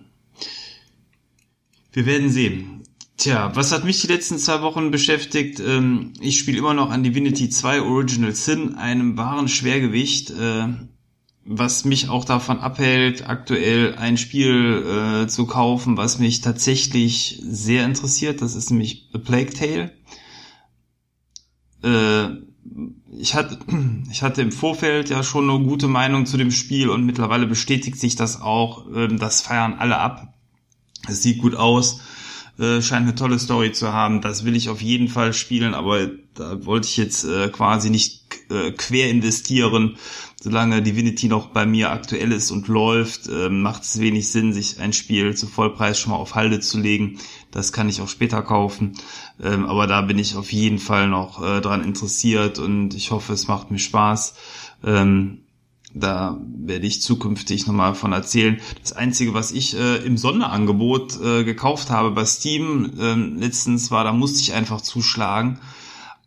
Wir 1.91 2.05
werden 2.05 2.29
sehen. 2.29 2.83
Tja, 3.17 3.51
was 3.55 3.71
hat 3.71 3.83
mich 3.83 4.01
die 4.01 4.07
letzten 4.07 4.39
zwei 4.39 4.61
Wochen 4.61 4.89
beschäftigt? 4.89 5.59
Ähm, 5.59 6.13
ich 6.21 6.39
spiele 6.39 6.57
immer 6.57 6.73
noch 6.73 6.89
an 6.89 7.03
Divinity 7.03 7.49
2 7.49 7.81
Original 7.81 8.33
Sin, 8.33 8.75
einem 8.75 9.17
wahren 9.17 9.47
Schwergewicht, 9.47 10.31
äh, 10.31 10.67
was 11.45 11.85
mich 11.85 12.09
auch 12.09 12.25
davon 12.25 12.59
abhält, 12.59 13.27
aktuell 13.27 13.95
ein 13.95 14.17
Spiel 14.17 15.23
äh, 15.23 15.27
zu 15.27 15.45
kaufen, 15.45 15.97
was 15.97 16.17
mich 16.17 16.41
tatsächlich 16.41 17.39
sehr 17.43 17.85
interessiert. 17.85 18.41
Das 18.41 18.55
ist 18.55 18.71
nämlich 18.71 19.09
A 19.13 19.17
Plague 19.17 19.53
Tale. 19.53 19.91
Äh, 21.83 22.37
ich 23.17 23.35
hatte, 23.35 23.59
ich 24.11 24.23
hatte 24.23 24.41
im 24.41 24.51
Vorfeld 24.51 25.09
ja 25.09 25.23
schon 25.23 25.49
eine 25.49 25.63
gute 25.63 25.87
Meinung 25.87 26.25
zu 26.25 26.37
dem 26.37 26.51
Spiel 26.51 26.89
und 26.89 27.05
mittlerweile 27.05 27.47
bestätigt 27.47 27.99
sich 27.99 28.15
das 28.15 28.41
auch. 28.41 28.87
Ähm, 28.95 29.19
das 29.19 29.41
feiern 29.41 29.73
alle 29.73 29.97
ab. 29.97 30.30
Es 31.07 31.23
sieht 31.23 31.39
gut 31.39 31.55
aus, 31.55 32.01
äh, 32.59 32.81
scheint 32.81 33.07
eine 33.07 33.15
tolle 33.15 33.39
Story 33.39 33.71
zu 33.71 33.91
haben. 33.91 34.21
Das 34.21 34.45
will 34.45 34.55
ich 34.55 34.69
auf 34.69 34.81
jeden 34.81 35.07
Fall 35.07 35.33
spielen, 35.33 35.73
aber 35.73 36.07
da 36.35 36.65
wollte 36.65 36.87
ich 36.87 36.97
jetzt 36.97 37.23
äh, 37.23 37.49
quasi 37.49 37.89
nicht 37.89 38.23
äh, 38.49 38.71
quer 38.71 39.09
investieren. 39.09 39.97
Solange 40.43 40.81
Divinity 40.81 41.27
noch 41.27 41.47
bei 41.47 41.67
mir 41.67 41.91
aktuell 41.91 42.31
ist 42.31 42.49
und 42.49 42.67
läuft, 42.67 43.29
macht 43.29 43.83
es 43.83 43.99
wenig 43.99 44.31
Sinn, 44.31 44.53
sich 44.53 44.79
ein 44.79 44.91
Spiel 44.91 45.35
zu 45.35 45.45
Vollpreis 45.45 45.99
schon 45.99 46.13
mal 46.13 46.17
auf 46.17 46.33
Halde 46.33 46.59
zu 46.59 46.79
legen. 46.79 47.19
Das 47.51 47.71
kann 47.71 47.89
ich 47.89 48.01
auch 48.01 48.09
später 48.09 48.41
kaufen. 48.41 48.93
Ähm, 49.39 49.65
aber 49.65 49.85
da 49.85 50.01
bin 50.01 50.17
ich 50.17 50.35
auf 50.35 50.51
jeden 50.51 50.79
Fall 50.79 51.07
noch 51.07 51.43
äh, 51.43 51.61
dran 51.61 51.83
interessiert 51.83 52.57
und 52.57 52.95
ich 52.95 53.11
hoffe, 53.11 53.33
es 53.33 53.47
macht 53.47 53.69
mir 53.69 53.77
Spaß. 53.77 54.33
Ähm, 54.83 55.40
da 55.93 56.39
werde 56.57 56.87
ich 56.87 57.01
zukünftig 57.01 57.67
nochmal 57.67 57.95
von 57.95 58.13
erzählen. 58.13 58.59
Das 58.81 58.93
Einzige, 58.93 59.33
was 59.33 59.51
ich 59.51 59.77
äh, 59.77 59.97
im 59.97 60.17
Sonderangebot 60.17 61.19
äh, 61.21 61.43
gekauft 61.43 61.89
habe 61.89 62.11
bei 62.11 62.25
Steam 62.25 62.91
äh, 62.97 63.13
letztens 63.13 63.91
war, 63.91 64.03
da 64.03 64.13
musste 64.13 64.39
ich 64.39 64.53
einfach 64.53 64.81
zuschlagen. 64.81 65.59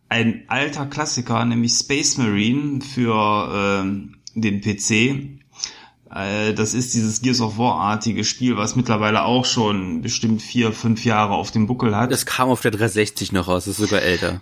Ein 0.08 0.44
alter 0.48 0.86
Klassiker, 0.86 1.44
nämlich 1.44 1.72
Space 1.72 2.18
Marine 2.18 2.80
für 2.82 3.84
äh, 3.84 4.40
den 4.40 4.60
PC. 4.60 5.40
Das 6.06 6.74
ist 6.74 6.94
dieses 6.94 7.22
Gears 7.22 7.40
of 7.40 7.58
War-artige 7.58 8.22
Spiel, 8.22 8.56
was 8.56 8.76
mittlerweile 8.76 9.24
auch 9.24 9.44
schon 9.44 10.00
bestimmt 10.00 10.42
vier, 10.42 10.70
fünf 10.70 11.04
Jahre 11.04 11.32
auf 11.32 11.50
dem 11.50 11.66
Buckel 11.66 11.96
hat. 11.96 12.12
Das 12.12 12.24
kam 12.24 12.50
auf 12.50 12.60
der 12.60 12.70
360 12.70 13.32
noch 13.32 13.48
raus, 13.48 13.66
ist 13.66 13.78
sogar 13.78 14.00
älter. 14.00 14.40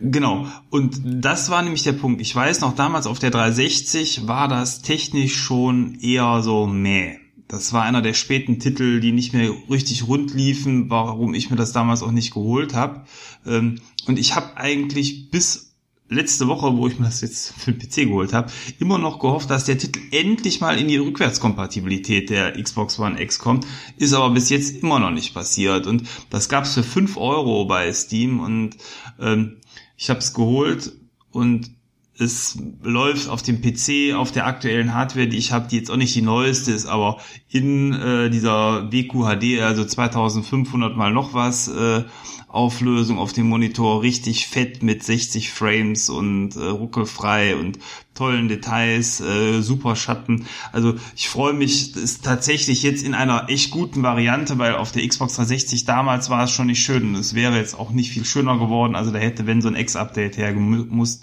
Genau. 0.00 0.46
Und 0.70 1.00
das 1.04 1.50
war 1.50 1.62
nämlich 1.62 1.82
der 1.82 1.92
Punkt. 1.92 2.20
Ich 2.20 2.34
weiß 2.34 2.60
noch, 2.60 2.74
damals 2.74 3.06
auf 3.06 3.18
der 3.18 3.30
360 3.30 4.28
war 4.28 4.48
das 4.48 4.82
technisch 4.82 5.36
schon 5.36 5.98
eher 6.00 6.42
so 6.42 6.66
meh. 6.66 7.16
Das 7.48 7.72
war 7.72 7.84
einer 7.84 8.02
der 8.02 8.14
späten 8.14 8.58
Titel, 8.58 9.00
die 9.00 9.12
nicht 9.12 9.32
mehr 9.32 9.52
richtig 9.70 10.08
rund 10.08 10.34
liefen, 10.34 10.90
warum 10.90 11.32
ich 11.32 11.50
mir 11.50 11.56
das 11.56 11.72
damals 11.72 12.02
auch 12.02 12.10
nicht 12.10 12.34
geholt 12.34 12.74
habe. 12.74 13.04
Ähm, 13.46 13.80
und 14.06 14.18
ich 14.18 14.34
habe 14.34 14.56
eigentlich 14.56 15.30
bis 15.30 15.66
letzte 16.08 16.46
Woche, 16.46 16.76
wo 16.76 16.86
ich 16.86 16.98
mir 16.98 17.06
das 17.06 17.20
jetzt 17.20 17.52
für 17.56 17.72
den 17.72 17.80
PC 17.80 18.08
geholt 18.08 18.32
habe, 18.32 18.50
immer 18.78 18.98
noch 18.98 19.18
gehofft, 19.18 19.50
dass 19.50 19.64
der 19.64 19.78
Titel 19.78 20.00
endlich 20.10 20.60
mal 20.60 20.78
in 20.78 20.88
die 20.88 20.96
Rückwärtskompatibilität 20.96 22.30
der 22.30 22.60
Xbox 22.60 22.98
One 22.98 23.20
X 23.20 23.38
kommt. 23.38 23.66
Ist 23.96 24.12
aber 24.12 24.30
bis 24.30 24.50
jetzt 24.50 24.82
immer 24.82 24.98
noch 24.98 25.10
nicht 25.10 25.34
passiert. 25.34 25.86
Und 25.86 26.04
das 26.30 26.48
gab's 26.48 26.74
für 26.74 26.82
fünf 26.82 27.16
Euro 27.16 27.64
bei 27.64 27.92
Steam 27.92 28.40
und 28.40 28.76
ähm, 29.20 29.56
ich 29.96 30.10
habe 30.10 30.20
es 30.20 30.32
geholt 30.34 30.92
und 31.32 31.70
es 32.18 32.58
läuft 32.82 33.28
auf 33.28 33.42
dem 33.42 33.60
PC, 33.60 34.14
auf 34.14 34.32
der 34.32 34.46
aktuellen 34.46 34.94
Hardware, 34.94 35.26
die 35.26 35.36
ich 35.36 35.52
habe, 35.52 35.68
die 35.68 35.76
jetzt 35.76 35.90
auch 35.90 35.96
nicht 35.96 36.14
die 36.14 36.22
neueste 36.22 36.72
ist, 36.72 36.86
aber 36.86 37.18
in 37.48 37.92
äh, 37.92 38.30
dieser 38.30 38.90
WQHD, 38.90 39.60
also 39.60 39.84
2500 39.84 40.96
mal 40.96 41.12
noch 41.12 41.34
was, 41.34 41.68
äh, 41.68 42.04
Auflösung 42.48 43.18
auf 43.18 43.34
dem 43.34 43.48
Monitor 43.48 44.02
richtig 44.02 44.46
fett 44.46 44.82
mit 44.82 45.02
60 45.02 45.52
Frames 45.52 46.08
und 46.08 46.56
äh, 46.56 46.60
ruckelfrei 46.60 47.54
und 47.54 47.78
tollen 48.14 48.48
Details, 48.48 49.20
äh, 49.20 49.60
super 49.60 49.94
Schatten. 49.94 50.46
Also 50.72 50.94
ich 51.14 51.28
freue 51.28 51.52
mich, 51.52 51.92
das 51.92 52.02
ist 52.02 52.24
tatsächlich 52.24 52.82
jetzt 52.82 53.04
in 53.04 53.14
einer 53.14 53.50
echt 53.50 53.70
guten 53.70 54.02
Variante, 54.02 54.58
weil 54.58 54.74
auf 54.76 54.90
der 54.90 55.06
Xbox 55.06 55.34
360 55.34 55.84
damals 55.84 56.30
war 56.30 56.44
es 56.44 56.50
schon 56.50 56.68
nicht 56.68 56.82
schön 56.82 57.02
und 57.08 57.16
es 57.16 57.34
wäre 57.34 57.56
jetzt 57.56 57.78
auch 57.78 57.90
nicht 57.90 58.10
viel 58.10 58.24
schöner 58.24 58.58
geworden. 58.58 58.96
Also 58.96 59.10
da 59.10 59.18
hätte, 59.18 59.46
wenn 59.46 59.60
so 59.60 59.68
ein 59.68 59.76
X-Update 59.76 60.38
hergemusst, 60.38 61.22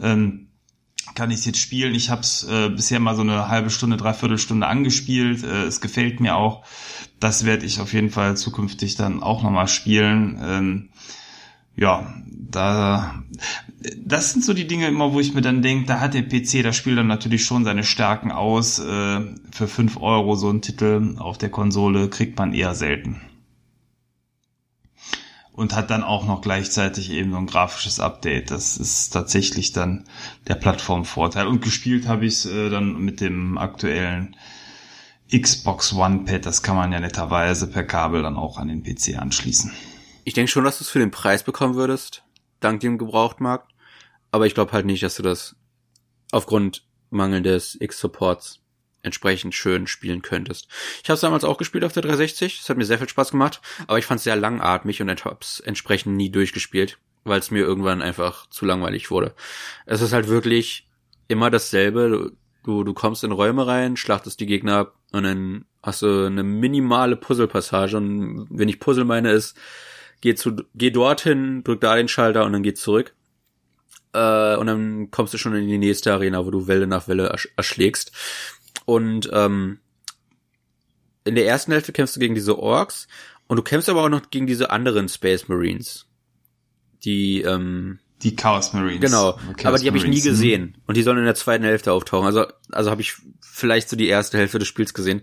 ähm, 0.00 0.48
kann 1.14 1.30
ich 1.30 1.38
es 1.38 1.44
jetzt 1.46 1.58
spielen. 1.58 1.94
Ich 1.94 2.10
habe 2.10 2.20
es 2.20 2.44
äh, 2.44 2.68
bisher 2.68 3.00
mal 3.00 3.16
so 3.16 3.22
eine 3.22 3.48
halbe 3.48 3.70
Stunde, 3.70 3.96
dreiviertel 3.96 4.38
Stunde 4.38 4.66
angespielt. 4.66 5.42
Äh, 5.42 5.64
es 5.64 5.80
gefällt 5.80 6.20
mir 6.20 6.36
auch 6.36 6.64
das 7.20 7.44
werde 7.44 7.66
ich 7.66 7.80
auf 7.80 7.92
jeden 7.92 8.10
Fall 8.10 8.36
zukünftig 8.36 8.96
dann 8.96 9.22
auch 9.22 9.42
nochmal 9.42 9.68
spielen. 9.68 10.38
Ähm, 10.42 10.88
ja, 11.76 12.12
da, 12.26 13.22
das 14.04 14.32
sind 14.32 14.44
so 14.44 14.52
die 14.52 14.66
Dinge 14.66 14.88
immer, 14.88 15.12
wo 15.12 15.20
ich 15.20 15.34
mir 15.34 15.42
dann 15.42 15.62
denke, 15.62 15.86
da 15.86 16.00
hat 16.00 16.14
der 16.14 16.22
PC 16.22 16.62
das 16.62 16.76
Spiel 16.76 16.96
dann 16.96 17.06
natürlich 17.06 17.44
schon 17.44 17.64
seine 17.64 17.84
Stärken 17.84 18.32
aus. 18.32 18.78
Äh, 18.78 19.20
für 19.50 19.68
fünf 19.68 19.96
Euro 19.96 20.34
so 20.34 20.50
ein 20.50 20.62
Titel 20.62 21.16
auf 21.18 21.38
der 21.38 21.50
Konsole 21.50 22.08
kriegt 22.08 22.38
man 22.38 22.52
eher 22.52 22.74
selten. 22.74 23.20
Und 25.58 25.74
hat 25.74 25.90
dann 25.90 26.04
auch 26.04 26.24
noch 26.24 26.40
gleichzeitig 26.40 27.10
eben 27.10 27.32
so 27.32 27.36
ein 27.36 27.46
grafisches 27.46 27.98
Update. 27.98 28.52
Das 28.52 28.76
ist 28.76 29.10
tatsächlich 29.10 29.72
dann 29.72 30.04
der 30.46 30.54
Plattformvorteil. 30.54 31.48
Und 31.48 31.62
gespielt 31.62 32.06
habe 32.06 32.26
ich 32.26 32.34
es 32.34 32.46
äh, 32.46 32.70
dann 32.70 33.00
mit 33.00 33.20
dem 33.20 33.58
aktuellen 33.58 34.36
Xbox 35.36 35.92
One 35.92 36.20
Pad, 36.24 36.46
das 36.46 36.62
kann 36.62 36.76
man 36.76 36.92
ja 36.92 37.00
netterweise 37.00 37.66
per 37.66 37.82
Kabel 37.82 38.22
dann 38.22 38.36
auch 38.36 38.56
an 38.56 38.68
den 38.68 38.84
PC 38.84 39.18
anschließen. 39.18 39.72
Ich 40.24 40.34
denke 40.34 40.50
schon, 40.50 40.62
dass 40.62 40.78
du 40.78 40.84
es 40.84 40.90
für 40.90 41.00
den 41.00 41.10
Preis 41.10 41.42
bekommen 41.42 41.74
würdest, 41.74 42.22
dank 42.60 42.80
dem 42.80 42.96
Gebrauchtmarkt. 42.96 43.72
Aber 44.30 44.46
ich 44.46 44.54
glaube 44.54 44.72
halt 44.72 44.86
nicht, 44.86 45.02
dass 45.02 45.16
du 45.16 45.22
das 45.24 45.56
aufgrund 46.30 46.84
mangelndes 47.10 47.76
X-Supports 47.80 48.60
entsprechend 49.08 49.54
schön 49.54 49.86
spielen 49.86 50.22
könntest. 50.22 50.68
Ich 51.02 51.08
habe 51.08 51.14
es 51.14 51.20
damals 51.20 51.44
auch 51.44 51.58
gespielt 51.58 51.84
auf 51.84 51.92
der 51.92 52.02
360. 52.02 52.60
Es 52.60 52.68
hat 52.68 52.76
mir 52.76 52.84
sehr 52.84 52.98
viel 52.98 53.08
Spaß 53.08 53.32
gemacht, 53.32 53.60
aber 53.86 53.98
ich 53.98 54.06
fand 54.06 54.18
es 54.18 54.24
sehr 54.24 54.36
langatmig 54.36 55.02
und 55.02 55.24
habe 55.24 55.38
es 55.40 55.60
entsprechend 55.60 56.16
nie 56.16 56.30
durchgespielt, 56.30 56.98
weil 57.24 57.40
es 57.40 57.50
mir 57.50 57.60
irgendwann 57.60 58.02
einfach 58.02 58.48
zu 58.50 58.64
langweilig 58.64 59.10
wurde. 59.10 59.34
Es 59.86 60.00
ist 60.00 60.12
halt 60.12 60.28
wirklich 60.28 60.86
immer 61.26 61.50
dasselbe. 61.50 62.32
Du, 62.64 62.84
du 62.84 62.94
kommst 62.94 63.24
in 63.24 63.32
Räume 63.32 63.66
rein, 63.66 63.96
schlachtest 63.96 64.40
die 64.40 64.46
Gegner 64.46 64.76
ab 64.76 64.94
und 65.12 65.24
dann 65.24 65.64
hast 65.82 66.02
du 66.02 66.26
eine 66.26 66.42
minimale 66.42 67.16
Puzzlepassage 67.16 67.96
und 67.96 68.46
wenn 68.50 68.68
ich 68.68 68.80
Puzzle 68.80 69.04
meine 69.04 69.30
ist, 69.32 69.56
geh 70.20 70.34
zu, 70.34 70.56
geh 70.74 70.90
dorthin, 70.90 71.64
drück 71.64 71.80
da 71.80 71.96
den 71.96 72.08
Schalter 72.08 72.44
und 72.44 72.52
dann 72.52 72.62
geh 72.62 72.74
zurück. 72.74 73.14
Äh, 74.12 74.56
und 74.56 74.66
dann 74.66 75.10
kommst 75.10 75.34
du 75.34 75.38
schon 75.38 75.54
in 75.54 75.68
die 75.68 75.78
nächste 75.78 76.12
Arena, 76.12 76.44
wo 76.44 76.50
du 76.50 76.66
Welle 76.66 76.86
nach 76.86 77.08
Welle 77.08 77.28
ersch 77.28 77.48
erschlägst. 77.56 78.12
Und 78.88 79.28
ähm, 79.34 79.80
in 81.24 81.34
der 81.34 81.46
ersten 81.46 81.72
Hälfte 81.72 81.92
kämpfst 81.92 82.16
du 82.16 82.20
gegen 82.20 82.34
diese 82.34 82.58
Orks 82.58 83.06
und 83.46 83.58
du 83.58 83.62
kämpfst 83.62 83.90
aber 83.90 84.02
auch 84.02 84.08
noch 84.08 84.30
gegen 84.30 84.46
diese 84.46 84.70
anderen 84.70 85.10
Space 85.10 85.46
Marines, 85.46 86.06
die 87.04 87.42
ähm, 87.42 87.98
Die 88.22 88.34
Chaos 88.34 88.72
Marines. 88.72 89.02
Genau, 89.02 89.32
Chaos 89.32 89.66
aber 89.66 89.78
die 89.78 89.88
habe 89.88 89.98
ich 89.98 90.04
nie 90.04 90.08
Marines, 90.08 90.24
hm. 90.24 90.30
gesehen 90.30 90.78
und 90.86 90.96
die 90.96 91.02
sollen 91.02 91.18
in 91.18 91.26
der 91.26 91.34
zweiten 91.34 91.64
Hälfte 91.64 91.92
auftauchen. 91.92 92.24
Also 92.24 92.46
also 92.72 92.90
habe 92.90 93.02
ich 93.02 93.12
vielleicht 93.42 93.90
so 93.90 93.96
die 93.96 94.08
erste 94.08 94.38
Hälfte 94.38 94.58
des 94.58 94.68
Spiels 94.68 94.94
gesehen. 94.94 95.20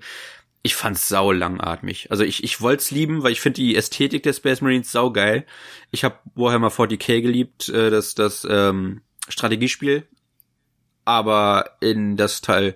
Ich 0.62 0.76
fand's 0.76 1.10
sau 1.10 1.32
langatmig. 1.32 2.12
Also 2.12 2.24
ich 2.24 2.44
ich 2.44 2.62
wollt's 2.62 2.92
lieben, 2.92 3.24
weil 3.24 3.32
ich 3.32 3.42
finde 3.42 3.62
die 3.62 3.76
Ästhetik 3.76 4.22
der 4.22 4.34
Space 4.34 4.62
Marines 4.62 4.92
sau 4.92 5.12
geil. 5.12 5.44
Ich 5.90 6.04
habe 6.04 6.20
Warhammer 6.36 6.70
40k 6.70 7.20
geliebt, 7.22 7.68
äh, 7.70 7.90
das 7.90 8.14
das 8.14 8.46
ähm, 8.48 9.02
Strategiespiel, 9.28 10.08
aber 11.04 11.78
in 11.82 12.16
das 12.16 12.42
Teil 12.42 12.76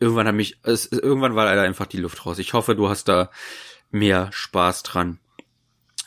irgendwann 0.00 0.26
hat 0.26 0.34
mich 0.34 0.58
es, 0.62 0.86
irgendwann 0.86 1.34
war 1.34 1.46
leider 1.46 1.62
einfach 1.62 1.86
die 1.86 1.98
Luft 1.98 2.24
raus. 2.26 2.38
Ich 2.38 2.52
hoffe, 2.52 2.74
du 2.74 2.88
hast 2.88 3.08
da 3.08 3.30
mehr 3.90 4.28
Spaß 4.32 4.82
dran, 4.82 5.18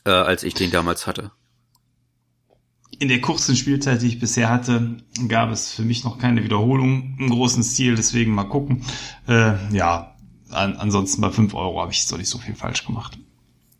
äh, 0.05 0.11
als 0.11 0.43
ich 0.43 0.53
den 0.53 0.71
damals 0.71 1.07
hatte. 1.07 1.31
In 2.99 3.09
der 3.09 3.21
kurzen 3.21 3.55
Spielzeit, 3.55 4.01
die 4.01 4.07
ich 4.07 4.19
bisher 4.19 4.49
hatte, 4.49 4.97
gab 5.27 5.51
es 5.51 5.73
für 5.73 5.83
mich 5.83 6.03
noch 6.03 6.17
keine 6.17 6.43
Wiederholung 6.43 7.15
im 7.19 7.29
großen 7.29 7.63
Stil, 7.63 7.95
deswegen 7.95 8.33
mal 8.33 8.45
gucken. 8.45 8.83
Äh, 9.27 9.53
ja, 9.71 10.15
an, 10.49 10.77
ansonsten 10.77 11.21
bei 11.21 11.29
fünf 11.29 11.53
Euro 11.53 11.81
habe 11.81 11.91
ich 11.91 12.05
so 12.05 12.17
nicht 12.17 12.29
so 12.29 12.37
viel 12.37 12.55
falsch 12.55 12.85
gemacht. 12.85 13.19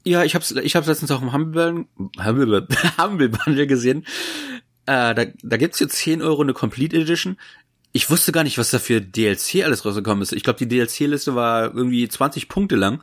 Ja, 0.04 0.24
ich 0.24 0.36
hab's, 0.36 0.52
ich 0.52 0.76
hab's 0.76 0.88
letztens 0.88 1.12
auch 1.12 1.22
im 1.22 1.34
Humble, 1.34 1.86
Humble, 2.24 2.68
Humble 3.02 3.30
Bundle 3.30 3.68
gesehen. 3.68 4.06
Äh, 4.86 5.14
da, 5.16 5.26
da 5.42 5.58
gibt's 5.58 5.80
für 5.80 5.88
10 5.88 6.22
Euro 6.22 6.44
eine 6.44 6.54
Complete 6.54 6.96
Edition. 6.96 7.38
Ich 7.98 8.12
wusste 8.12 8.32
gar 8.32 8.44
nicht, 8.44 8.60
was 8.60 8.70
da 8.70 8.78
für 8.78 9.02
DLC 9.02 9.64
alles 9.64 9.84
rausgekommen 9.84 10.22
ist. 10.22 10.32
Ich 10.32 10.44
glaube, 10.44 10.60
die 10.60 10.68
DLC-Liste 10.68 11.34
war 11.34 11.74
irgendwie 11.74 12.08
20 12.08 12.48
Punkte 12.48 12.76
lang. 12.76 13.02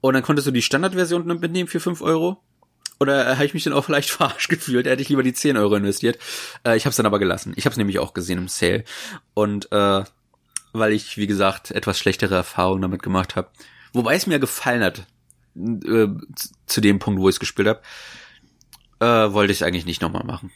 Und 0.00 0.14
dann 0.14 0.24
konntest 0.24 0.48
du 0.48 0.50
die 0.50 0.62
Standardversion 0.62 1.24
mitnehmen 1.38 1.68
für 1.68 1.78
5 1.78 2.02
Euro. 2.02 2.42
Oder 2.98 3.24
äh, 3.30 3.34
habe 3.36 3.44
ich 3.44 3.54
mich 3.54 3.62
dann 3.62 3.72
auch 3.72 3.84
vielleicht 3.86 4.10
verarscht 4.10 4.48
gefühlt? 4.48 4.86
Hätte 4.86 5.00
ich 5.00 5.08
lieber 5.10 5.22
die 5.22 5.32
10 5.32 5.56
Euro 5.56 5.76
investiert. 5.76 6.18
Äh, 6.64 6.76
ich 6.76 6.86
habe 6.86 6.90
es 6.90 6.96
dann 6.96 7.06
aber 7.06 7.20
gelassen. 7.20 7.52
Ich 7.54 7.66
habe 7.66 7.70
es 7.74 7.76
nämlich 7.76 8.00
auch 8.00 8.14
gesehen 8.14 8.38
im 8.38 8.48
Sale. 8.48 8.82
Und 9.34 9.70
äh, 9.70 10.02
weil 10.72 10.92
ich, 10.92 11.16
wie 11.16 11.28
gesagt, 11.28 11.70
etwas 11.70 11.96
schlechtere 11.96 12.34
Erfahrungen 12.34 12.82
damit 12.82 13.04
gemacht 13.04 13.36
habe. 13.36 13.50
Wobei 13.92 14.16
es 14.16 14.26
mir 14.26 14.40
gefallen 14.40 14.82
hat, 14.82 15.06
äh, 15.54 16.08
zu 16.66 16.80
dem 16.80 16.98
Punkt, 16.98 17.20
wo 17.20 17.28
ich 17.28 17.36
es 17.36 17.40
gespielt 17.40 17.68
habe, 17.68 17.80
äh, 18.98 19.32
wollte 19.32 19.52
ich 19.52 19.64
eigentlich 19.64 19.86
nicht 19.86 20.02
nochmal 20.02 20.24
machen. 20.24 20.50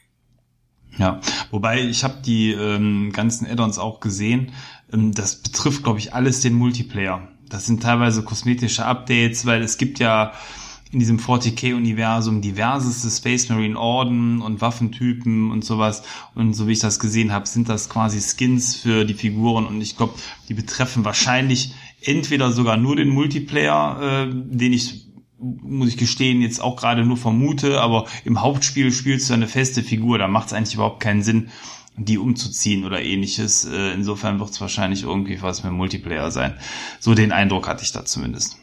Ja, 1.00 1.18
wobei 1.50 1.80
ich 1.80 2.04
habe 2.04 2.18
die 2.22 2.52
ähm, 2.52 3.10
ganzen 3.14 3.46
Add-ons 3.46 3.78
auch 3.78 4.00
gesehen. 4.00 4.52
Ähm, 4.92 5.12
das 5.14 5.36
betrifft, 5.36 5.82
glaube 5.82 5.98
ich, 5.98 6.12
alles 6.12 6.42
den 6.42 6.52
Multiplayer. 6.52 7.26
Das 7.48 7.64
sind 7.64 7.82
teilweise 7.82 8.22
kosmetische 8.22 8.84
Updates, 8.84 9.46
weil 9.46 9.62
es 9.62 9.78
gibt 9.78 9.98
ja 9.98 10.32
in 10.92 10.98
diesem 10.98 11.18
40k-Universum 11.18 12.42
diverseste 12.42 13.08
Space 13.08 13.48
Marine 13.48 13.78
Orden 13.78 14.42
und 14.42 14.60
Waffentypen 14.60 15.50
und 15.50 15.64
sowas. 15.64 16.02
Und 16.34 16.52
so 16.52 16.68
wie 16.68 16.72
ich 16.72 16.80
das 16.80 16.98
gesehen 16.98 17.32
habe, 17.32 17.48
sind 17.48 17.70
das 17.70 17.88
quasi 17.88 18.20
Skins 18.20 18.76
für 18.76 19.06
die 19.06 19.14
Figuren. 19.14 19.66
Und 19.66 19.80
ich 19.80 19.96
glaube, 19.96 20.14
die 20.50 20.54
betreffen 20.54 21.06
wahrscheinlich 21.06 21.72
entweder 22.02 22.52
sogar 22.52 22.76
nur 22.76 22.96
den 22.96 23.08
Multiplayer, 23.08 24.26
äh, 24.26 24.30
den 24.30 24.74
ich 24.74 25.09
muss 25.40 25.88
ich 25.88 25.96
gestehen, 25.96 26.42
jetzt 26.42 26.60
auch 26.60 26.76
gerade 26.76 27.04
nur 27.04 27.16
vermute, 27.16 27.80
aber 27.80 28.06
im 28.24 28.40
Hauptspiel 28.40 28.92
spielst 28.92 29.30
du 29.30 29.34
eine 29.34 29.48
feste 29.48 29.82
Figur, 29.82 30.18
da 30.18 30.28
macht 30.28 30.48
es 30.48 30.52
eigentlich 30.52 30.74
überhaupt 30.74 31.00
keinen 31.00 31.22
Sinn, 31.22 31.50
die 31.96 32.18
umzuziehen 32.18 32.84
oder 32.84 33.02
ähnliches. 33.02 33.64
Äh, 33.64 33.92
insofern 33.92 34.38
wird 34.38 34.50
es 34.50 34.60
wahrscheinlich 34.60 35.02
irgendwie 35.02 35.40
was 35.42 35.64
mit 35.64 35.72
Multiplayer 35.72 36.30
sein. 36.30 36.58
So 36.98 37.14
den 37.14 37.32
Eindruck 37.32 37.68
hatte 37.68 37.82
ich 37.82 37.92
da 37.92 38.04
zumindest. 38.04 38.56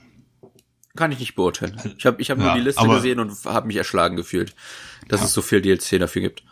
Kann 0.95 1.11
ich 1.11 1.19
nicht 1.19 1.35
beurteilen. 1.35 1.79
Ich 1.97 2.05
habe 2.05 2.21
ich 2.21 2.31
hab 2.31 2.39
ja, 2.39 2.45
nur 2.45 2.53
die 2.55 2.61
Liste 2.61 2.87
gesehen 2.87 3.19
und 3.19 3.31
habe 3.45 3.67
mich 3.67 3.75
erschlagen 3.75 4.15
gefühlt, 4.15 4.55
dass 5.07 5.19
ja. 5.21 5.27
es 5.27 5.33
so 5.33 5.41
viel 5.41 5.61
DLC 5.61 5.99
dafür 5.99 6.23
gibt. 6.23 6.43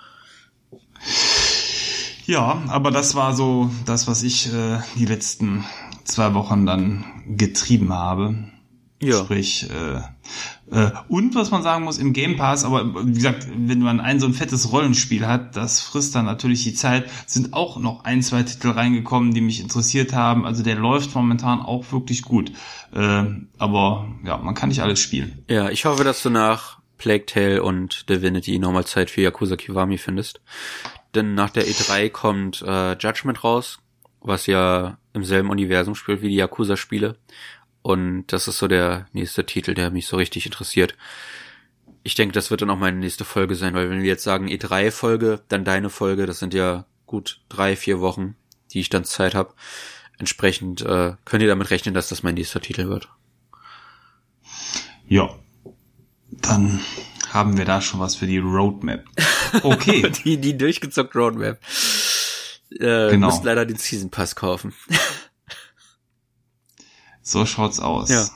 Ja, 2.27 2.63
aber 2.67 2.91
das 2.91 3.15
war 3.15 3.35
so 3.35 3.71
das, 3.85 4.07
was 4.07 4.23
ich 4.23 4.51
äh, 4.51 4.79
die 4.95 5.05
letzten 5.05 5.65
zwei 6.03 6.33
Wochen 6.33 6.65
dann 6.65 7.05
getrieben 7.27 7.93
habe. 7.93 8.35
Ja. 9.01 9.19
Sprich, 9.19 9.69
äh, 9.69 9.97
äh, 9.97 10.01
und 11.07 11.35
was 11.35 11.51
man 11.51 11.61
sagen 11.61 11.83
muss, 11.83 11.99
im 11.99 12.13
Game 12.13 12.37
Pass, 12.37 12.65
aber 12.65 13.05
wie 13.05 13.13
gesagt, 13.13 13.47
wenn 13.55 13.79
man 13.79 13.99
ein 13.99 14.19
so 14.19 14.25
ein 14.25 14.33
fettes 14.33 14.71
Rollenspiel 14.71 15.27
hat, 15.27 15.55
das 15.55 15.81
frisst 15.81 16.15
dann 16.15 16.25
natürlich 16.25 16.63
die 16.63 16.73
Zeit, 16.73 17.09
sind 17.27 17.53
auch 17.53 17.77
noch 17.77 18.03
ein, 18.03 18.23
zwei 18.23 18.43
Titel 18.43 18.69
reingekommen, 18.69 19.33
die 19.33 19.41
mich 19.41 19.59
interessiert 19.59 20.13
haben. 20.13 20.45
Also 20.45 20.63
der 20.63 20.75
läuft 20.75 21.13
momentan 21.13 21.61
auch 21.61 21.91
wirklich 21.91 22.23
gut. 22.23 22.51
Äh, 22.93 23.23
aber 23.57 24.07
ja, 24.25 24.37
man 24.37 24.55
kann 24.55 24.69
nicht 24.69 24.81
alles 24.81 24.99
spielen. 24.99 25.43
Ja, 25.49 25.69
ich 25.69 25.85
hoffe, 25.85 26.03
dass 26.03 26.23
du 26.23 26.29
nach 26.29 26.79
Plague 26.97 27.25
Tale 27.25 27.61
und 27.61 28.09
Divinity 28.09 28.57
nochmal 28.57 28.85
Zeit 28.85 29.11
für 29.11 29.21
Yakuza 29.21 29.55
Kiwami 29.55 29.97
findest. 29.97 30.41
Denn 31.13 31.35
nach 31.35 31.49
der 31.49 31.65
E3 31.65 32.09
kommt 32.09 32.61
äh, 32.61 32.93
Judgment 32.97 33.43
raus, 33.43 33.79
was 34.21 34.47
ja 34.47 34.97
im 35.13 35.23
selben 35.23 35.49
Universum 35.49 35.95
spielt 35.95 36.21
wie 36.21 36.29
die 36.29 36.35
Yakuza-Spiele. 36.35 37.17
Und 37.85 38.25
das 38.33 38.47
ist 38.47 38.57
so 38.57 38.67
der 38.67 39.05
nächste 39.13 39.45
Titel, 39.45 39.75
der 39.75 39.91
mich 39.91 40.07
so 40.07 40.17
richtig 40.17 40.47
interessiert. 40.47 40.97
Ich 42.01 42.15
denke, 42.15 42.33
das 42.33 42.49
wird 42.49 42.63
dann 42.63 42.71
auch 42.71 42.79
meine 42.79 42.97
nächste 42.97 43.25
Folge 43.25 43.53
sein, 43.53 43.75
weil 43.75 43.91
wenn 43.91 44.01
wir 44.01 44.07
jetzt 44.07 44.23
sagen 44.23 44.47
E3-Folge, 44.47 45.43
dann 45.49 45.65
deine 45.65 45.91
Folge, 45.91 46.25
das 46.25 46.39
sind 46.39 46.55
ja 46.55 46.87
gut 47.05 47.41
drei, 47.47 47.75
vier 47.75 48.01
Wochen, 48.01 48.37
die 48.71 48.79
ich 48.79 48.89
dann 48.89 49.05
Zeit 49.05 49.35
habe. 49.35 49.53
Entsprechend 50.17 50.81
äh, 50.81 51.13
könnt 51.25 51.43
ihr 51.43 51.47
damit 51.47 51.69
rechnen, 51.69 51.93
dass 51.93 52.09
das 52.09 52.23
mein 52.23 52.33
nächster 52.33 52.59
Titel 52.59 52.87
wird. 52.87 53.07
Ja, 55.07 55.35
dann 56.31 56.79
haben 57.29 57.55
wir 57.55 57.65
da 57.65 57.81
schon 57.81 57.99
was 57.99 58.15
für 58.15 58.25
die 58.25 58.39
Roadmap. 58.39 59.05
Okay. 59.61 60.11
die, 60.25 60.41
die 60.41 60.57
durchgezockt 60.57 61.15
Roadmap. 61.15 61.59
Äh, 62.71 63.11
genau. 63.11 63.27
Müsst 63.27 63.43
leider 63.43 63.67
den 63.67 63.77
Season 63.77 64.09
Pass 64.09 64.35
kaufen. 64.35 64.73
So 67.27 67.45
schaut's 67.47 67.79
aus. 67.79 68.09
Ja, 68.09 68.27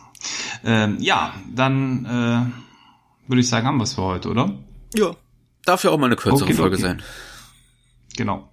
ähm, 0.63 0.97
ja 0.99 1.33
dann 1.53 2.05
äh, 2.05 3.29
würde 3.29 3.41
ich 3.41 3.47
sagen, 3.47 3.67
haben 3.67 3.77
wir 3.77 3.83
es 3.83 3.93
für 3.93 4.01
heute, 4.01 4.29
oder? 4.29 4.51
Ja. 4.95 5.15
Darf 5.63 5.83
ja 5.83 5.91
auch 5.91 5.99
mal 5.99 6.07
eine 6.07 6.15
kürzere 6.15 6.45
okay, 6.45 6.55
Folge 6.55 6.75
okay. 6.77 6.83
sein. 6.83 7.03
Genau. 8.17 8.49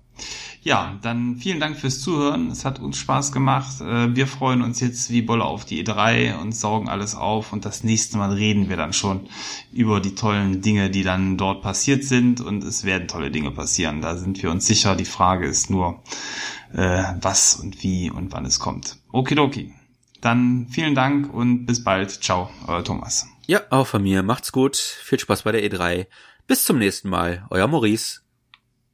Ja, 0.60 0.98
dann 1.00 1.36
vielen 1.36 1.58
Dank 1.58 1.78
fürs 1.78 2.00
Zuhören. 2.00 2.50
Es 2.50 2.66
hat 2.66 2.80
uns 2.80 2.98
Spaß 2.98 3.32
gemacht. 3.32 3.80
Äh, 3.80 4.14
wir 4.14 4.26
freuen 4.26 4.60
uns 4.60 4.80
jetzt 4.80 5.10
wie 5.10 5.22
Bolle 5.22 5.44
auf 5.44 5.64
die 5.64 5.82
E3 5.82 6.38
und 6.38 6.52
saugen 6.52 6.90
alles 6.90 7.14
auf. 7.14 7.54
Und 7.54 7.64
das 7.64 7.82
nächste 7.82 8.18
Mal 8.18 8.32
reden 8.32 8.68
wir 8.68 8.76
dann 8.76 8.92
schon 8.92 9.28
über 9.72 10.00
die 10.00 10.14
tollen 10.14 10.60
Dinge, 10.60 10.90
die 10.90 11.02
dann 11.02 11.38
dort 11.38 11.62
passiert 11.62 12.04
sind. 12.04 12.42
Und 12.42 12.62
es 12.62 12.84
werden 12.84 13.08
tolle 13.08 13.30
Dinge 13.30 13.52
passieren. 13.52 14.02
Da 14.02 14.16
sind 14.16 14.42
wir 14.42 14.50
uns 14.50 14.66
sicher. 14.66 14.96
Die 14.96 15.06
Frage 15.06 15.46
ist 15.46 15.70
nur, 15.70 16.02
äh, 16.74 17.04
was 17.22 17.56
und 17.56 17.82
wie 17.82 18.10
und 18.10 18.32
wann 18.32 18.44
es 18.44 18.58
kommt. 18.58 18.98
Okidoki. 19.12 19.72
Dann 20.26 20.66
vielen 20.68 20.96
Dank 20.96 21.32
und 21.32 21.66
bis 21.66 21.84
bald. 21.84 22.10
Ciao, 22.10 22.50
euer 22.66 22.82
Thomas. 22.82 23.28
Ja, 23.46 23.60
auch 23.70 23.86
von 23.86 24.02
mir. 24.02 24.24
Macht's 24.24 24.50
gut. 24.50 24.74
Viel 24.76 25.20
Spaß 25.20 25.42
bei 25.42 25.52
der 25.52 25.62
E3. 25.62 26.08
Bis 26.48 26.64
zum 26.64 26.78
nächsten 26.78 27.08
Mal. 27.08 27.46
Euer 27.48 27.68
Maurice. 27.68 28.22